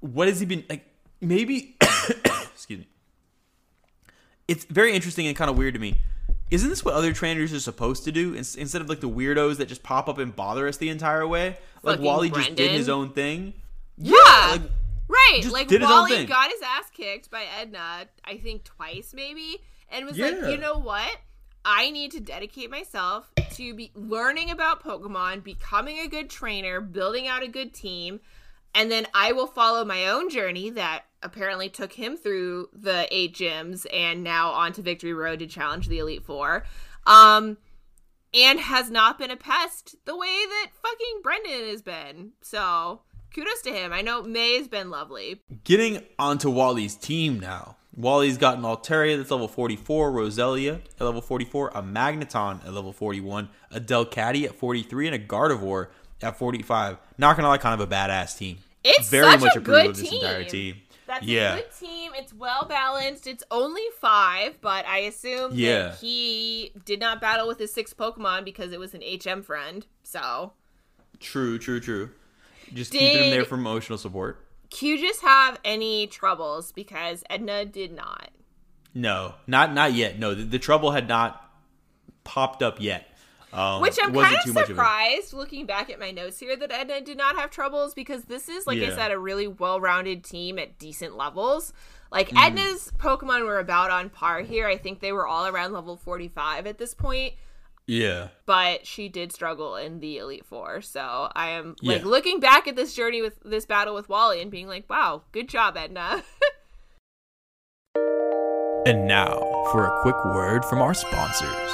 what 0.00 0.26
has 0.26 0.40
he 0.40 0.46
been 0.46 0.64
like? 0.70 0.86
Maybe, 1.20 1.76
excuse 1.82 2.78
me. 2.78 2.88
It's 4.46 4.64
very 4.64 4.94
interesting 4.94 5.26
and 5.26 5.36
kind 5.36 5.50
of 5.50 5.58
weird 5.58 5.74
to 5.74 5.80
me. 5.80 6.00
Isn't 6.50 6.70
this 6.70 6.84
what 6.84 6.94
other 6.94 7.12
trainers 7.12 7.52
are 7.52 7.60
supposed 7.60 8.04
to 8.04 8.12
do 8.12 8.34
Ins- 8.34 8.56
instead 8.56 8.80
of 8.80 8.88
like 8.88 9.00
the 9.00 9.08
weirdos 9.08 9.56
that 9.58 9.68
just 9.68 9.82
pop 9.82 10.08
up 10.08 10.18
and 10.18 10.34
bother 10.34 10.66
us 10.66 10.76
the 10.78 10.88
entire 10.88 11.26
way? 11.26 11.58
Like 11.82 11.94
Fucking 11.96 12.04
Wally 12.04 12.30
just 12.30 12.54
did 12.56 12.70
his 12.70 12.88
own 12.88 13.10
thing. 13.10 13.52
Yeah. 13.96 14.14
like, 14.50 14.62
Right. 15.08 15.40
just 15.42 15.52
Like 15.52 15.68
did 15.68 15.80
his 15.82 15.90
own 15.90 15.96
Wally 15.96 16.10
thing. 16.16 16.26
got 16.28 16.50
his 16.50 16.60
ass 16.62 16.90
kicked 16.92 17.30
by 17.30 17.44
Edna, 17.60 18.06
I 18.24 18.36
think 18.38 18.64
twice 18.64 19.12
maybe, 19.14 19.58
and 19.90 20.06
was 20.06 20.18
like, 20.18 20.34
Yeah. 20.40 20.48
you 20.50 20.56
know 20.58 20.78
what? 20.78 21.10
I 21.64 21.90
need 21.90 22.12
to 22.12 22.20
dedicate 22.20 22.70
myself 22.70 23.30
to 23.54 23.74
be 23.74 23.90
learning 23.94 24.50
about 24.50 24.82
Pokemon, 24.82 25.42
becoming 25.44 25.98
a 25.98 26.08
good 26.08 26.30
trainer, 26.30 26.80
building 26.80 27.26
out 27.26 27.42
a 27.42 27.48
good 27.48 27.74
team, 27.74 28.20
and 28.74 28.90
then 28.90 29.06
I 29.12 29.32
will 29.32 29.46
follow 29.46 29.84
my 29.84 30.06
own 30.06 30.30
journey 30.30 30.70
that 30.70 31.04
apparently 31.22 31.68
took 31.68 31.92
him 31.92 32.16
through 32.16 32.68
the 32.72 33.06
eight 33.10 33.34
gyms 33.34 33.86
and 33.92 34.22
now 34.22 34.50
onto 34.50 34.82
Victory 34.82 35.14
Road 35.14 35.40
to 35.40 35.46
challenge 35.46 35.88
the 35.88 35.98
Elite 35.98 36.24
Four. 36.24 36.64
Um 37.06 37.58
and 38.34 38.60
has 38.60 38.90
not 38.90 39.18
been 39.18 39.30
a 39.30 39.36
pest 39.36 39.96
the 40.04 40.16
way 40.16 40.26
that 40.26 40.70
fucking 40.82 41.20
Brendan 41.22 41.68
has 41.70 41.82
been. 41.82 42.32
So 42.42 43.02
kudos 43.34 43.62
to 43.62 43.70
him. 43.70 43.92
I 43.92 44.02
know 44.02 44.22
May 44.22 44.58
has 44.58 44.68
been 44.68 44.90
lovely. 44.90 45.40
Getting 45.64 46.02
onto 46.18 46.50
Wally's 46.50 46.94
team 46.94 47.40
now. 47.40 47.76
Wally's 47.96 48.38
got 48.38 48.58
an 48.58 48.62
Altaria 48.62 49.16
that's 49.16 49.30
level 49.32 49.48
44, 49.48 50.12
Roselia 50.12 50.80
at 51.00 51.00
level 51.00 51.20
44, 51.20 51.72
a 51.74 51.82
Magneton 51.82 52.64
at 52.64 52.72
level 52.72 52.92
41, 52.92 53.48
a 53.72 53.80
Delcatty 53.80 54.44
at 54.44 54.54
43, 54.54 55.08
and 55.08 55.16
a 55.16 55.18
Gardevoir 55.18 55.88
at 56.22 56.38
45. 56.38 56.98
Not 57.18 57.36
gonna 57.36 57.48
lie, 57.48 57.58
kind 57.58 57.80
of 57.80 57.90
a 57.90 57.92
badass 57.92 58.38
team. 58.38 58.58
It's 58.84 59.10
Very 59.10 59.32
such 59.32 59.40
much 59.40 59.56
a 59.56 59.58
approve 59.58 59.64
good 59.64 59.86
of 59.86 59.96
this 59.96 60.12
entire 60.12 60.44
team. 60.44 60.76
That's 61.08 61.24
Yeah. 61.26 61.54
a 61.54 61.56
good 61.62 61.72
team. 61.80 62.12
It's 62.14 62.32
well 62.34 62.66
balanced. 62.68 63.26
It's 63.26 63.42
only 63.50 63.82
five, 64.00 64.60
but 64.60 64.84
I 64.86 64.98
assume 64.98 65.52
Yeah. 65.54 65.88
that 65.88 65.98
he 65.98 66.70
did 66.84 67.00
not 67.00 67.20
battle 67.20 67.48
with 67.48 67.58
his 67.58 67.72
six 67.72 67.92
Pokemon 67.94 68.44
because 68.44 68.72
it 68.72 68.78
was 68.78 68.94
an 68.94 69.02
HM 69.02 69.42
friend. 69.42 69.86
So 70.04 70.52
True, 71.18 71.58
true, 71.58 71.80
true. 71.80 72.10
Just 72.72 72.92
keeping 72.92 73.24
him 73.24 73.30
there 73.30 73.44
for 73.44 73.56
emotional 73.56 73.98
support. 73.98 74.44
Q 74.70 74.98
just 74.98 75.22
have 75.22 75.58
any 75.64 76.06
troubles 76.06 76.70
because 76.72 77.24
Edna 77.30 77.64
did 77.64 77.90
not. 77.92 78.30
No, 78.94 79.34
not 79.46 79.72
not 79.72 79.94
yet. 79.94 80.18
No, 80.18 80.34
the, 80.34 80.44
the 80.44 80.58
trouble 80.58 80.90
had 80.92 81.08
not 81.08 81.50
popped 82.24 82.62
up 82.62 82.80
yet. 82.80 83.10
Um, 83.52 83.80
Which 83.80 83.96
I'm 84.02 84.12
kind 84.12 84.36
of 84.36 84.54
much 84.54 84.62
of 84.62 84.66
surprised 84.68 85.32
looking 85.32 85.64
back 85.64 85.88
at 85.88 85.98
my 85.98 86.10
notes 86.10 86.38
here 86.38 86.54
that 86.56 86.70
Edna 86.70 87.00
did 87.00 87.16
not 87.16 87.36
have 87.36 87.50
troubles 87.50 87.94
because 87.94 88.24
this 88.24 88.48
is, 88.48 88.66
like 88.66 88.78
I 88.80 88.90
said, 88.94 89.10
a 89.10 89.18
really 89.18 89.48
well 89.48 89.80
rounded 89.80 90.22
team 90.22 90.58
at 90.58 90.78
decent 90.78 91.16
levels. 91.16 91.72
Like 92.12 92.28
Mm. 92.30 92.46
Edna's 92.46 92.92
Pokemon 92.98 93.46
were 93.46 93.58
about 93.58 93.90
on 93.90 94.10
par 94.10 94.40
here. 94.42 94.66
I 94.66 94.76
think 94.76 95.00
they 95.00 95.12
were 95.12 95.26
all 95.26 95.46
around 95.46 95.72
level 95.72 95.96
45 95.96 96.66
at 96.66 96.76
this 96.78 96.92
point, 96.94 97.34
Yeah. 97.86 98.28
but 98.46 98.86
she 98.86 99.08
did 99.08 99.32
struggle 99.32 99.76
in 99.76 100.00
the 100.00 100.18
Elite 100.18 100.44
Four. 100.44 100.80
So 100.82 101.30
I 101.34 101.48
am 101.50 101.76
like 101.82 102.02
Yeah. 102.02 102.06
looking 102.08 102.40
back 102.40 102.68
at 102.68 102.76
this 102.76 102.94
journey 102.94 103.22
with 103.22 103.40
this 103.44 103.64
battle 103.66 103.94
with 103.94 104.08
Wally 104.10 104.40
and 104.42 104.50
being 104.50 104.68
like, 104.68 104.88
wow, 104.90 105.22
good 105.32 105.48
job, 105.48 105.76
Edna. 105.76 106.22
And 108.86 109.06
now 109.06 109.64
for 109.70 109.84
a 109.84 110.00
quick 110.02 110.14
word 110.24 110.64
from 110.64 110.80
our 110.80 110.94
sponsors. 110.94 111.70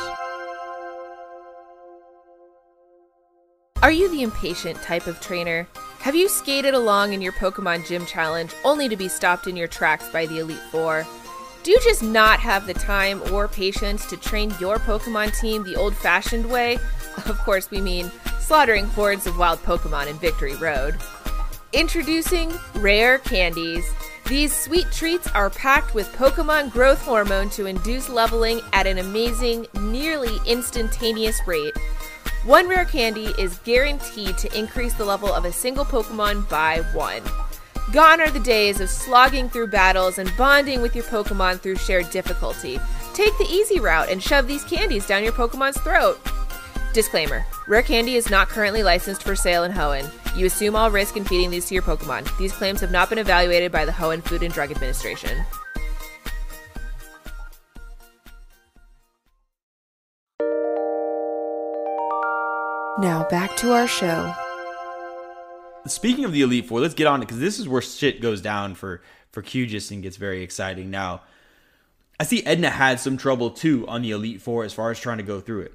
Are 3.85 3.93
you 3.93 4.11
the 4.11 4.23
impatient 4.23 4.81
type 4.81 5.07
of 5.07 5.21
trainer? 5.21 5.69
Have 5.99 6.15
you 6.17 6.27
skated 6.27 6.73
along 6.73 7.13
in 7.13 7.21
your 7.21 7.33
Pokemon 7.33 7.87
Gym 7.87 8.07
Challenge 8.07 8.51
only 8.65 8.89
to 8.89 8.97
be 8.97 9.09
stopped 9.09 9.47
in 9.47 9.59
your 9.59 9.69
tracks 9.69 10.09
by 10.09 10.25
the 10.25 10.39
Elite 10.39 10.57
Four? 10.71 11.07
Do 11.63 11.71
you 11.71 11.79
just 11.85 12.03
not 12.03 12.41
have 12.41 12.67
the 12.67 12.73
time 12.73 13.21
or 13.31 13.47
patience 13.47 14.07
to 14.07 14.17
train 14.17 14.55
your 14.59 14.79
Pokemon 14.79 15.39
team 15.39 15.65
the 15.65 15.77
old 15.77 15.95
fashioned 15.95 16.51
way? 16.51 16.79
Of 17.27 17.37
course, 17.41 17.71
we 17.71 17.83
mean 17.83 18.11
slaughtering 18.41 18.87
hordes 18.87 19.27
of 19.27 19.37
wild 19.37 19.59
Pokemon 19.65 20.07
in 20.07 20.17
Victory 20.17 20.57
Road. 20.57 20.97
Introducing 21.75 22.55
Rare 22.77 23.19
Candies. 23.19 23.85
These 24.29 24.57
sweet 24.57 24.87
treats 24.93 25.29
are 25.33 25.51
packed 25.51 25.95
with 25.95 26.11
Pokemon 26.17 26.73
growth 26.73 27.03
hormone 27.03 27.51
to 27.51 27.67
induce 27.67 28.09
leveling 28.09 28.63
at 28.73 28.87
an 28.87 28.97
amazing, 28.97 29.67
nearly 29.75 30.39
instantaneous 30.47 31.39
rate. 31.47 31.75
One 32.45 32.69
rare 32.69 32.85
candy 32.85 33.33
is 33.39 33.59
guaranteed 33.65 34.37
to 34.37 34.59
increase 34.59 34.93
the 34.93 35.05
level 35.05 35.33
of 35.33 35.47
a 35.47 35.53
single 35.53 35.87
Pokemon 35.87 36.47
by 36.51 36.83
one. 36.93 37.23
Gone 37.91 38.21
are 38.21 38.31
the 38.31 38.39
days 38.39 38.83
of 38.83 38.91
slogging 38.91 39.49
through 39.49 39.69
battles 39.69 40.19
and 40.19 40.31
bonding 40.37 40.83
with 40.83 40.95
your 40.95 41.05
Pokemon 41.05 41.61
through 41.61 41.77
shared 41.77 42.11
difficulty. 42.11 42.79
Take 43.15 43.33
the 43.39 43.49
easy 43.49 43.81
route 43.81 44.11
and 44.11 44.23
shove 44.23 44.47
these 44.47 44.63
candies 44.65 45.07
down 45.07 45.25
your 45.25 45.33
Pokemon's 45.33 45.81
throat. 45.81 46.21
Disclaimer 46.93 47.47
Rare 47.67 47.83
Candy 47.83 48.17
is 48.17 48.29
not 48.29 48.51
currently 48.51 48.83
licensed 48.83 49.23
for 49.23 49.35
sale 49.35 49.65
in 49.65 49.73
Hoenn. 49.73 50.11
You 50.37 50.45
assume 50.45 50.77
all 50.77 50.91
risk 50.91 51.17
in 51.17 51.25
feeding 51.25 51.51
these 51.51 51.65
to 51.69 51.75
your 51.75 51.83
Pokemon. 51.83 52.29
These 52.37 52.53
claims 52.53 52.83
have 52.83 52.91
not 52.91 53.09
been 53.09 53.19
evaluated 53.19 53.73
by 53.73 53.87
the 53.87 53.93
Hoenn 53.93 54.23
Food 54.23 54.43
and 54.43 54.53
Drug 54.53 54.71
Administration. 54.71 55.47
Now 62.97 63.27
back 63.29 63.57
to 63.57 63.73
our 63.73 63.89
show. 63.89 64.33
Speaking 65.87 66.25
of 66.25 66.31
the 66.33 66.43
Elite 66.43 66.67
Four, 66.67 66.79
let's 66.79 66.95
get 66.95 67.09
on 67.09 67.21
it 67.21 67.27
because 67.27 67.41
this 67.41 67.59
is 67.59 67.69
where 67.69 67.83
shit 67.83 68.21
goes 68.21 68.41
down 68.41 68.77
for 68.77 69.03
for 69.33 69.43
QGIS 69.43 69.91
and 69.91 70.01
gets 70.01 70.17
very 70.17 70.43
exciting. 70.43 70.91
Now, 70.91 71.23
I 72.21 72.25
see 72.25 72.47
Edna 72.47 72.71
had 72.71 73.01
some 73.01 73.17
trouble 73.17 73.51
too 73.51 73.85
on 73.89 74.03
the 74.03 74.13
Elite 74.13 74.41
Four 74.41 74.63
as 74.63 74.73
far 74.73 74.93
as 74.93 75.01
trying 75.01 75.19
to 75.19 75.25
go 75.25 75.41
through 75.41 75.63
it. 75.63 75.75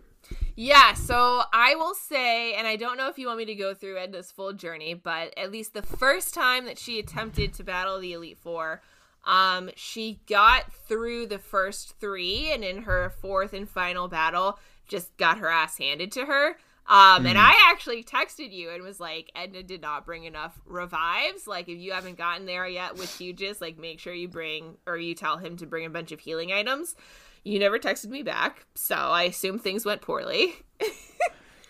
Yeah, 0.55 0.93
so 0.93 1.41
I 1.51 1.75
will 1.75 1.93
say, 1.93 2.53
and 2.53 2.65
I 2.65 2.77
don't 2.77 2.95
know 2.95 3.09
if 3.09 3.19
you 3.19 3.27
want 3.27 3.39
me 3.39 3.45
to 3.45 3.55
go 3.55 3.73
through 3.73 3.97
Edna's 3.97 4.31
full 4.31 4.53
journey, 4.53 4.93
but 4.93 5.37
at 5.37 5.51
least 5.51 5.73
the 5.73 5.81
first 5.81 6.33
time 6.33 6.65
that 6.65 6.79
she 6.79 6.99
attempted 6.99 7.53
to 7.55 7.63
battle 7.65 7.99
the 7.99 8.13
Elite 8.13 8.37
Four, 8.37 8.81
um, 9.25 9.69
she 9.75 10.21
got 10.25 10.71
through 10.71 11.27
the 11.27 11.39
first 11.39 11.99
three, 11.99 12.49
and 12.49 12.63
in 12.63 12.83
her 12.83 13.09
fourth 13.09 13.51
and 13.53 13.67
final 13.67 14.07
battle, 14.07 14.57
just 14.87 15.17
got 15.17 15.39
her 15.39 15.49
ass 15.49 15.77
handed 15.77 16.13
to 16.13 16.25
her. 16.25 16.55
Um, 16.89 17.27
and 17.27 17.37
I 17.37 17.53
actually 17.69 18.03
texted 18.03 18.51
you 18.51 18.71
and 18.71 18.81
was 18.81 18.99
like, 18.99 19.31
Edna 19.35 19.61
did 19.61 19.79
not 19.79 20.07
bring 20.07 20.23
enough 20.23 20.59
revives. 20.65 21.45
Like, 21.45 21.69
if 21.69 21.77
you 21.77 21.91
haven't 21.91 22.17
gotten 22.17 22.47
there 22.47 22.67
yet 22.67 22.97
with 22.97 23.09
Hugis, 23.09 23.61
like, 23.61 23.77
make 23.77 23.99
sure 23.99 24.11
you 24.11 24.27
bring 24.27 24.75
or 24.87 24.97
you 24.97 25.13
tell 25.13 25.37
him 25.37 25.55
to 25.57 25.67
bring 25.67 25.85
a 25.85 25.89
bunch 25.91 26.11
of 26.11 26.19
healing 26.19 26.51
items. 26.51 26.95
You 27.43 27.59
never 27.59 27.77
texted 27.77 28.07
me 28.07 28.23
back, 28.23 28.65
so 28.73 28.95
I 28.95 29.23
assume 29.23 29.59
things 29.59 29.85
went 29.85 30.01
poorly. 30.01 30.55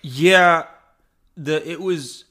Yeah, 0.01 0.67
the 1.36 1.70
it 1.70 1.82
was 1.82 2.24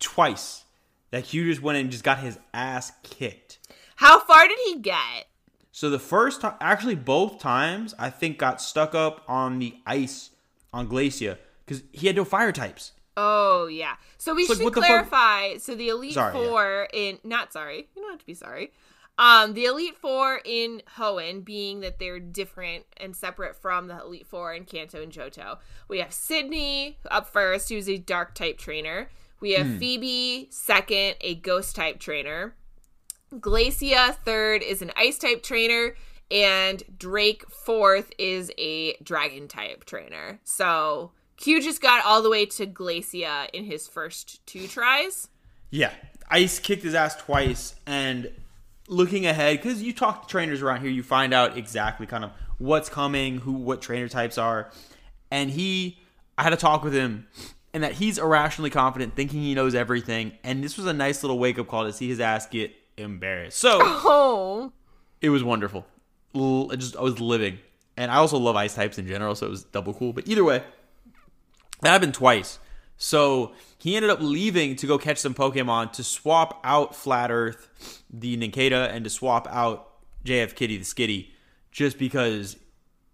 twice 0.00 0.64
that 1.12 1.26
Hugh 1.26 1.44
just 1.44 1.62
went 1.62 1.78
and 1.78 1.90
just 1.90 2.02
got 2.02 2.18
his 2.18 2.38
ass 2.52 2.92
kicked. 3.04 3.58
How 3.96 4.18
far 4.18 4.48
did 4.48 4.58
he 4.66 4.80
get? 4.80 5.28
So 5.70 5.88
the 5.88 6.00
first 6.00 6.40
time, 6.40 6.54
actually 6.60 6.96
both 6.96 7.38
times, 7.38 7.94
I 7.98 8.10
think 8.10 8.38
got 8.38 8.60
stuck 8.60 8.94
up 8.94 9.22
on 9.28 9.60
the 9.60 9.76
ice 9.86 10.30
on 10.72 10.88
Glacia 10.88 11.38
because 11.70 11.84
he 11.92 12.08
had 12.08 12.16
no 12.16 12.24
fire 12.24 12.50
types. 12.50 12.92
Oh 13.16 13.66
yeah. 13.66 13.94
So 14.18 14.34
we 14.34 14.42
It's 14.42 14.50
like, 14.50 14.58
should 14.58 14.66
the 14.74 14.80
clarify. 14.80 15.56
So 15.58 15.74
the 15.76 15.88
Elite 15.88 16.14
Sorry, 16.14 16.36
yeah. 16.36 16.48
Four 16.48 16.88
in 16.92 17.18
not 17.22 17.52
sorry. 17.52 17.88
You 17.94 18.02
don't 18.02 18.10
have 18.10 18.20
to 18.20 18.26
be 18.26 18.34
sorry. 18.34 18.72
Um, 19.18 19.52
the 19.52 19.66
Elite 19.66 19.96
Four 19.96 20.40
in 20.44 20.82
Hoenn, 20.96 21.44
being 21.44 21.80
that 21.80 21.98
they're 21.98 22.18
different 22.18 22.86
and 22.96 23.14
separate 23.14 23.54
from 23.54 23.86
the 23.86 24.00
Elite 24.00 24.26
Four 24.26 24.54
in 24.54 24.64
Kanto 24.64 25.02
and 25.02 25.12
Johto. 25.12 25.58
We 25.88 25.98
have 25.98 26.12
Sydney 26.12 26.98
up 27.10 27.28
first, 27.28 27.68
who's 27.68 27.88
a 27.88 27.98
Dark 27.98 28.34
type 28.34 28.58
trainer. 28.58 29.10
We 29.40 29.52
have 29.52 29.78
Phoebe 29.78 30.48
second, 30.50 31.16
a 31.20 31.34
Ghost 31.34 31.76
type 31.76 32.00
trainer. 32.00 32.54
Glacia 33.34 34.16
third 34.24 34.62
is 34.62 34.82
an 34.82 34.90
Ice 34.96 35.18
type 35.18 35.42
trainer, 35.42 35.94
and 36.30 36.82
Drake 36.98 37.44
fourth 37.48 38.10
is 38.18 38.50
a 38.58 38.96
Dragon 39.02 39.48
type 39.48 39.84
trainer. 39.84 40.40
So 40.44 41.12
Q 41.40 41.60
just 41.62 41.80
got 41.80 42.04
all 42.04 42.22
the 42.22 42.30
way 42.30 42.46
to 42.46 42.66
Glacia 42.66 43.48
in 43.52 43.64
his 43.64 43.88
first 43.88 44.44
two 44.46 44.68
tries. 44.68 45.28
Yeah, 45.70 45.90
Ice 46.28 46.58
kicked 46.58 46.82
his 46.82 46.94
ass 46.94 47.16
twice, 47.16 47.74
and 47.86 48.30
looking 48.88 49.26
ahead, 49.26 49.56
because 49.56 49.82
you 49.82 49.92
talk 49.92 50.22
to 50.22 50.28
trainers 50.28 50.62
around 50.62 50.80
here, 50.82 50.90
you 50.90 51.02
find 51.02 51.32
out 51.32 51.56
exactly 51.56 52.06
kind 52.06 52.24
of 52.24 52.32
what's 52.58 52.88
coming, 52.88 53.38
who, 53.38 53.52
what 53.52 53.80
trainer 53.80 54.08
types 54.08 54.36
are, 54.36 54.70
and 55.30 55.50
he, 55.50 55.98
I 56.36 56.42
had 56.42 56.52
a 56.52 56.56
talk 56.56 56.82
with 56.84 56.92
him, 56.92 57.26
and 57.72 57.82
that 57.84 57.92
he's 57.92 58.18
irrationally 58.18 58.70
confident, 58.70 59.14
thinking 59.16 59.40
he 59.40 59.54
knows 59.54 59.74
everything, 59.74 60.32
and 60.44 60.62
this 60.62 60.76
was 60.76 60.86
a 60.86 60.92
nice 60.92 61.22
little 61.22 61.38
wake 61.38 61.58
up 61.58 61.68
call 61.68 61.84
to 61.84 61.92
see 61.92 62.08
his 62.08 62.20
ass 62.20 62.46
get 62.46 62.72
embarrassed. 62.96 63.56
So 63.58 63.78
Oh, 63.80 64.72
it 65.22 65.30
was 65.30 65.42
wonderful. 65.42 65.86
L- 66.34 66.70
I 66.70 66.76
just 66.76 66.96
I 66.96 67.00
was 67.00 67.18
living, 67.20 67.58
and 67.96 68.10
I 68.10 68.16
also 68.16 68.36
love 68.38 68.56
ice 68.56 68.74
types 68.74 68.98
in 68.98 69.06
general, 69.06 69.34
so 69.34 69.46
it 69.46 69.50
was 69.50 69.62
double 69.64 69.94
cool. 69.94 70.12
But 70.12 70.28
either 70.28 70.44
way, 70.44 70.62
that 71.82 71.90
happened 71.90 72.14
twice. 72.14 72.58
So 72.96 73.52
he 73.78 73.96
ended 73.96 74.10
up 74.10 74.20
leaving 74.20 74.76
to 74.76 74.86
go 74.86 74.98
catch 74.98 75.18
some 75.18 75.34
Pokemon 75.34 75.92
to 75.92 76.04
swap 76.04 76.60
out 76.64 76.94
Flat 76.94 77.30
Earth, 77.30 78.02
the 78.12 78.36
Nincada, 78.36 78.90
and 78.90 79.04
to 79.04 79.10
swap 79.10 79.48
out 79.50 79.88
JF 80.24 80.54
Kitty, 80.54 80.76
the 80.76 80.84
Skitty, 80.84 81.28
just 81.72 81.98
because 81.98 82.56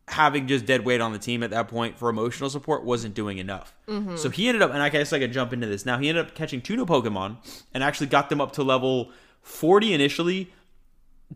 having 0.08 0.46
just 0.46 0.66
dead 0.66 0.84
weight 0.84 1.00
on 1.00 1.12
the 1.12 1.18
team 1.18 1.42
at 1.42 1.50
that 1.50 1.68
point 1.68 1.98
for 1.98 2.08
emotional 2.08 2.48
support 2.50 2.84
wasn't 2.84 3.14
doing 3.14 3.38
enough. 3.38 3.74
Mm-hmm. 3.88 4.16
So 4.16 4.30
he 4.30 4.48
ended 4.48 4.62
up, 4.62 4.72
and 4.72 4.82
I 4.82 4.88
guess 4.88 5.12
I 5.12 5.18
could 5.18 5.32
jump 5.32 5.52
into 5.52 5.66
this 5.66 5.86
now. 5.86 5.98
He 5.98 6.08
ended 6.08 6.26
up 6.26 6.34
catching 6.34 6.60
two 6.60 6.76
new 6.76 6.86
Pokemon 6.86 7.36
and 7.74 7.82
actually 7.82 8.06
got 8.08 8.28
them 8.28 8.40
up 8.40 8.52
to 8.52 8.62
level 8.62 9.10
40 9.42 9.94
initially 9.94 10.52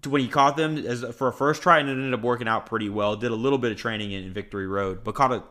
to 0.02 0.10
when 0.10 0.22
he 0.22 0.28
caught 0.28 0.56
them 0.56 0.78
as 0.78 1.04
for 1.16 1.28
a 1.28 1.32
first 1.32 1.62
try, 1.62 1.78
and 1.78 1.88
it 1.88 1.92
ended 1.92 2.14
up 2.14 2.22
working 2.22 2.48
out 2.48 2.66
pretty 2.66 2.88
well. 2.88 3.16
Did 3.16 3.32
a 3.32 3.36
little 3.36 3.58
bit 3.58 3.72
of 3.72 3.78
training 3.78 4.12
in 4.12 4.32
Victory 4.32 4.66
Road, 4.66 5.02
but 5.02 5.14
caught 5.14 5.32
a 5.32 5.42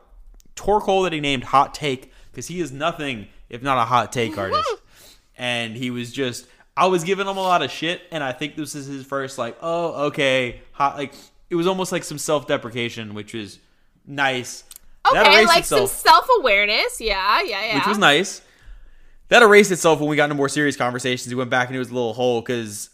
Torkoal 0.59 1.03
that 1.03 1.13
he 1.13 1.19
named 1.19 1.45
Hot 1.45 1.73
Take 1.73 2.11
because 2.31 2.47
he 2.47 2.59
is 2.59 2.71
nothing 2.71 3.27
if 3.49 3.61
not 3.61 3.77
a 3.77 3.85
hot 3.85 4.11
take 4.11 4.37
artist. 4.37 4.67
and 5.37 5.75
he 5.75 5.89
was 5.89 6.11
just, 6.11 6.47
I 6.77 6.87
was 6.87 7.03
giving 7.03 7.27
him 7.27 7.37
a 7.37 7.41
lot 7.41 7.61
of 7.61 7.71
shit, 7.71 8.01
and 8.11 8.23
I 8.23 8.31
think 8.31 8.55
this 8.55 8.75
is 8.75 8.85
his 8.85 9.05
first 9.05 9.37
like, 9.37 9.57
oh 9.61 10.07
okay, 10.07 10.61
hot 10.71 10.97
like 10.97 11.13
it 11.49 11.55
was 11.55 11.67
almost 11.67 11.91
like 11.91 12.03
some 12.03 12.17
self 12.17 12.47
deprecation, 12.47 13.13
which 13.13 13.33
was 13.33 13.59
nice. 14.05 14.63
Okay, 15.09 15.45
like 15.45 15.59
itself 15.59 15.91
some 15.91 16.11
self 16.11 16.27
awareness. 16.39 17.01
Yeah, 17.01 17.41
yeah, 17.41 17.65
yeah. 17.65 17.75
which 17.75 17.87
was 17.87 17.97
nice. 17.97 18.41
That 19.29 19.43
erased 19.43 19.71
itself 19.71 19.99
when 19.99 20.09
we 20.09 20.15
got 20.15 20.25
into 20.25 20.35
more 20.35 20.49
serious 20.49 20.75
conversations. 20.75 21.29
He 21.29 21.35
went 21.35 21.49
back 21.49 21.69
into 21.69 21.79
his 21.79 21.91
little 21.91 22.13
hole 22.13 22.41
because 22.41 22.89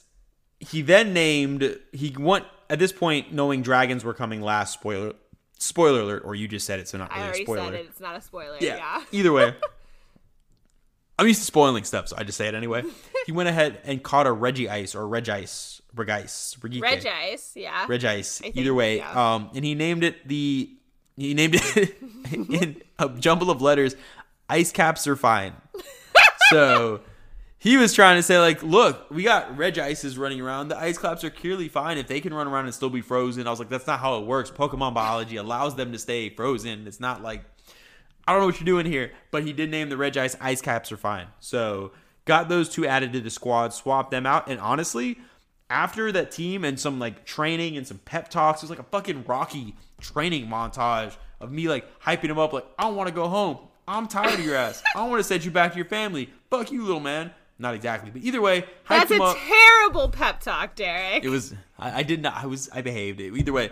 he 0.59 0.81
then 0.81 1.13
named 1.13 1.77
he 1.93 2.15
went 2.17 2.45
at 2.69 2.79
this 2.79 2.91
point 2.91 3.33
knowing 3.33 3.61
dragons 3.61 4.03
were 4.03 4.13
coming 4.13 4.41
last. 4.41 4.73
Spoiler, 4.73 5.13
spoiler 5.59 6.01
alert, 6.01 6.23
or 6.25 6.35
you 6.35 6.47
just 6.47 6.65
said 6.65 6.79
it, 6.79 6.87
so 6.87 6.97
not 6.97 7.11
really 7.15 7.21
a 7.29 7.33
spoiler. 7.33 7.59
I 7.59 7.63
already 7.63 7.71
spoiler. 7.71 7.71
said 7.71 7.73
it. 7.73 7.89
It's 7.89 7.99
not 7.99 8.15
a 8.15 8.21
spoiler. 8.21 8.57
Yeah. 8.59 8.75
Yeah. 8.77 9.03
Either 9.11 9.31
way, 9.33 9.55
I'm 11.17 11.27
used 11.27 11.39
to 11.39 11.45
spoiling 11.45 11.83
stuff, 11.83 12.09
so 12.09 12.15
I 12.17 12.23
just 12.23 12.37
say 12.37 12.47
it 12.47 12.55
anyway. 12.55 12.83
He 13.25 13.31
went 13.31 13.47
ahead 13.49 13.79
and 13.85 14.03
caught 14.03 14.27
a 14.27 14.31
Reggie 14.31 14.69
Ice 14.69 14.95
or 14.95 15.03
Regice, 15.03 15.81
Regice, 15.95 16.57
Regike. 16.59 16.81
Regice. 16.81 17.55
Yeah. 17.55 17.87
Regice. 17.87 18.41
I 18.41 18.43
think, 18.43 18.57
Either 18.57 18.73
way, 18.73 18.97
yeah. 18.97 19.35
um, 19.35 19.49
and 19.55 19.63
he 19.63 19.75
named 19.75 20.03
it 20.03 20.27
the 20.27 20.69
he 21.15 21.33
named 21.33 21.55
it 21.55 21.95
in 22.33 22.81
a 22.99 23.09
jumble 23.09 23.49
of 23.49 23.61
letters. 23.61 23.95
Ice 24.49 24.71
caps 24.71 25.07
are 25.07 25.15
fine. 25.15 25.53
so 26.49 26.99
he 27.65 27.77
was 27.77 27.93
trying 27.93 28.15
to 28.15 28.21
say 28.21 28.37
like, 28.37 28.61
look, 28.61 29.09
we 29.09 29.23
got 29.23 29.57
Regices 29.57 30.19
running 30.19 30.39
around. 30.39 30.67
The 30.67 30.77
ice 30.77 30.99
claps 30.99 31.23
are 31.23 31.31
clearly 31.31 31.67
fine 31.67 31.97
if 31.97 32.05
they 32.05 32.21
can 32.21 32.31
run 32.31 32.47
around 32.47 32.65
and 32.65 32.75
still 32.75 32.91
be 32.91 33.01
frozen. 33.01 33.47
I 33.47 33.49
was 33.49 33.57
like, 33.57 33.69
that's 33.69 33.87
not 33.87 33.99
how 33.99 34.19
it 34.19 34.27
works. 34.27 34.51
Pokemon 34.51 34.93
biology 34.93 35.37
allows 35.37 35.73
them 35.73 35.91
to 35.91 35.97
stay 35.97 36.29
frozen. 36.29 36.85
It's 36.85 36.99
not 36.99 37.23
like 37.23 37.43
I 38.27 38.33
don't 38.33 38.41
know 38.41 38.45
what 38.45 38.59
you're 38.59 38.65
doing 38.65 38.85
here, 38.85 39.13
but 39.31 39.43
he 39.43 39.51
did 39.51 39.71
name 39.71 39.89
the 39.89 39.95
Regice 39.95 40.35
ice 40.39 40.61
caps 40.61 40.91
are 40.91 40.97
fine. 40.97 41.25
So 41.39 41.91
got 42.25 42.49
those 42.49 42.69
two 42.69 42.85
added 42.85 43.13
to 43.13 43.19
the 43.19 43.31
squad, 43.31 43.73
swapped 43.73 44.11
them 44.11 44.27
out, 44.27 44.47
and 44.47 44.59
honestly, 44.59 45.17
after 45.67 46.11
that 46.11 46.29
team 46.29 46.63
and 46.63 46.79
some 46.79 46.99
like 46.99 47.25
training 47.25 47.77
and 47.77 47.87
some 47.87 47.97
pep 47.97 48.29
talks, 48.29 48.61
it 48.61 48.65
was 48.65 48.69
like 48.69 48.77
a 48.77 48.91
fucking 48.91 49.23
Rocky 49.25 49.75
training 49.99 50.45
montage 50.45 51.15
of 51.41 51.51
me 51.51 51.67
like 51.67 51.99
hyping 51.99 52.29
him 52.29 52.37
up, 52.37 52.53
like 52.53 52.67
I 52.77 52.83
don't 52.83 52.95
want 52.95 53.09
to 53.09 53.15
go 53.15 53.27
home. 53.27 53.57
I'm 53.87 54.07
tired 54.07 54.39
of 54.39 54.45
your 54.45 54.55
ass. 54.55 54.83
I 54.95 54.99
don't 54.99 55.09
want 55.09 55.21
to 55.21 55.27
send 55.27 55.43
you 55.43 55.49
back 55.49 55.71
to 55.71 55.77
your 55.77 55.85
family. 55.85 56.29
Fuck 56.51 56.71
you, 56.71 56.83
little 56.83 56.99
man. 56.99 57.31
Not 57.57 57.73
exactly, 57.73 58.11
but 58.11 58.21
either 58.21 58.41
way, 58.41 58.65
That's 58.89 59.11
a 59.11 59.21
up. 59.21 59.37
terrible 59.37 60.09
pep 60.09 60.41
talk, 60.41 60.75
Derek. 60.75 61.23
It 61.23 61.29
was 61.29 61.53
I, 61.79 61.99
I 61.99 62.03
did 62.03 62.21
not 62.21 62.35
I 62.35 62.47
was 62.47 62.69
I 62.73 62.81
behaved. 62.81 63.21
Either 63.21 63.53
way, 63.53 63.71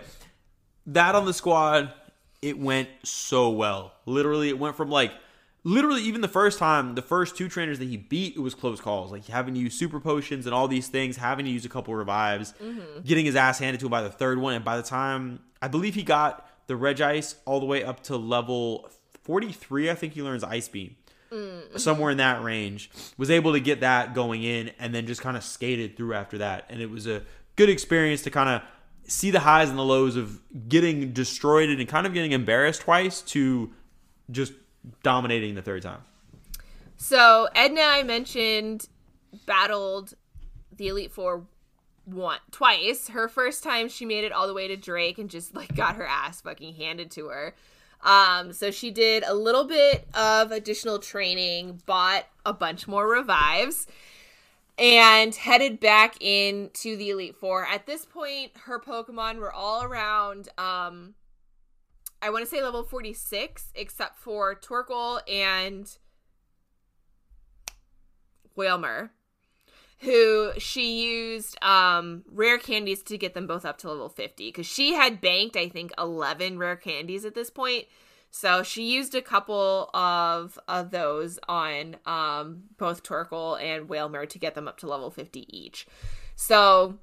that 0.86 1.14
on 1.14 1.26
the 1.26 1.34
squad, 1.34 1.92
it 2.40 2.58
went 2.58 2.88
so 3.02 3.50
well. 3.50 3.92
Literally, 4.06 4.48
it 4.48 4.58
went 4.58 4.76
from 4.76 4.90
like 4.90 5.12
literally 5.64 6.02
even 6.02 6.22
the 6.22 6.28
first 6.28 6.58
time, 6.58 6.94
the 6.94 7.02
first 7.02 7.36
two 7.36 7.48
trainers 7.48 7.78
that 7.78 7.86
he 7.86 7.98
beat, 7.98 8.36
it 8.36 8.40
was 8.40 8.54
close 8.54 8.80
calls. 8.80 9.12
Like 9.12 9.26
having 9.26 9.52
to 9.52 9.60
use 9.60 9.74
super 9.78 10.00
potions 10.00 10.46
and 10.46 10.54
all 10.54 10.66
these 10.66 10.88
things, 10.88 11.18
having 11.18 11.44
to 11.44 11.50
use 11.50 11.66
a 11.66 11.68
couple 11.68 11.94
revives, 11.94 12.54
mm-hmm. 12.62 13.02
getting 13.04 13.26
his 13.26 13.36
ass 13.36 13.58
handed 13.58 13.80
to 13.80 13.86
him 13.86 13.90
by 13.90 14.02
the 14.02 14.10
third 14.10 14.38
one, 14.38 14.54
and 14.54 14.64
by 14.64 14.78
the 14.78 14.82
time 14.82 15.40
I 15.60 15.68
believe 15.68 15.94
he 15.94 16.02
got 16.02 16.48
the 16.68 16.74
Regice 16.74 17.34
all 17.44 17.60
the 17.60 17.66
way 17.66 17.84
up 17.84 18.02
to 18.04 18.16
level 18.16 18.88
43, 19.24 19.90
I 19.90 19.94
think 19.94 20.14
he 20.14 20.22
learns 20.22 20.42
Ice 20.42 20.68
Beam 20.68 20.96
Mm-hmm. 21.34 21.78
somewhere 21.78 22.12
in 22.12 22.18
that 22.18 22.44
range 22.44 22.90
was 23.16 23.28
able 23.28 23.54
to 23.54 23.60
get 23.60 23.80
that 23.80 24.14
going 24.14 24.44
in 24.44 24.70
and 24.78 24.94
then 24.94 25.04
just 25.06 25.20
kind 25.20 25.36
of 25.36 25.42
skated 25.42 25.96
through 25.96 26.14
after 26.14 26.38
that 26.38 26.66
and 26.70 26.80
it 26.80 26.88
was 26.88 27.08
a 27.08 27.22
good 27.56 27.68
experience 27.68 28.22
to 28.22 28.30
kind 28.30 28.48
of 28.48 28.62
see 29.10 29.32
the 29.32 29.40
highs 29.40 29.68
and 29.68 29.76
the 29.76 29.84
lows 29.84 30.14
of 30.14 30.40
getting 30.68 31.12
destroyed 31.12 31.68
and 31.68 31.88
kind 31.88 32.06
of 32.06 32.14
getting 32.14 32.30
embarrassed 32.30 32.82
twice 32.82 33.20
to 33.20 33.72
just 34.30 34.52
dominating 35.02 35.56
the 35.56 35.62
third 35.62 35.82
time 35.82 36.02
So 36.96 37.48
Edna, 37.54 37.80
I 37.82 38.02
mentioned, 38.04 38.88
battled 39.46 40.14
the 40.76 40.88
Elite 40.88 41.10
Four 41.12 41.46
one 42.04 42.38
twice. 42.50 43.08
Her 43.08 43.28
first 43.28 43.62
time, 43.62 43.88
she 43.88 44.04
made 44.04 44.24
it 44.24 44.32
all 44.32 44.46
the 44.46 44.54
way 44.54 44.68
to 44.68 44.76
Drake 44.76 45.18
and 45.18 45.28
just 45.28 45.54
like 45.54 45.74
got 45.74 45.96
her 45.96 46.06
ass 46.06 46.40
fucking 46.42 46.74
handed 46.74 47.10
to 47.12 47.26
her. 47.28 47.54
Um, 48.04 48.52
so 48.52 48.70
she 48.70 48.90
did 48.90 49.24
a 49.24 49.34
little 49.34 49.64
bit 49.64 50.06
of 50.14 50.52
additional 50.52 50.98
training, 50.98 51.82
bought 51.86 52.26
a 52.44 52.52
bunch 52.52 52.86
more 52.86 53.08
revives, 53.08 53.86
and 54.78 55.34
headed 55.34 55.80
back 55.80 56.16
into 56.20 56.96
the 56.96 57.10
Elite 57.10 57.36
Four. 57.36 57.66
At 57.66 57.86
this 57.86 58.04
point, 58.04 58.52
her 58.64 58.78
Pokemon 58.78 59.38
were 59.38 59.52
all 59.52 59.82
around 59.82 60.48
um 60.58 61.14
I 62.24 62.30
want 62.30 62.42
to 62.42 62.50
say 62.50 62.62
level 62.62 62.82
46, 62.82 63.70
except 63.74 64.18
for 64.18 64.54
Torkoal 64.54 65.20
and 65.30 65.86
Wailmer, 68.56 69.12
who 70.04 70.52
she 70.58 71.04
used 71.06 71.62
um, 71.62 72.24
rare 72.30 72.58
candies 72.58 73.02
to 73.04 73.18
get 73.18 73.34
them 73.34 73.46
both 73.46 73.64
up 73.64 73.78
to 73.78 73.88
level 73.88 74.08
50 74.08 74.48
because 74.48 74.66
she 74.66 74.94
had 74.94 75.20
banked, 75.20 75.56
I 75.56 75.68
think, 75.68 75.92
11 75.98 76.58
rare 76.58 76.76
candies 76.76 77.24
at 77.24 77.34
this 77.34 77.50
point. 77.50 77.86
So 78.30 78.62
she 78.62 78.82
used 78.92 79.14
a 79.14 79.22
couple 79.22 79.90
of, 79.94 80.58
of 80.66 80.90
those 80.90 81.38
on 81.48 81.96
um, 82.04 82.64
both 82.78 83.02
Torkoal 83.02 83.62
and 83.62 83.88
Wailmer 83.88 84.26
to 84.26 84.38
get 84.38 84.54
them 84.54 84.66
up 84.66 84.78
to 84.78 84.88
level 84.88 85.10
50 85.10 85.46
each. 85.56 85.86
So 86.34 86.98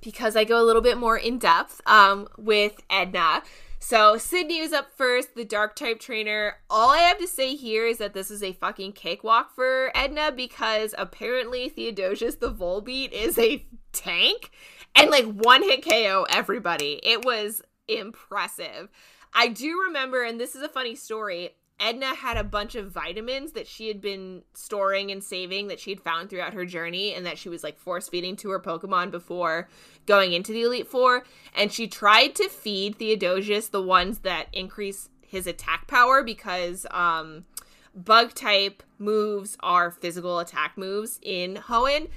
because 0.00 0.36
I 0.36 0.44
go 0.44 0.60
a 0.60 0.64
little 0.64 0.82
bit 0.82 0.98
more 0.98 1.16
in 1.16 1.38
depth 1.38 1.80
um, 1.86 2.28
with 2.38 2.80
Edna. 2.88 3.42
So 3.82 4.18
Sydney 4.18 4.60
was 4.60 4.74
up 4.74 4.94
first, 4.94 5.34
the 5.34 5.44
dark 5.44 5.74
type 5.74 5.98
trainer. 5.98 6.56
All 6.68 6.90
I 6.90 6.98
have 6.98 7.18
to 7.18 7.26
say 7.26 7.56
here 7.56 7.86
is 7.86 7.98
that 7.98 8.12
this 8.12 8.30
is 8.30 8.42
a 8.42 8.52
fucking 8.52 8.92
cakewalk 8.92 9.54
for 9.54 9.90
Edna 9.94 10.30
because 10.30 10.94
apparently 10.98 11.70
Theodosius 11.70 12.36
the 12.36 12.52
Volbeat 12.52 13.10
is 13.10 13.38
a 13.38 13.64
tank 13.92 14.50
and 14.94 15.10
like 15.10 15.24
one 15.24 15.62
hit 15.62 15.82
KO 15.82 16.26
everybody. 16.28 17.00
It 17.02 17.24
was 17.24 17.62
impressive. 17.88 18.90
I 19.32 19.48
do 19.48 19.80
remember, 19.86 20.24
and 20.24 20.38
this 20.38 20.54
is 20.54 20.62
a 20.62 20.68
funny 20.68 20.94
story. 20.94 21.50
Edna 21.80 22.14
had 22.14 22.36
a 22.36 22.44
bunch 22.44 22.74
of 22.74 22.90
vitamins 22.90 23.52
that 23.52 23.66
she 23.66 23.88
had 23.88 24.02
been 24.02 24.42
storing 24.52 25.10
and 25.10 25.24
saving 25.24 25.68
that 25.68 25.80
she 25.80 25.90
had 25.90 26.00
found 26.00 26.28
throughout 26.28 26.52
her 26.52 26.66
journey 26.66 27.14
and 27.14 27.24
that 27.24 27.38
she 27.38 27.48
was 27.48 27.64
like 27.64 27.78
force 27.78 28.08
feeding 28.08 28.36
to 28.36 28.50
her 28.50 28.60
Pokemon 28.60 29.10
before 29.10 29.68
going 30.04 30.32
into 30.34 30.52
the 30.52 30.62
Elite 30.62 30.86
Four. 30.86 31.24
And 31.56 31.72
she 31.72 31.88
tried 31.88 32.34
to 32.36 32.48
feed 32.50 32.96
Theodosius 32.96 33.68
the 33.68 33.82
ones 33.82 34.18
that 34.20 34.48
increase 34.52 35.08
his 35.26 35.46
attack 35.46 35.86
power 35.86 36.22
because 36.22 36.86
um, 36.90 37.46
bug 37.94 38.34
type 38.34 38.82
moves 38.98 39.56
are 39.60 39.90
physical 39.90 40.38
attack 40.38 40.76
moves 40.76 41.18
in 41.22 41.54
Hoenn. 41.54 42.08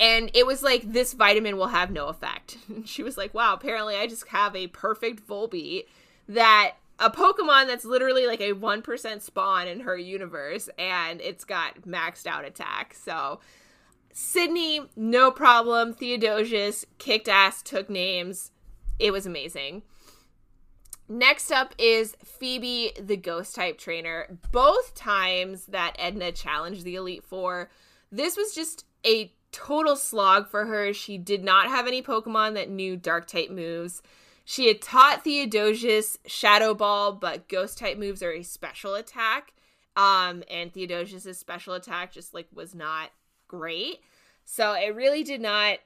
And 0.00 0.32
it 0.34 0.46
was 0.46 0.64
like, 0.64 0.92
this 0.92 1.12
vitamin 1.12 1.56
will 1.56 1.68
have 1.68 1.92
no 1.92 2.08
effect. 2.08 2.58
And 2.68 2.88
she 2.88 3.04
was 3.04 3.16
like, 3.16 3.32
wow, 3.34 3.54
apparently 3.54 3.94
I 3.96 4.08
just 4.08 4.26
have 4.28 4.56
a 4.56 4.66
perfect 4.66 5.26
Volbeat 5.28 5.84
that 6.28 6.74
a 7.02 7.10
Pokemon 7.10 7.66
that's 7.66 7.84
literally 7.84 8.26
like 8.26 8.40
a 8.40 8.52
1% 8.52 9.20
spawn 9.20 9.66
in 9.66 9.80
her 9.80 9.96
universe 9.96 10.70
and 10.78 11.20
it's 11.20 11.44
got 11.44 11.82
maxed 11.82 12.26
out 12.26 12.44
attack. 12.44 12.94
So 12.94 13.40
Sydney, 14.12 14.82
no 14.94 15.30
problem. 15.30 15.94
Theodosius 15.94 16.86
kicked 16.98 17.28
ass, 17.28 17.60
took 17.62 17.90
names. 17.90 18.52
It 18.98 19.10
was 19.10 19.26
amazing. 19.26 19.82
Next 21.08 21.50
up 21.50 21.74
is 21.76 22.16
Phoebe, 22.24 22.92
the 23.00 23.16
ghost 23.16 23.54
type 23.54 23.78
trainer. 23.78 24.38
Both 24.52 24.94
times 24.94 25.66
that 25.66 25.96
Edna 25.98 26.30
challenged 26.30 26.84
the 26.84 26.94
Elite 26.94 27.24
Four, 27.24 27.70
this 28.10 28.36
was 28.36 28.54
just 28.54 28.84
a 29.04 29.32
total 29.50 29.96
slog 29.96 30.48
for 30.48 30.66
her. 30.66 30.92
She 30.92 31.18
did 31.18 31.42
not 31.42 31.68
have 31.68 31.86
any 31.86 32.00
Pokemon 32.00 32.54
that 32.54 32.70
knew 32.70 32.96
dark 32.96 33.26
type 33.26 33.50
moves. 33.50 34.02
She 34.44 34.68
had 34.68 34.82
taught 34.82 35.24
Theodosius 35.24 36.18
Shadow 36.26 36.74
Ball, 36.74 37.12
but 37.12 37.48
ghost 37.48 37.78
type 37.78 37.98
moves 37.98 38.22
are 38.22 38.32
a 38.32 38.42
special 38.42 38.94
attack. 38.94 39.52
Um, 39.94 40.42
and 40.50 40.72
Theodosius's 40.72 41.38
special 41.38 41.74
attack 41.74 42.12
just 42.12 42.34
like 42.34 42.48
was 42.52 42.74
not 42.74 43.10
great. 43.46 44.00
So 44.44 44.72
it 44.72 44.94
really 44.94 45.22
did 45.22 45.40
not 45.40 45.78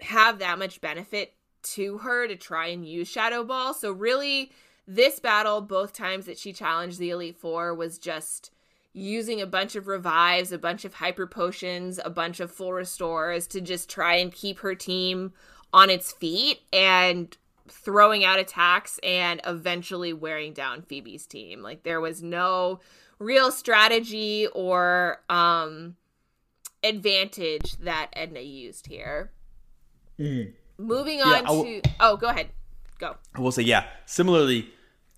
have 0.00 0.38
that 0.38 0.58
much 0.58 0.80
benefit 0.80 1.34
to 1.62 1.98
her 1.98 2.26
to 2.26 2.36
try 2.36 2.68
and 2.68 2.86
use 2.86 3.08
Shadow 3.08 3.44
Ball. 3.44 3.74
So 3.74 3.92
really 3.92 4.52
this 4.86 5.20
battle, 5.20 5.60
both 5.60 5.92
times 5.92 6.26
that 6.26 6.38
she 6.38 6.52
challenged 6.52 6.98
the 6.98 7.10
Elite 7.10 7.36
Four, 7.36 7.74
was 7.74 7.98
just 7.98 8.50
using 8.92 9.40
a 9.40 9.46
bunch 9.46 9.74
of 9.74 9.86
revives, 9.86 10.52
a 10.52 10.58
bunch 10.58 10.84
of 10.84 10.94
hyper 10.94 11.26
potions, 11.26 11.98
a 12.04 12.10
bunch 12.10 12.40
of 12.40 12.50
full 12.50 12.72
restores 12.72 13.46
to 13.48 13.60
just 13.60 13.88
try 13.88 14.16
and 14.16 14.32
keep 14.32 14.58
her 14.58 14.74
team 14.74 15.32
on 15.72 15.88
its 15.88 16.12
feet 16.12 16.60
and 16.72 17.36
throwing 17.72 18.24
out 18.24 18.38
attacks 18.38 19.00
and 19.02 19.40
eventually 19.46 20.12
wearing 20.12 20.52
down 20.52 20.82
Phoebe's 20.82 21.26
team. 21.26 21.62
Like 21.62 21.82
there 21.82 22.00
was 22.00 22.22
no 22.22 22.80
real 23.18 23.50
strategy 23.50 24.46
or 24.54 25.22
um 25.28 25.96
advantage 26.84 27.76
that 27.78 28.08
Edna 28.12 28.40
used 28.40 28.86
here. 28.86 29.30
Moving 30.78 31.20
on 31.20 31.28
Yeah, 31.30 31.42
w- 31.42 31.80
to 31.80 31.90
Oh, 32.00 32.16
go 32.16 32.28
ahead. 32.28 32.50
Go. 32.98 33.16
I 33.34 33.40
will 33.40 33.52
say, 33.52 33.62
yeah. 33.62 33.86
Similarly, 34.06 34.70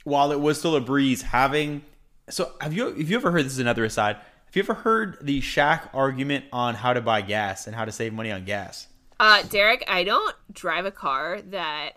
while 0.04 0.32
it 0.32 0.40
was 0.40 0.58
still 0.58 0.76
a 0.76 0.80
breeze, 0.80 1.22
having 1.22 1.82
so 2.30 2.52
have 2.60 2.72
you 2.72 2.86
have 2.86 3.10
you 3.10 3.16
ever 3.16 3.30
heard 3.32 3.44
this 3.44 3.52
is 3.52 3.58
another 3.58 3.84
aside? 3.84 4.16
Have 4.16 4.56
you 4.56 4.62
ever 4.62 4.74
heard 4.74 5.18
the 5.20 5.40
Shaq 5.40 5.88
argument 5.92 6.44
on 6.52 6.76
how 6.76 6.92
to 6.92 7.00
buy 7.00 7.20
gas 7.22 7.66
and 7.66 7.74
how 7.74 7.84
to 7.84 7.92
save 7.92 8.12
money 8.12 8.30
on 8.30 8.44
gas? 8.44 8.86
Uh 9.20 9.42
Derek, 9.42 9.84
I 9.88 10.04
don't 10.04 10.34
drive 10.52 10.86
a 10.86 10.90
car 10.90 11.40
that 11.50 11.90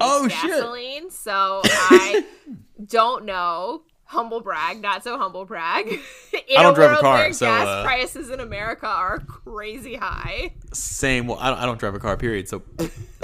Oh, 0.00 0.28
shit. 0.28 1.12
so 1.12 1.60
I 1.64 2.24
don't 2.86 3.24
know. 3.24 3.82
Humble 4.06 4.42
brag, 4.42 4.82
not 4.82 5.02
so 5.02 5.16
humble 5.18 5.44
brag. 5.46 5.86
I 6.56 6.62
don't 6.62 6.74
drive 6.74 6.98
a 6.98 7.00
car, 7.00 7.32
so, 7.32 7.46
gas 7.46 7.66
uh, 7.66 7.82
prices 7.84 8.28
in 8.28 8.38
America 8.38 8.86
are 8.86 9.18
crazy 9.20 9.96
high. 9.96 10.52
Same. 10.72 11.26
Well, 11.26 11.38
I 11.40 11.48
don't, 11.48 11.58
I 11.58 11.66
don't 11.66 11.80
drive 11.80 11.94
a 11.94 11.98
car. 11.98 12.16
Period. 12.16 12.46
So, 12.46 12.62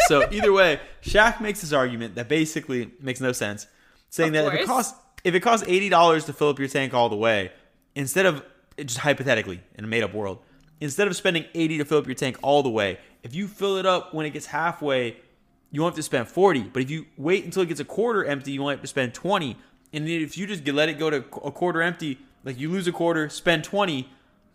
so 0.08 0.26
either 0.32 0.52
way, 0.52 0.80
Shaq 1.02 1.40
makes 1.40 1.60
this 1.60 1.74
argument 1.74 2.14
that 2.14 2.28
basically 2.28 2.90
makes 2.98 3.20
no 3.20 3.32
sense, 3.32 3.66
saying 4.08 4.34
Of 4.34 4.46
that 4.46 4.54
if 4.54 4.60
it 4.62 4.66
costs 4.66 4.98
if 5.22 5.34
it 5.34 5.40
costs 5.40 5.66
eighty 5.68 5.90
dollars 5.90 6.24
to 6.24 6.32
fill 6.32 6.48
up 6.48 6.58
your 6.58 6.68
tank 6.68 6.94
all 6.94 7.08
the 7.10 7.16
way, 7.16 7.52
instead 7.94 8.24
of 8.26 8.42
just 8.78 8.98
hypothetically 8.98 9.60
in 9.74 9.84
a 9.84 9.86
made 9.86 10.02
up 10.02 10.14
world, 10.14 10.38
instead 10.80 11.06
of 11.08 11.14
spending 11.14 11.44
eighty 11.54 11.76
to 11.78 11.84
fill 11.84 11.98
up 11.98 12.06
your 12.06 12.14
tank 12.14 12.38
all 12.42 12.62
the 12.62 12.70
way, 12.70 12.98
if 13.22 13.34
you 13.34 13.48
fill 13.48 13.76
it 13.76 13.86
up 13.86 14.14
when 14.14 14.24
it 14.24 14.30
gets 14.30 14.46
halfway, 14.46 15.16
you 15.70 15.80
won't 15.80 15.92
have 15.92 15.96
to 15.96 16.02
spend 16.02 16.28
forty. 16.28 16.62
But 16.62 16.82
if 16.82 16.90
you 16.90 17.06
wait 17.16 17.44
until 17.44 17.62
it 17.62 17.66
gets 17.66 17.80
a 17.80 17.84
quarter 17.84 18.24
empty, 18.24 18.52
you 18.52 18.60
only 18.60 18.74
have 18.74 18.82
to 18.82 18.86
spend 18.88 19.14
twenty. 19.14 19.56
And 19.92 20.08
if 20.08 20.38
you 20.38 20.46
just 20.46 20.66
let 20.66 20.88
it 20.88 20.98
go 20.98 21.10
to 21.10 21.18
a 21.18 21.50
quarter 21.50 21.82
empty, 21.82 22.18
like 22.44 22.58
you 22.58 22.70
lose 22.70 22.86
a 22.86 22.92
quarter, 22.92 23.28
spend 23.28 23.64
twenty, 23.64 24.08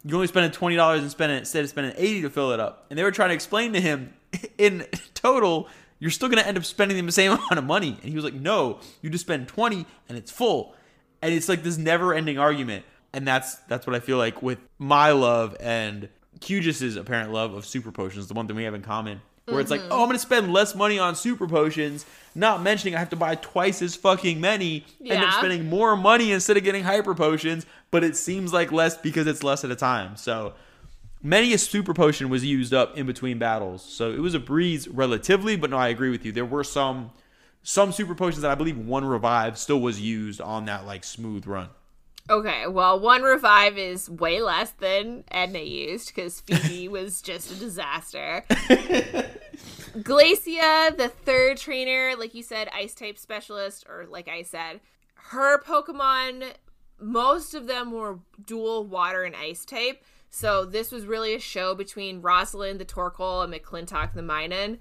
you 0.03 0.15
only 0.15 0.27
twenty 0.27 0.75
dollars 0.75 1.01
and 1.01 1.11
spending 1.11 1.39
instead 1.39 1.63
of 1.63 1.69
spending 1.69 1.93
eighty 1.97 2.21
to 2.21 2.29
fill 2.29 2.51
it 2.51 2.59
up. 2.59 2.85
And 2.89 2.97
they 2.97 3.03
were 3.03 3.11
trying 3.11 3.29
to 3.29 3.35
explain 3.35 3.73
to 3.73 3.81
him 3.81 4.13
in 4.57 4.85
total, 5.13 5.69
you're 5.99 6.11
still 6.11 6.29
gonna 6.29 6.41
end 6.41 6.57
up 6.57 6.65
spending 6.65 7.03
the 7.05 7.11
same 7.11 7.31
amount 7.33 7.57
of 7.57 7.63
money. 7.63 7.97
And 8.01 8.09
he 8.09 8.15
was 8.15 8.23
like, 8.23 8.33
No, 8.33 8.79
you 9.01 9.09
just 9.09 9.25
spend 9.25 9.47
twenty 9.47 9.85
and 10.07 10.17
it's 10.17 10.31
full. 10.31 10.75
And 11.21 11.33
it's 11.33 11.49
like 11.49 11.63
this 11.63 11.77
never 11.77 12.13
ending 12.13 12.37
argument. 12.37 12.85
And 13.13 13.27
that's 13.27 13.55
that's 13.67 13.87
what 13.87 13.95
I 13.95 13.99
feel 13.99 14.17
like 14.17 14.43
with 14.43 14.59
my 14.77 15.11
love 15.11 15.55
and 15.59 16.09
Cugis' 16.39 16.97
apparent 16.97 17.31
love 17.31 17.53
of 17.53 17.65
super 17.65 17.91
potions, 17.91 18.27
the 18.27 18.33
one 18.33 18.47
thing 18.47 18.55
we 18.55 18.63
have 18.63 18.73
in 18.73 18.81
common. 18.81 19.21
Where 19.45 19.59
it's 19.59 19.69
like, 19.69 19.81
mm-hmm. 19.81 19.91
oh, 19.91 20.01
I'm 20.01 20.07
gonna 20.07 20.17
spend 20.19 20.51
less 20.51 20.73
money 20.73 20.97
on 20.97 21.15
super 21.15 21.47
potions, 21.47 22.05
not 22.33 22.63
mentioning 22.63 22.95
I 22.95 22.99
have 22.99 23.11
to 23.11 23.15
buy 23.15 23.35
twice 23.35 23.81
as 23.81 23.95
fucking 23.95 24.41
many, 24.41 24.85
end 25.01 25.23
up 25.23 25.31
Yeah. 25.31 25.37
spending 25.37 25.69
more 25.69 25.95
money 25.95 26.31
instead 26.31 26.57
of 26.57 26.63
getting 26.63 26.83
hyper 26.83 27.13
potions, 27.13 27.65
but 27.91 28.03
it 28.03 28.17
seems 28.17 28.51
like 28.53 28.71
less 28.71 28.97
because 28.97 29.27
it's 29.27 29.43
less 29.43 29.63
at 29.63 29.69
a 29.69 29.75
time. 29.75 30.17
So 30.17 30.53
many 31.21 31.53
a 31.53 31.57
super 31.59 31.93
potion 31.93 32.29
was 32.29 32.43
used 32.43 32.73
up 32.73 32.97
in 32.97 33.05
between 33.05 33.37
battles. 33.37 33.83
So 33.83 34.11
it 34.11 34.19
was 34.19 34.33
a 34.33 34.39
breeze 34.39 34.87
relatively, 34.87 35.55
but 35.55 35.69
no, 35.69 35.77
I 35.77 35.89
agree 35.89 36.09
with 36.09 36.25
you. 36.25 36.31
There 36.31 36.45
were 36.45 36.63
some 36.63 37.11
some 37.61 37.91
super 37.91 38.13
potions 38.15 38.41
that 38.43 38.51
I 38.51 38.55
believe 38.55 38.77
one 38.77 39.05
revive 39.05 39.57
still 39.57 39.79
was 39.79 39.99
used 39.99 40.39
on 40.41 40.65
that 40.65 40.85
like 40.85 41.03
smooth 41.03 41.45
run. 41.47 41.69
Okay, 42.27 42.65
well, 42.65 42.99
one 42.99 43.21
revive 43.21 43.77
is 43.77 44.09
way 44.09 44.41
less 44.41 44.71
than 44.71 45.23
Edna 45.29 45.59
used 45.59 46.13
because 46.13 46.41
Phoebe 46.41 46.87
was 46.89 47.21
just 47.21 47.51
a 47.51 47.55
disaster. 47.55 48.43
Glacia, 49.99 50.97
the 50.97 51.09
third 51.09 51.57
trainer, 51.57 52.15
like 52.17 52.33
you 52.33 52.41
said, 52.41 52.67
ice 52.73 52.95
type 52.95 53.19
specialist, 53.19 53.85
or 53.87 54.07
like 54.09 54.27
I 54.27 54.41
said, 54.41 54.79
her 55.13 55.61
Pokemon, 55.61 56.53
most 56.99 57.53
of 57.53 57.67
them 57.67 57.91
were 57.91 58.19
dual 58.43 58.85
water 58.85 59.23
and 59.23 59.35
ice 59.35 59.63
type. 59.63 60.03
So 60.31 60.65
this 60.65 60.91
was 60.91 61.05
really 61.05 61.35
a 61.35 61.39
show 61.39 61.75
between 61.75 62.21
Rosalind, 62.21 62.79
the 62.79 62.85
Torkoal, 62.85 63.43
and 63.43 63.53
McClintock, 63.53 64.13
the 64.13 64.21
Minun. 64.21 64.79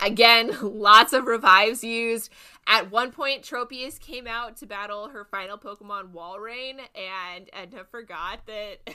Again, 0.00 0.56
lots 0.62 1.12
of 1.12 1.26
revives 1.26 1.82
used. 1.82 2.30
At 2.70 2.90
one 2.90 3.12
point, 3.12 3.42
Tropius 3.42 3.98
came 3.98 4.26
out 4.26 4.58
to 4.58 4.66
battle 4.66 5.08
her 5.08 5.24
final 5.24 5.56
Pokemon, 5.56 6.12
Walrein, 6.12 6.78
and 6.94 7.48
Edna 7.54 7.84
forgot 7.90 8.40
that 8.44 8.94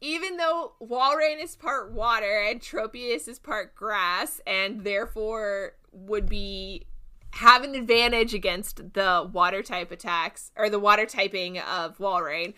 even 0.00 0.38
though 0.38 0.72
Walrein 0.80 1.42
is 1.42 1.54
part 1.56 1.92
water 1.92 2.42
and 2.48 2.58
Tropius 2.58 3.28
is 3.28 3.38
part 3.38 3.74
grass, 3.74 4.40
and 4.46 4.82
therefore 4.82 5.74
would 5.92 6.26
be 6.26 6.86
have 7.32 7.62
an 7.62 7.74
advantage 7.74 8.32
against 8.32 8.94
the 8.94 9.28
water 9.30 9.62
type 9.62 9.92
attacks 9.92 10.52
or 10.56 10.70
the 10.70 10.78
water 10.78 11.04
typing 11.04 11.58
of 11.58 11.98
Walrein. 11.98 12.54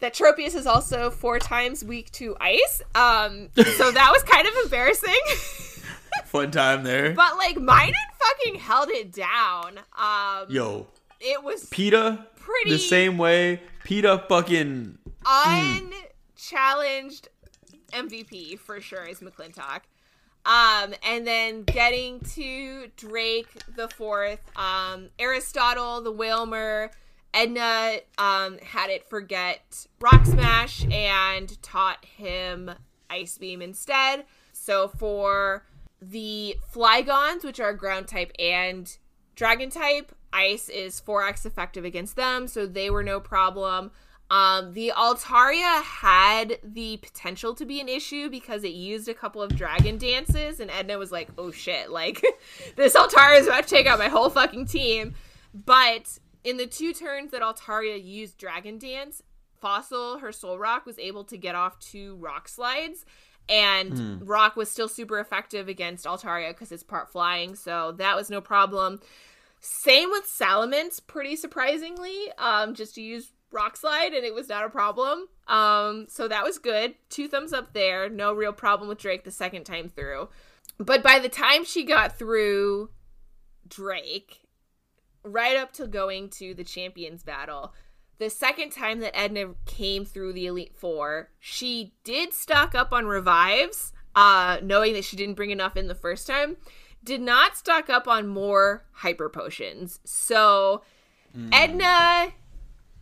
That 0.00 0.14
Tropius 0.14 0.54
is 0.54 0.66
also 0.66 1.10
four 1.10 1.38
times 1.38 1.82
weak 1.82 2.10
to 2.12 2.36
ice. 2.38 2.82
Um, 2.94 3.48
so 3.54 3.90
that 3.90 4.10
was 4.12 4.22
kind 4.22 4.46
of 4.46 4.52
embarrassing. 4.64 5.14
Fun 6.26 6.50
time 6.50 6.84
there. 6.84 7.14
But 7.14 7.36
like 7.38 7.56
Minun 7.56 7.94
fucking 8.38 8.60
held 8.60 8.90
it 8.90 9.12
down. 9.12 9.78
Um 9.96 10.46
Yo, 10.48 10.86
it 11.20 11.42
was 11.42 11.66
PETA 11.66 12.26
Pretty- 12.36 12.70
the 12.70 12.78
same 12.78 13.18
way. 13.18 13.60
PETA 13.84 14.24
fucking 14.28 14.98
unchallenged 15.26 17.28
MVP 17.92 18.58
for 18.58 18.80
sure 18.80 19.04
is 19.04 19.20
McClintock. 19.20 19.80
Um, 20.46 20.94
and 21.06 21.26
then 21.26 21.64
getting 21.64 22.20
to 22.34 22.86
Drake 22.96 23.48
the 23.76 23.88
fourth, 23.88 24.40
um, 24.56 25.10
Aristotle, 25.18 26.00
the 26.00 26.12
Wailmer, 26.12 26.90
Edna 27.34 27.98
um, 28.16 28.56
had 28.58 28.88
it 28.88 29.08
forget 29.10 29.86
Rock 30.00 30.24
Smash 30.24 30.86
and 30.90 31.60
taught 31.62 32.02
him 32.06 32.70
Ice 33.10 33.36
Beam 33.36 33.60
instead. 33.60 34.24
So 34.52 34.88
for 34.88 35.66
the 36.00 36.56
Flygons, 36.72 37.44
which 37.44 37.60
are 37.60 37.72
ground 37.74 38.08
type 38.08 38.32
and 38.38 38.96
dragon 39.34 39.70
type, 39.70 40.14
ice 40.32 40.68
is 40.68 41.00
4x 41.00 41.46
effective 41.46 41.84
against 41.84 42.16
them, 42.16 42.46
so 42.46 42.66
they 42.66 42.90
were 42.90 43.02
no 43.02 43.20
problem. 43.20 43.90
Um, 44.30 44.74
the 44.74 44.92
Altaria 44.96 45.82
had 45.82 46.58
the 46.62 46.98
potential 46.98 47.52
to 47.56 47.64
be 47.64 47.80
an 47.80 47.88
issue 47.88 48.30
because 48.30 48.62
it 48.62 48.72
used 48.72 49.08
a 49.08 49.14
couple 49.14 49.42
of 49.42 49.56
dragon 49.56 49.98
dances, 49.98 50.60
and 50.60 50.70
Edna 50.70 50.98
was 50.98 51.10
like, 51.10 51.28
oh 51.36 51.50
shit, 51.50 51.90
like, 51.90 52.24
this 52.76 52.94
Altaria 52.94 53.40
is 53.40 53.48
about 53.48 53.64
to 53.64 53.68
take 53.68 53.86
out 53.86 53.98
my 53.98 54.08
whole 54.08 54.30
fucking 54.30 54.66
team. 54.66 55.14
But 55.52 56.18
in 56.44 56.58
the 56.58 56.66
two 56.66 56.92
turns 56.92 57.32
that 57.32 57.42
Altaria 57.42 58.02
used 58.02 58.38
Dragon 58.38 58.78
Dance, 58.78 59.22
Fossil, 59.60 60.18
her 60.18 60.30
Solrock, 60.30 60.86
was 60.86 60.98
able 60.98 61.24
to 61.24 61.36
get 61.36 61.56
off 61.56 61.78
two 61.80 62.16
rock 62.16 62.46
slides. 62.48 63.04
And 63.50 64.26
Rock 64.26 64.54
was 64.54 64.70
still 64.70 64.88
super 64.88 65.18
effective 65.18 65.68
against 65.68 66.06
Altaria 66.06 66.50
because 66.50 66.70
it's 66.70 66.84
part 66.84 67.10
flying, 67.10 67.56
so 67.56 67.92
that 67.98 68.14
was 68.14 68.30
no 68.30 68.40
problem. 68.40 69.00
Same 69.60 70.10
with 70.10 70.24
Salamence, 70.24 71.00
pretty 71.04 71.36
surprisingly, 71.36 72.30
um, 72.38 72.74
just 72.74 72.94
to 72.94 73.02
use 73.02 73.32
Rock 73.52 73.76
Slide, 73.76 74.12
and 74.14 74.24
it 74.24 74.32
was 74.32 74.48
not 74.48 74.64
a 74.64 74.70
problem. 74.70 75.26
Um, 75.48 76.06
so 76.08 76.28
that 76.28 76.44
was 76.44 76.58
good. 76.58 76.94
Two 77.08 77.26
thumbs 77.26 77.52
up 77.52 77.72
there. 77.72 78.08
No 78.08 78.32
real 78.32 78.52
problem 78.52 78.88
with 78.88 78.98
Drake 78.98 79.24
the 79.24 79.30
second 79.32 79.64
time 79.64 79.88
through. 79.88 80.28
But 80.78 81.02
by 81.02 81.18
the 81.18 81.28
time 81.28 81.64
she 81.64 81.84
got 81.84 82.16
through 82.16 82.90
Drake, 83.68 84.42
right 85.24 85.56
up 85.56 85.72
to 85.74 85.86
going 85.86 86.30
to 86.30 86.54
the 86.54 86.64
champions 86.64 87.22
battle, 87.22 87.74
the 88.20 88.30
second 88.30 88.70
time 88.70 89.00
that 89.00 89.18
Edna 89.18 89.54
came 89.64 90.04
through 90.04 90.34
the 90.34 90.46
Elite 90.46 90.76
Four, 90.76 91.30
she 91.38 91.94
did 92.04 92.34
stock 92.34 92.74
up 92.74 92.92
on 92.92 93.06
revives, 93.06 93.94
uh, 94.14 94.58
knowing 94.62 94.92
that 94.92 95.04
she 95.04 95.16
didn't 95.16 95.36
bring 95.36 95.50
enough 95.50 95.74
in 95.74 95.88
the 95.88 95.94
first 95.94 96.26
time. 96.26 96.58
Did 97.02 97.22
not 97.22 97.56
stock 97.56 97.88
up 97.88 98.06
on 98.06 98.28
more 98.28 98.84
hyper 98.92 99.30
potions. 99.30 100.00
So 100.04 100.82
Edna 101.50 102.34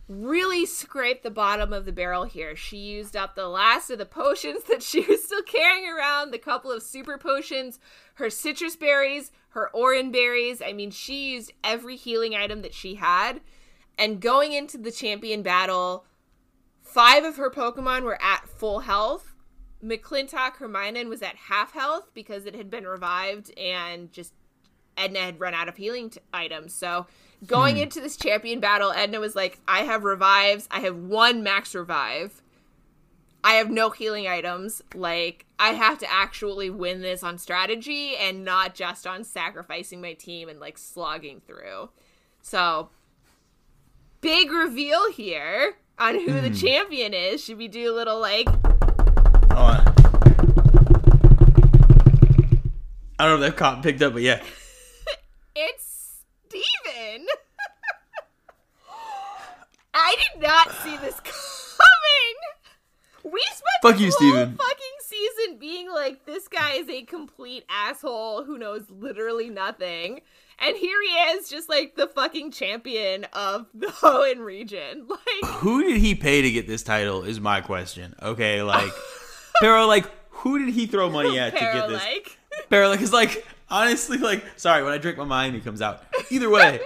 really 0.07 0.65
scraped 0.65 1.23
the 1.23 1.29
bottom 1.29 1.73
of 1.73 1.83
the 1.83 1.91
barrel 1.91 2.23
here. 2.23 2.55
She 2.55 2.77
used 2.77 3.17
up 3.17 3.35
the 3.35 3.49
last 3.49 3.89
of 3.89 3.97
the 3.97 4.05
potions 4.05 4.63
that 4.69 4.81
she 4.81 5.01
was 5.01 5.25
still 5.25 5.43
carrying 5.43 5.85
around, 5.85 6.31
the 6.31 6.39
couple 6.39 6.71
of 6.71 6.81
super 6.81 7.17
potions, 7.17 7.77
her 8.15 8.27
Sitrus 8.27 8.79
berries, 8.79 9.31
her 9.49 9.69
oran 9.71 10.13
berries. 10.13 10.61
I 10.61 10.71
mean, 10.71 10.91
she 10.91 11.33
used 11.33 11.51
every 11.61 11.97
healing 11.97 12.35
item 12.35 12.61
that 12.61 12.73
she 12.73 12.95
had. 12.95 13.41
And 13.99 14.21
going 14.21 14.53
into 14.53 14.77
the 14.77 14.91
champion 14.91 15.43
battle, 15.43 16.05
five 16.81 17.25
of 17.25 17.35
her 17.35 17.51
Pokemon 17.51 18.03
were 18.03 18.19
at 18.21 18.47
full 18.47 18.79
health. 18.79 19.35
McClintock, 19.83 20.55
Hermione 20.55 21.05
was 21.05 21.21
at 21.21 21.35
half 21.35 21.73
health 21.73 22.09
because 22.13 22.45
it 22.45 22.55
had 22.55 22.69
been 22.69 22.87
revived 22.87 23.55
and 23.57 24.11
just 24.13 24.33
Edna 24.95 25.19
had 25.19 25.39
run 25.39 25.53
out 25.53 25.67
of 25.67 25.75
healing 25.75 26.09
t- 26.09 26.21
items. 26.33 26.73
So 26.73 27.07
going 27.45 27.75
hmm. 27.75 27.83
into 27.83 27.99
this 27.99 28.15
champion 28.15 28.61
battle, 28.61 28.91
Edna 28.91 29.19
was 29.19 29.35
like, 29.35 29.59
I 29.67 29.79
have 29.79 30.05
revives. 30.05 30.67
I 30.71 30.79
have 30.79 30.95
one 30.95 31.43
max 31.43 31.75
revive. 31.75 32.41
I 33.43 33.53
have 33.53 33.69
no 33.69 33.89
healing 33.89 34.27
items. 34.27 34.81
Like, 34.93 35.45
I 35.57 35.69
have 35.69 35.97
to 35.99 36.11
actually 36.11 36.69
win 36.69 37.01
this 37.01 37.23
on 37.23 37.37
strategy 37.37 38.15
and 38.17 38.43
not 38.43 38.75
just 38.75 39.05
on 39.05 39.23
sacrificing 39.23 40.01
my 40.01 40.13
team 40.13 40.49
and 40.49 40.59
like 40.59 40.77
slogging 40.77 41.41
through. 41.41 41.89
So, 42.41 42.89
big 44.21 44.51
reveal 44.51 45.11
here 45.11 45.75
on 45.97 46.15
who 46.15 46.41
the 46.41 46.49
hmm. 46.49 46.55
champion 46.55 47.13
is. 47.13 47.43
Should 47.43 47.57
we 47.57 47.67
do 47.67 47.91
a 47.91 47.95
little 47.95 48.19
like 48.19 48.47
on. 49.59 49.93
I 53.19 53.25
don't 53.25 53.39
know 53.39 53.45
if 53.45 53.51
that 53.51 53.57
caught 53.57 53.83
picked 53.83 54.01
up, 54.01 54.13
but 54.13 54.21
yeah. 54.21 54.41
It's 55.55 56.21
Steven. 56.47 57.25
I 59.93 60.15
did 60.15 60.41
not 60.41 60.71
see 60.83 60.95
this 60.97 61.19
coming. 61.19 63.33
We 63.33 63.41
spent 63.41 63.65
Fuck 63.81 63.95
the 63.95 64.03
you, 64.03 64.11
whole 64.11 64.31
Steven. 64.31 64.55
fucking 64.55 64.97
season 65.01 65.57
being 65.59 65.91
like, 65.91 66.25
this 66.25 66.47
guy 66.47 66.75
is 66.75 66.87
a 66.87 67.01
complete 67.01 67.65
asshole 67.69 68.45
who 68.45 68.57
knows 68.57 68.83
literally 68.89 69.49
nothing. 69.49 70.21
And 70.61 70.75
here 70.75 71.01
he 71.01 71.07
is, 71.37 71.49
just 71.49 71.69
like 71.69 71.95
the 71.95 72.07
fucking 72.07 72.51
champion 72.51 73.25
of 73.33 73.67
the 73.73 73.87
Hoenn 74.01 74.39
region. 74.39 75.07
Like, 75.41 75.51
Who 75.57 75.83
did 75.83 75.97
he 75.97 76.15
pay 76.15 76.41
to 76.41 76.51
get 76.51 76.67
this 76.67 76.83
title 76.83 77.23
is 77.23 77.39
my 77.39 77.61
question. 77.61 78.15
Okay, 78.21 78.61
like 78.75 78.91
Pero 79.61 79.87
like 79.87 80.05
who 80.29 80.59
did 80.65 80.73
he 80.73 80.85
throw 80.87 81.09
money 81.09 81.37
at 81.39 81.53
to 81.53 81.59
get 81.59 81.87
this? 81.89 82.01
like, 82.03 82.37
Pero 82.69 82.89
like 82.89 83.01
is 83.01 83.13
like 83.13 83.45
honestly 83.69 84.17
like 84.17 84.43
sorry, 84.57 84.83
when 84.83 84.93
I 84.93 84.97
drink 84.97 85.17
my 85.17 85.23
Miami 85.25 85.59
comes 85.61 85.81
out. 85.81 86.03
Either 86.29 86.49
way. 86.49 86.79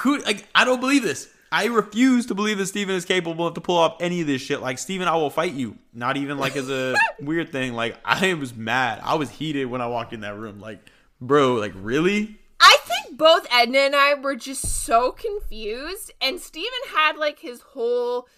who 0.00 0.18
like 0.18 0.46
I 0.54 0.64
don't 0.64 0.80
believe 0.80 1.02
this. 1.02 1.28
I 1.52 1.66
refuse 1.66 2.26
to 2.26 2.34
believe 2.34 2.58
that 2.58 2.66
Steven 2.66 2.94
is 2.94 3.04
capable 3.04 3.46
of 3.46 3.54
to 3.54 3.60
pull 3.60 3.78
off 3.78 3.96
any 4.00 4.20
of 4.20 4.26
this 4.26 4.42
shit. 4.42 4.60
Like 4.60 4.78
Steven, 4.78 5.06
I 5.08 5.16
will 5.16 5.30
fight 5.30 5.52
you. 5.52 5.76
Not 5.94 6.16
even 6.16 6.38
like 6.38 6.56
as 6.56 6.68
a 6.68 6.94
weird 7.20 7.50
thing. 7.52 7.72
Like 7.74 7.96
I 8.04 8.34
was 8.34 8.54
mad. 8.54 9.00
I 9.02 9.14
was 9.14 9.30
heated 9.30 9.66
when 9.66 9.80
I 9.80 9.86
walked 9.86 10.12
in 10.12 10.20
that 10.20 10.36
room. 10.36 10.60
Like, 10.60 10.80
bro, 11.20 11.54
like 11.54 11.72
really? 11.74 12.38
I 12.60 12.76
think 12.84 13.18
both 13.18 13.46
Edna 13.52 13.78
and 13.78 13.96
I 13.96 14.14
were 14.14 14.36
just 14.36 14.62
so 14.84 15.12
confused. 15.12 16.12
And 16.20 16.40
Steven 16.40 16.70
had 16.94 17.16
like 17.16 17.38
his 17.40 17.60
whole 17.60 18.28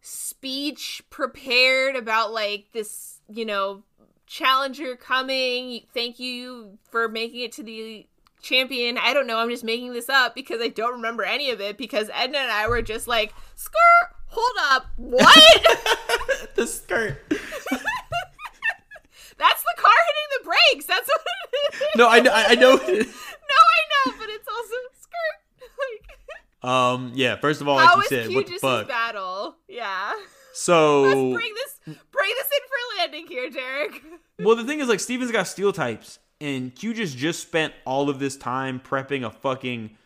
speech 0.00 1.02
prepared 1.10 1.96
about 1.96 2.32
like 2.32 2.66
this, 2.72 3.20
you 3.28 3.44
know, 3.44 3.82
challenger 4.26 4.96
coming. 4.96 5.82
Thank 5.92 6.18
you 6.18 6.78
for 6.90 7.08
making 7.08 7.40
it 7.40 7.52
to 7.52 7.62
the 7.62 8.06
champion. 8.42 8.98
I 8.98 9.12
don't 9.12 9.26
know. 9.26 9.38
I'm 9.38 9.50
just 9.50 9.64
making 9.64 9.92
this 9.92 10.08
up 10.08 10.34
because 10.34 10.60
I 10.60 10.68
don't 10.68 10.94
remember 10.94 11.24
any 11.24 11.50
of 11.50 11.60
it 11.60 11.76
because 11.76 12.10
Edna 12.12 12.38
and 12.38 12.50
I 12.50 12.68
were 12.68 12.82
just 12.82 13.08
like, 13.08 13.34
skirt, 13.54 14.14
hold 14.26 14.56
up, 14.70 14.86
what? 14.96 15.66
the 16.54 16.66
skirt. 16.66 17.18
That's 19.38 19.62
the 19.62 19.74
the 20.38 20.44
brakes. 20.44 20.86
That's 20.86 21.08
what 21.08 21.20
it 21.52 21.74
is. 21.74 21.80
No, 21.96 22.08
I 22.08 22.20
know. 22.20 22.30
I 22.32 22.54
know. 22.54 22.76
no, 22.76 22.76
I 22.78 23.80
know, 24.06 24.12
but 24.18 24.28
it's 24.28 24.48
also 24.48 24.74
skirt. 25.00 25.70
Like, 26.62 26.70
um. 26.70 27.12
Yeah. 27.14 27.36
First 27.36 27.60
of 27.60 27.68
all, 27.68 27.76
like 27.76 27.88
how 27.88 27.96
you 27.96 28.02
said, 28.08 28.34
what 28.34 28.46
the 28.46 28.58
fuck? 28.58 28.88
battle? 28.88 29.56
Yeah. 29.68 30.14
So 30.54 31.02
Let's 31.02 31.14
bring 31.14 31.54
this 31.54 31.96
bring 32.10 32.30
this 32.30 32.46
in 32.46 32.62
for 32.66 32.98
landing 32.98 33.26
here, 33.26 33.50
Derek. 33.50 34.02
Well, 34.38 34.56
the 34.56 34.64
thing 34.64 34.80
is, 34.80 34.88
like, 34.88 35.00
Steven's 35.00 35.30
got 35.30 35.46
steel 35.46 35.72
types, 35.72 36.18
and 36.40 36.74
Q 36.74 36.94
just 36.94 37.16
just 37.16 37.42
spent 37.42 37.74
all 37.84 38.08
of 38.08 38.18
this 38.18 38.36
time 38.36 38.80
prepping 38.80 39.24
a 39.24 39.30
fucking 39.30 39.96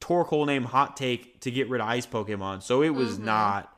Torkoal 0.00 0.46
named 0.46 0.66
Hot 0.66 0.96
Take 0.96 1.40
to 1.40 1.50
get 1.50 1.68
rid 1.68 1.80
of 1.80 1.88
Ice 1.88 2.06
Pokemon. 2.06 2.62
So 2.62 2.82
it 2.82 2.90
was 2.90 3.18
not. 3.18 3.72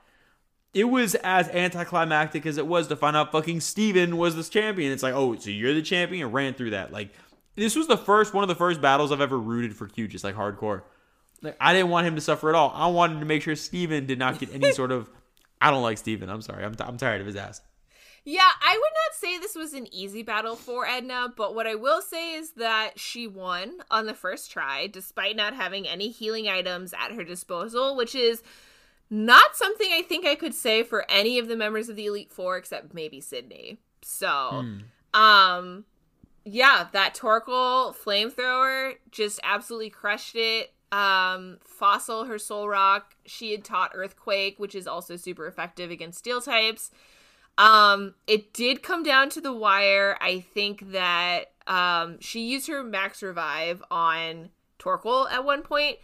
It 0.74 0.84
was 0.84 1.14
as 1.16 1.48
anticlimactic 1.50 2.46
as 2.46 2.56
it 2.56 2.66
was 2.66 2.88
to 2.88 2.96
find 2.96 3.16
out 3.16 3.30
fucking 3.30 3.60
Steven 3.60 4.16
was 4.16 4.36
this 4.36 4.48
champion. 4.48 4.90
It's 4.90 5.02
like, 5.02 5.14
oh, 5.14 5.36
so 5.36 5.50
you're 5.50 5.74
the 5.74 5.82
champion, 5.82 6.24
and 6.24 6.32
ran 6.32 6.54
through 6.54 6.70
that. 6.70 6.92
Like, 6.92 7.10
this 7.56 7.76
was 7.76 7.88
the 7.88 7.98
first 7.98 8.32
one 8.32 8.42
of 8.42 8.48
the 8.48 8.54
first 8.54 8.80
battles 8.80 9.12
I've 9.12 9.20
ever 9.20 9.38
rooted 9.38 9.76
for 9.76 9.86
Q, 9.86 10.08
just 10.08 10.24
like 10.24 10.34
hardcore. 10.34 10.82
Like, 11.42 11.56
I 11.60 11.74
didn't 11.74 11.90
want 11.90 12.06
him 12.06 12.14
to 12.14 12.20
suffer 12.20 12.48
at 12.48 12.54
all. 12.54 12.72
I 12.74 12.86
wanted 12.86 13.20
to 13.20 13.26
make 13.26 13.42
sure 13.42 13.54
Steven 13.54 14.06
did 14.06 14.18
not 14.18 14.38
get 14.38 14.54
any 14.54 14.72
sort 14.74 14.92
of. 14.92 15.10
I 15.60 15.70
don't 15.70 15.82
like 15.82 15.98
Steven. 15.98 16.30
I'm 16.30 16.42
sorry. 16.42 16.64
I'm, 16.64 16.74
I'm 16.80 16.96
tired 16.96 17.20
of 17.20 17.26
his 17.26 17.36
ass. 17.36 17.60
Yeah, 18.24 18.48
I 18.60 18.76
would 18.76 18.82
not 18.82 19.20
say 19.20 19.38
this 19.38 19.56
was 19.56 19.74
an 19.74 19.92
easy 19.92 20.22
battle 20.22 20.54
for 20.54 20.86
Edna, 20.86 21.32
but 21.36 21.56
what 21.56 21.66
I 21.66 21.74
will 21.74 22.00
say 22.00 22.34
is 22.34 22.52
that 22.52 22.92
she 22.96 23.26
won 23.26 23.78
on 23.90 24.06
the 24.06 24.14
first 24.14 24.52
try, 24.52 24.86
despite 24.86 25.34
not 25.34 25.54
having 25.54 25.88
any 25.88 26.10
healing 26.10 26.48
items 26.48 26.94
at 26.94 27.12
her 27.12 27.24
disposal, 27.24 27.96
which 27.96 28.14
is 28.14 28.42
not 29.12 29.54
something 29.54 29.88
I 29.92 30.00
think 30.00 30.24
I 30.26 30.34
could 30.34 30.54
say 30.54 30.82
for 30.82 31.04
any 31.10 31.38
of 31.38 31.46
the 31.46 31.54
members 31.54 31.90
of 31.90 31.96
the 31.96 32.06
Elite 32.06 32.32
Four 32.32 32.56
except 32.56 32.94
maybe 32.94 33.20
Sydney. 33.20 33.76
So, 34.00 34.64
um, 35.12 35.84
yeah, 36.46 36.86
that 36.92 37.14
Torkoal 37.14 37.94
flamethrower 37.94 38.94
just 39.10 39.38
absolutely 39.44 39.90
crushed 39.90 40.34
it. 40.34 40.72
Um, 40.92 41.58
Fossil, 41.62 42.24
her 42.24 42.36
Solrock, 42.36 43.02
she 43.26 43.52
had 43.52 43.64
taught 43.64 43.92
Earthquake, 43.94 44.58
which 44.58 44.74
is 44.74 44.86
also 44.86 45.16
super 45.16 45.46
effective 45.46 45.90
against 45.90 46.18
steel 46.18 46.40
types. 46.40 46.90
Um, 47.58 48.14
it 48.26 48.54
did 48.54 48.82
come 48.82 49.02
down 49.02 49.28
to 49.30 49.42
the 49.42 49.52
wire. 49.52 50.16
I 50.22 50.40
think 50.40 50.90
that 50.92 51.52
um 51.66 52.18
she 52.20 52.40
used 52.40 52.66
her 52.68 52.82
max 52.82 53.22
revive 53.22 53.82
on 53.90 54.48
Torkoal 54.78 55.30
at 55.30 55.44
one 55.44 55.60
point, 55.62 55.98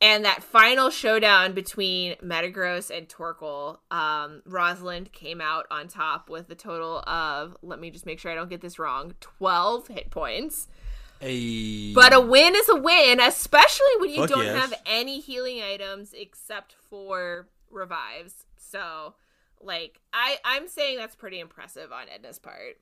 and 0.00 0.24
that 0.24 0.42
final 0.42 0.90
showdown 0.90 1.52
between 1.52 2.14
Metagross 2.16 2.96
and 2.96 3.08
Torkoal, 3.08 3.78
um, 3.90 4.42
Rosalind 4.46 5.12
came 5.12 5.40
out 5.40 5.66
on 5.70 5.88
top 5.88 6.30
with 6.30 6.48
a 6.50 6.54
total 6.54 7.00
of 7.06 7.56
let 7.62 7.78
me 7.80 7.90
just 7.90 8.06
make 8.06 8.18
sure 8.18 8.30
I 8.32 8.34
don't 8.34 8.50
get 8.50 8.60
this 8.60 8.78
wrong, 8.78 9.14
twelve 9.20 9.88
hit 9.88 10.10
points. 10.10 10.68
A 11.22 11.92
But 11.92 12.14
a 12.14 12.20
win 12.20 12.54
is 12.56 12.68
a 12.70 12.76
win, 12.76 13.20
especially 13.20 13.92
when 13.98 14.08
you 14.10 14.16
Fuck 14.22 14.30
don't 14.30 14.44
yes. 14.44 14.56
have 14.58 14.74
any 14.86 15.20
healing 15.20 15.60
items 15.60 16.14
except 16.14 16.74
for 16.88 17.48
revives. 17.70 18.46
So, 18.56 19.14
like, 19.60 20.00
I 20.14 20.38
I'm 20.44 20.66
saying 20.66 20.96
that's 20.96 21.14
pretty 21.14 21.38
impressive 21.40 21.92
on 21.92 22.06
Edna's 22.08 22.38
part. 22.38 22.78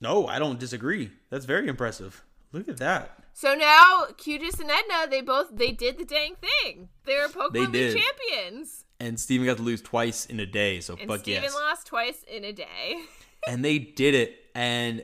no, 0.00 0.26
I 0.26 0.40
don't 0.40 0.58
disagree. 0.58 1.12
That's 1.30 1.44
very 1.44 1.68
impressive. 1.68 2.24
Look 2.52 2.68
at 2.68 2.76
that. 2.78 3.18
So 3.32 3.54
now 3.54 4.06
Cugis 4.18 4.60
and 4.60 4.70
Edna, 4.70 5.10
they 5.10 5.22
both 5.22 5.48
they 5.52 5.72
did 5.72 5.98
the 5.98 6.04
dang 6.04 6.36
thing. 6.36 6.88
They're 7.04 7.28
Pokemon 7.28 7.72
They 7.72 7.88
League 7.88 7.98
champions, 7.98 8.84
And 9.00 9.18
Steven 9.18 9.46
got 9.46 9.56
to 9.56 9.62
lose 9.62 9.80
twice 9.80 10.26
in 10.26 10.38
a 10.38 10.46
day, 10.46 10.80
so 10.80 10.96
and 11.00 11.08
fuck 11.08 11.20
Steven 11.20 11.42
yes. 11.44 11.54
lost 11.54 11.86
twice 11.86 12.24
in 12.30 12.44
a 12.44 12.52
day. 12.52 13.00
and 13.48 13.64
they 13.64 13.78
did 13.78 14.14
it, 14.14 14.36
and 14.54 15.02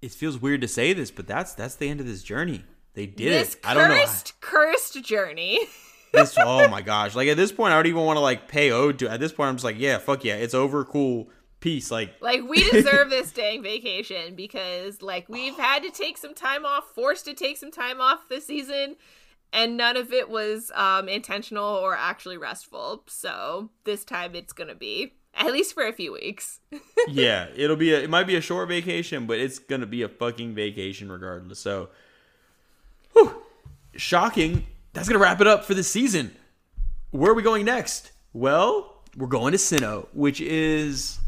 it 0.00 0.12
feels 0.12 0.38
weird 0.38 0.60
to 0.60 0.68
say 0.68 0.92
this, 0.92 1.10
but 1.10 1.26
that's 1.26 1.54
that's 1.54 1.74
the 1.74 1.88
end 1.88 2.00
of 2.00 2.06
this 2.06 2.22
journey. 2.22 2.62
They 2.94 3.06
did 3.06 3.32
this 3.32 3.54
it. 3.54 3.60
I 3.64 3.74
don't 3.74 3.88
know. 3.88 3.96
cursed, 3.96 4.40
cursed 4.40 5.04
journey. 5.04 5.60
This 6.12 6.34
oh 6.36 6.66
my 6.66 6.82
gosh. 6.82 7.14
Like 7.14 7.28
at 7.28 7.36
this 7.36 7.52
point 7.52 7.72
I 7.72 7.76
don't 7.76 7.86
even 7.86 8.02
want 8.02 8.16
to 8.16 8.20
like 8.20 8.48
pay 8.48 8.72
ode 8.72 8.98
to 8.98 9.08
at 9.08 9.20
this 9.20 9.32
point 9.32 9.48
I'm 9.48 9.54
just 9.54 9.64
like, 9.64 9.78
yeah, 9.78 9.98
fuck 9.98 10.24
yeah, 10.24 10.34
it's 10.34 10.54
over, 10.54 10.84
cool, 10.84 11.28
peace. 11.60 11.90
Like 11.90 12.14
Like 12.20 12.42
we 12.42 12.68
deserve 12.70 13.10
this 13.10 13.32
dang 13.32 13.62
vacation 13.62 14.34
because 14.34 15.02
like 15.02 15.28
we've 15.28 15.56
had 15.56 15.82
to 15.82 15.90
take 15.90 16.18
some 16.18 16.34
time 16.34 16.64
off, 16.64 16.84
forced 16.94 17.24
to 17.26 17.34
take 17.34 17.56
some 17.56 17.70
time 17.70 18.00
off 18.00 18.28
this 18.28 18.46
season, 18.46 18.96
and 19.52 19.76
none 19.76 19.96
of 19.96 20.12
it 20.12 20.28
was 20.28 20.72
um 20.74 21.08
intentional 21.08 21.64
or 21.64 21.94
actually 21.94 22.36
restful. 22.36 23.04
So 23.06 23.70
this 23.84 24.04
time 24.04 24.34
it's 24.34 24.52
gonna 24.52 24.74
be 24.74 25.14
at 25.34 25.52
least 25.52 25.74
for 25.74 25.86
a 25.86 25.92
few 25.92 26.12
weeks. 26.12 26.60
yeah, 27.08 27.46
it'll 27.54 27.76
be 27.76 27.92
a 27.92 28.00
it 28.00 28.10
might 28.10 28.26
be 28.26 28.36
a 28.36 28.40
short 28.40 28.68
vacation, 28.68 29.26
but 29.26 29.38
it's 29.38 29.58
gonna 29.58 29.86
be 29.86 30.02
a 30.02 30.08
fucking 30.08 30.54
vacation 30.54 31.10
regardless. 31.10 31.58
So 31.58 31.90
whew, 33.12 33.42
shocking. 33.94 34.66
That's 34.92 35.08
gonna 35.08 35.20
wrap 35.20 35.40
it 35.40 35.46
up 35.46 35.64
for 35.64 35.74
the 35.74 35.84
season. 35.84 36.34
Where 37.12 37.30
are 37.30 37.34
we 37.34 37.42
going 37.42 37.64
next? 37.64 38.12
Well, 38.32 39.02
we're 39.16 39.26
going 39.26 39.52
to 39.52 39.58
Sinnoh, 39.58 40.06
which 40.12 40.40
is 40.40 41.19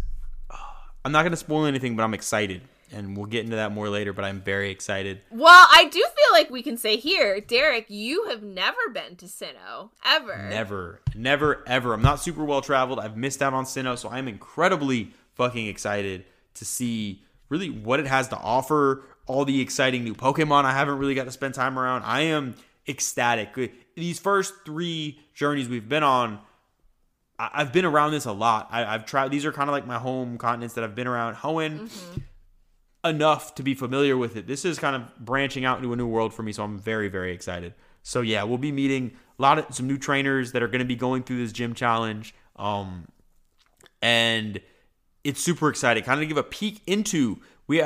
I'm 1.05 1.12
not 1.12 1.22
gonna 1.24 1.36
spoil 1.36 1.66
anything, 1.66 1.96
but 1.96 2.03
I'm 2.03 2.14
excited. 2.14 2.62
And 2.94 3.16
we'll 3.16 3.26
get 3.26 3.44
into 3.44 3.57
that 3.57 3.72
more 3.72 3.88
later, 3.88 4.12
but 4.12 4.24
I'm 4.24 4.42
very 4.42 4.70
excited. 4.70 5.22
Well, 5.30 5.66
I 5.72 5.86
do 5.86 5.98
feel 5.98 6.32
like 6.32 6.50
we 6.50 6.62
can 6.62 6.76
say 6.76 6.96
here, 6.96 7.40
Derek, 7.40 7.86
you 7.88 8.28
have 8.28 8.42
never 8.42 8.90
been 8.92 9.16
to 9.16 9.26
Sinnoh 9.26 9.90
ever. 10.05 10.46
Never, 10.50 11.00
never, 11.14 11.64
ever. 11.66 11.94
I'm 11.94 12.03
not 12.03 12.20
super 12.20 12.44
well 12.44 12.61
traveled. 12.61 13.00
I've 13.00 13.16
missed 13.16 13.40
out 13.40 13.55
on 13.55 13.64
Sinnoh, 13.64 13.96
so 13.96 14.11
I'm 14.11 14.28
incredibly 14.28 15.12
fucking 15.36 15.68
excited 15.68 16.26
to 16.55 16.66
see 16.66 17.22
really 17.48 17.70
what 17.70 17.98
it 17.98 18.07
has 18.07 18.28
to 18.28 18.36
offer. 18.36 19.05
All 19.26 19.46
the 19.46 19.61
exciting 19.62 20.05
new 20.05 20.14
Pokemon 20.14 20.64
I 20.64 20.72
haven't 20.72 20.98
really 20.98 21.14
got 21.14 21.24
to 21.24 21.30
spend 21.30 21.55
time 21.55 21.78
around. 21.78 22.03
I 22.03 22.22
am 22.22 22.57
ecstatic. 22.86 23.55
These 23.94 24.18
first 24.18 24.53
three 24.66 25.18
journeys 25.34 25.68
we've 25.68 25.88
been 25.88 26.03
on, 26.03 26.40
I- 27.43 27.51
I've 27.61 27.72
been 27.72 27.84
around 27.84 28.12
this 28.12 28.24
a 28.24 28.32
lot. 28.32 28.68
I, 28.70 28.84
I've 28.84 29.05
tried. 29.05 29.30
These 29.30 29.45
are 29.45 29.53
kind 29.53 29.68
of 29.68 29.72
like 29.72 29.86
my 29.86 29.99
home 29.99 30.38
continents 30.38 30.74
that 30.74 30.84
I've 30.84 30.95
been 30.95 31.07
around. 31.07 31.36
Hoenn, 31.36 31.90
enough 33.05 33.55
to 33.57 33.62
be 33.62 33.74
familiar 33.74 34.16
with 34.16 34.36
it. 34.36 34.47
This 34.47 34.64
is 34.64 34.78
kind 34.78 34.95
of 34.97 35.03
branching 35.18 35.64
out 35.64 35.78
into 35.78 35.93
a 35.93 35.97
new 35.97 36.07
world 36.07 36.32
for 36.32 36.43
me, 36.43 36.53
so 36.53 36.62
I'm 36.62 36.78
very, 36.78 37.09
very 37.09 37.32
excited. 37.32 37.74
So 38.03 38.20
yeah, 38.20 38.43
we'll 38.45 38.59
be 38.59 38.72
meeting 38.72 39.12
a 39.38 39.43
lot 39.43 39.59
of 39.59 39.74
some 39.74 39.86
new 39.86 39.99
trainers 39.99 40.53
that 40.53 40.62
are 40.62 40.68
going 40.68 40.80
to 40.80 40.84
be 40.84 40.97
going 40.97 41.22
through 41.22 41.38
this 41.38 41.53
gym 41.53 41.74
challenge, 41.74 42.34
um, 42.57 43.07
and 44.01 44.61
it's 45.24 45.40
super 45.40 45.68
exciting. 45.68 46.03
Kind 46.05 46.22
of 46.22 46.28
give 46.28 46.36
a 46.36 46.43
peek 46.43 46.80
into 46.86 47.40
we 47.66 47.82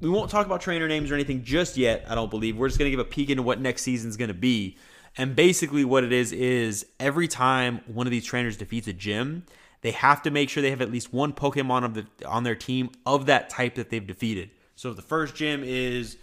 we 0.00 0.08
won't 0.08 0.30
talk 0.30 0.46
about 0.46 0.60
trainer 0.60 0.86
names 0.88 1.10
or 1.10 1.14
anything 1.14 1.44
just 1.44 1.76
yet. 1.76 2.04
I 2.08 2.14
don't 2.14 2.30
believe 2.30 2.56
we're 2.56 2.68
just 2.68 2.78
going 2.78 2.90
to 2.90 2.96
give 2.96 3.04
a 3.04 3.08
peek 3.08 3.30
into 3.30 3.42
what 3.42 3.60
next 3.60 3.82
season's 3.82 4.16
going 4.16 4.28
to 4.28 4.34
be. 4.34 4.76
And 5.18 5.34
basically, 5.34 5.84
what 5.84 6.04
it 6.04 6.12
is 6.12 6.32
is 6.32 6.86
every 7.00 7.26
time 7.26 7.80
one 7.86 8.06
of 8.06 8.12
these 8.12 8.24
trainers 8.24 8.56
defeats 8.56 8.86
a 8.86 8.92
gym, 8.92 9.44
they 9.80 9.90
have 9.90 10.22
to 10.22 10.30
make 10.30 10.48
sure 10.48 10.62
they 10.62 10.70
have 10.70 10.80
at 10.80 10.92
least 10.92 11.12
one 11.12 11.32
Pokemon 11.32 11.84
of 11.84 11.94
the 11.94 12.06
on 12.24 12.44
their 12.44 12.54
team 12.54 12.90
of 13.04 13.26
that 13.26 13.50
type 13.50 13.74
that 13.74 13.90
they've 13.90 14.06
defeated. 14.06 14.50
So 14.76 14.90
if 14.90 14.96
the 14.96 15.02
first 15.02 15.34
gym 15.34 15.62
is 15.64 16.16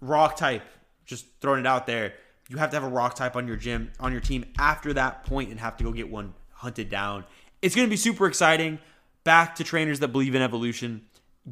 rock 0.00 0.36
type, 0.36 0.64
just 1.06 1.26
throwing 1.40 1.60
it 1.60 1.66
out 1.66 1.86
there, 1.86 2.14
you 2.48 2.56
have 2.56 2.70
to 2.70 2.76
have 2.76 2.84
a 2.84 2.92
rock 2.92 3.14
type 3.14 3.36
on 3.36 3.46
your 3.46 3.56
gym 3.56 3.92
on 4.00 4.10
your 4.10 4.20
team 4.20 4.44
after 4.58 4.92
that 4.94 5.24
point 5.24 5.50
and 5.50 5.60
have 5.60 5.76
to 5.76 5.84
go 5.84 5.92
get 5.92 6.10
one 6.10 6.34
hunted 6.52 6.90
down. 6.90 7.24
It's 7.62 7.76
going 7.76 7.86
to 7.86 7.90
be 7.90 7.96
super 7.96 8.26
exciting. 8.26 8.80
Back 9.22 9.54
to 9.56 9.64
trainers 9.64 10.00
that 10.00 10.08
believe 10.08 10.34
in 10.34 10.42
evolution, 10.42 11.02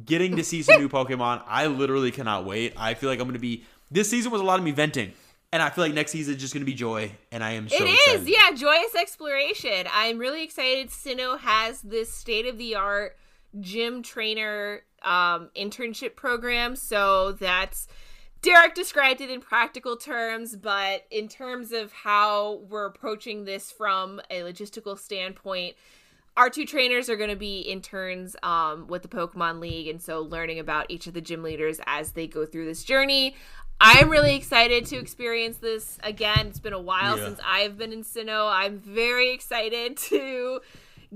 getting 0.05 0.35
to 0.35 0.43
see 0.43 0.61
some 0.61 0.79
new 0.81 0.89
Pokemon. 0.89 1.43
I 1.47 1.67
literally 1.67 2.11
cannot 2.11 2.45
wait. 2.45 2.73
I 2.75 2.93
feel 2.93 3.09
like 3.09 3.19
I'm 3.19 3.25
going 3.25 3.33
to 3.33 3.39
be 3.39 3.63
this 3.89 4.09
season 4.09 4.31
was 4.31 4.41
a 4.41 4.43
lot 4.43 4.59
of 4.59 4.65
me 4.65 4.71
venting. 4.71 5.13
And 5.53 5.61
I 5.61 5.69
feel 5.69 5.83
like 5.83 5.93
next 5.93 6.09
season 6.09 6.33
is 6.33 6.41
just 6.41 6.51
going 6.51 6.63
to 6.63 6.65
be 6.65 6.73
joy, 6.73 7.11
and 7.31 7.43
I 7.43 7.51
am 7.51 7.69
so 7.69 7.75
It 7.75 7.81
is, 7.87 8.23
excited. 8.23 8.27
yeah, 8.27 8.55
joyous 8.57 8.95
exploration. 8.99 9.85
I'm 9.93 10.17
really 10.17 10.43
excited. 10.43 10.89
Sinnoh 10.89 11.37
has 11.37 11.79
this 11.83 12.11
state 12.11 12.47
of 12.47 12.57
the 12.57 12.73
art 12.73 13.15
gym 13.59 14.01
trainer 14.01 14.81
um, 15.03 15.51
internship 15.55 16.15
program. 16.15 16.75
So 16.75 17.33
that's 17.33 17.87
Derek 18.41 18.73
described 18.73 19.21
it 19.21 19.29
in 19.29 19.41
practical 19.41 19.95
terms, 19.95 20.55
but 20.55 21.05
in 21.11 21.27
terms 21.27 21.71
of 21.71 21.93
how 21.93 22.61
we're 22.67 22.87
approaching 22.87 23.45
this 23.45 23.71
from 23.71 24.21
a 24.31 24.41
logistical 24.41 24.97
standpoint, 24.97 25.75
our 26.35 26.49
two 26.49 26.65
trainers 26.65 27.09
are 27.11 27.15
going 27.15 27.29
to 27.29 27.35
be 27.35 27.59
interns 27.59 28.35
um, 28.41 28.87
with 28.87 29.03
the 29.03 29.07
Pokemon 29.07 29.59
League, 29.59 29.87
and 29.87 30.01
so 30.01 30.21
learning 30.21 30.57
about 30.57 30.87
each 30.89 31.05
of 31.05 31.13
the 31.13 31.21
gym 31.21 31.43
leaders 31.43 31.79
as 31.85 32.13
they 32.13 32.25
go 32.25 32.43
through 32.43 32.65
this 32.65 32.83
journey. 32.83 33.35
I'm 33.79 34.09
really 34.09 34.35
excited 34.35 34.85
to 34.87 34.97
experience 34.97 35.57
this 35.57 35.97
again. 36.03 36.47
It's 36.47 36.59
been 36.59 36.73
a 36.73 36.79
while 36.81 37.17
Yeah. 37.17 37.25
since 37.25 37.39
I've 37.45 37.77
been 37.77 37.91
in 37.91 38.03
Sinnoh. 38.03 38.49
I'm 38.51 38.79
very 38.79 39.31
excited 39.31 39.97
to 40.09 40.61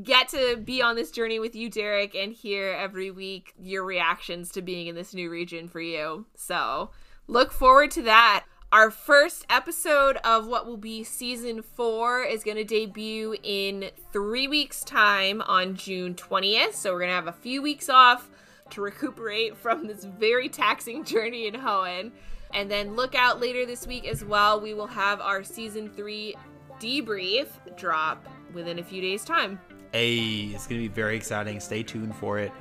get 0.02 0.30
to 0.30 0.58
be 0.58 0.82
on 0.82 0.96
this 0.96 1.10
journey 1.12 1.40
with 1.40 1.56
you, 1.56 1.70
Derek, 1.70 2.14
and 2.14 2.34
hear 2.34 2.70
every 2.72 3.10
week 3.10 3.54
your 3.60 3.84
reactions 3.84 4.52
to 4.52 4.62
being 4.62 4.88
in 4.88 4.96
this 4.96 5.14
new 5.14 5.30
region 5.30 5.68
for 5.68 5.80
you. 5.82 6.26
So 6.36 6.92
look 7.28 7.52
forward 7.52 7.92
to 7.92 8.02
that. 8.04 8.46
Our 8.70 8.92
first 8.92 9.46
episode 9.50 10.18
of 10.26 10.46
what 10.46 10.66
will 10.68 10.76
be 10.76 11.02
season 11.06 11.62
four 11.62 12.22
is 12.24 12.44
going 12.44 12.58
to 12.58 12.66
debut 12.66 13.38
in 13.42 13.92
three 14.12 14.46
weeks' 14.50 14.84
time 14.84 15.42
on 15.44 15.76
June 15.78 16.16
20th. 16.16 16.74
So 16.74 16.92
we're 16.92 17.00
going 17.00 17.10
to 17.12 17.16
have 17.16 17.28
a 17.28 17.32
few 17.32 17.62
weeks 17.62 17.88
off 17.88 18.30
to 18.72 18.82
recuperate 18.82 19.56
from 19.56 19.88
this 19.88 20.04
very 20.04 20.50
taxing 20.50 21.06
journey 21.06 21.48
in 21.48 21.54
Hoenn. 21.54 22.12
And 22.54 22.70
then 22.72 22.96
look 22.96 23.14
out 23.16 23.40
later 23.40 23.66
this 23.66 23.86
week 23.86 24.08
as 24.08 24.24
well. 24.24 24.60
We 24.60 24.74
will 24.74 24.88
have 24.88 25.22
our 25.22 25.44
season 25.44 25.90
three 25.90 26.36
debrief 26.80 27.48
drop 27.76 28.26
within 28.54 28.80
a 28.80 28.84
few 28.84 29.02
days' 29.02 29.26
time. 29.26 29.60
Hey, 29.92 30.52
it's 30.54 30.68
going 30.68 30.82
to 30.82 30.88
be 30.88 30.94
very 30.94 31.16
exciting. 31.16 31.60
Stay 31.60 31.84
tuned 31.84 32.16
for 32.16 32.40
it. 32.40 32.52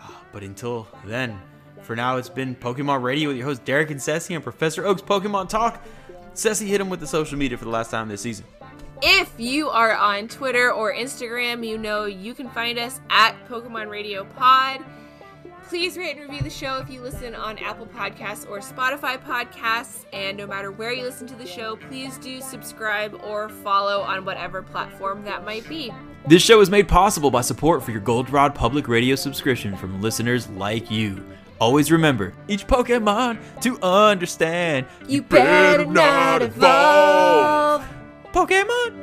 Ah, 0.00 0.22
But 0.32 0.42
until 0.42 0.88
then, 1.04 1.38
for 1.82 1.94
now, 1.96 2.16
it's 2.16 2.28
been 2.28 2.54
Pokemon 2.54 3.02
Radio 3.02 3.28
with 3.28 3.36
your 3.36 3.46
host 3.46 3.64
Derek 3.64 3.90
and 3.90 4.00
Ceci 4.02 4.34
and 4.34 4.42
Professor 4.42 4.84
Oak's 4.86 5.02
Pokemon 5.02 5.48
Talk. 5.48 5.84
Ceci 6.34 6.66
hit 6.66 6.80
him 6.80 6.88
with 6.88 7.00
the 7.00 7.06
social 7.06 7.38
media 7.38 7.56
for 7.58 7.64
the 7.64 7.70
last 7.70 7.90
time 7.90 8.08
this 8.08 8.20
season. 8.20 8.44
If 9.02 9.32
you 9.38 9.68
are 9.68 9.94
on 9.96 10.26
Twitter 10.28 10.72
or 10.72 10.92
Instagram, 10.92 11.66
you 11.66 11.78
know 11.78 12.06
you 12.06 12.34
can 12.34 12.48
find 12.50 12.78
us 12.78 13.00
at 13.10 13.34
Pokemon 13.48 13.90
Radio 13.90 14.24
Pod. 14.24 14.84
Please 15.68 15.98
rate 15.98 16.16
and 16.16 16.20
review 16.20 16.42
the 16.42 16.48
show 16.48 16.78
if 16.78 16.88
you 16.88 17.02
listen 17.02 17.34
on 17.34 17.58
Apple 17.58 17.84
Podcasts 17.86 18.48
or 18.48 18.60
Spotify 18.60 19.22
Podcasts. 19.22 20.06
And 20.14 20.38
no 20.38 20.46
matter 20.46 20.72
where 20.72 20.92
you 20.92 21.02
listen 21.02 21.26
to 21.26 21.34
the 21.34 21.46
show, 21.46 21.76
please 21.76 22.16
do 22.16 22.40
subscribe 22.40 23.20
or 23.22 23.50
follow 23.50 24.00
on 24.00 24.24
whatever 24.24 24.62
platform 24.62 25.24
that 25.24 25.44
might 25.44 25.68
be. 25.68 25.92
This 26.26 26.42
show 26.42 26.62
is 26.62 26.70
made 26.70 26.88
possible 26.88 27.30
by 27.30 27.42
support 27.42 27.82
for 27.82 27.90
your 27.90 28.00
Goldenrod 28.00 28.54
public 28.54 28.88
radio 28.88 29.14
subscription 29.14 29.76
from 29.76 30.00
listeners 30.00 30.48
like 30.48 30.90
you. 30.90 31.22
Always 31.60 31.92
remember, 31.92 32.32
each 32.48 32.66
Pokemon 32.66 33.38
to 33.60 33.78
understand. 33.82 34.86
You 35.06 35.20
better 35.20 35.84
not 35.84 36.40
evolve. 36.40 37.86
Pokemon. 38.32 38.94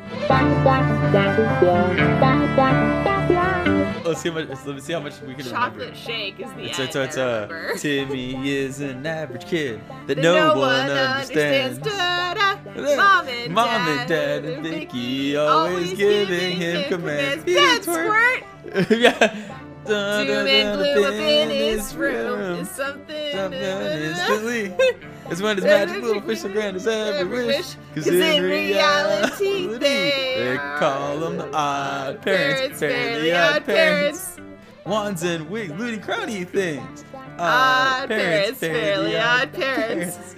Let's 4.06 4.22
see 4.22 4.30
how 4.30 4.36
much. 4.36 4.48
Let's 4.66 4.86
see 4.86 4.94
how 4.94 5.00
much 5.00 5.22
we 5.22 5.34
can 5.36 5.46
Chocolate 5.46 5.78
remember. 5.80 5.96
shake 5.96 6.40
is 6.40 6.52
the 6.54 6.64
It's, 6.66 6.80
end. 6.80 6.88
it's, 6.90 6.96
it's, 6.96 7.18
uh. 7.18 7.74
Timmy 7.78 8.50
is 8.50 8.80
an 8.82 9.06
average 9.06 9.46
kid 9.46 9.82
that 10.08 10.16
That 10.16 10.22
no, 10.22 10.58
one 10.58 10.90
understands. 10.90 11.80
Da-da. 11.80 12.56
Mom 12.96 13.28
and 13.28 13.54
Mom 13.54 13.66
dad, 13.66 13.90
and 14.00 14.10
dad 14.10 14.46
and 14.46 14.64
Vicky 14.64 15.36
always 15.38 15.94
giving 15.94 16.58
him 16.58 16.90
commands. 16.90 17.44
Squirt. 17.44 17.84
squirt. 17.84 18.92
yeah. 19.00 19.52
Dun, 19.86 20.26
Doom 20.26 20.36
dun, 20.36 20.48
and 20.48 20.80
dun, 20.80 20.94
gloom 20.96 21.06
up 21.06 21.14
in 21.14 21.50
his 21.50 21.96
room 21.96 22.56
is 22.60 22.70
something. 22.72 23.32
Something 23.32 23.62
instantly. 23.62 24.74
It's 25.30 25.42
when 25.42 25.58
his 25.58 25.66
magic 25.66 26.04
little 26.04 26.22
fish 26.22 26.44
will 26.44 26.52
grant 26.52 26.76
his 26.76 26.88
every 26.88 27.46
wish. 27.48 27.76
Cause 27.96 28.08
in 28.08 28.44
reality, 28.44 29.68
they 29.78 30.58
call 30.78 31.20
them 31.20 31.38
the 31.38 31.52
odd 31.54 32.22
parents. 32.22 32.80
Fairly 32.80 33.34
odd 33.34 33.66
parents. 33.66 34.38
Wands 34.86 35.24
and 35.24 35.50
wigs, 35.50 35.74
loony 35.74 35.98
crowny 35.98 36.48
things. 36.48 37.04
Odd 37.40 38.08
parents, 38.08 38.60
fairly 38.60 39.18
odd 39.18 39.52
parents. 39.52 40.36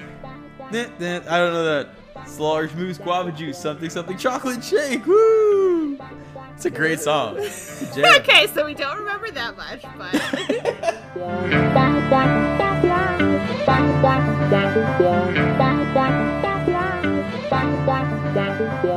I 0.72 0.72
don't 0.72 1.54
know 1.54 1.66
that. 1.66 1.90
Large 2.40 2.74
moose 2.74 2.98
guava 2.98 3.32
juice, 3.32 3.58
something 3.58 3.90
something 3.90 4.18
chocolate 4.18 4.64
shake. 4.64 5.06
Woo! 5.06 5.98
It's 6.56 6.66
a 6.66 6.70
great 6.70 7.00
song. 7.00 7.38
A. 7.98 8.20
Okay, 8.20 8.48
so 8.48 8.66
we 8.66 8.74
don't 8.74 8.98
remember 8.98 9.32
that 9.32 9.56
much, 9.56 9.84
but. 9.98 10.14
You. 18.84 18.97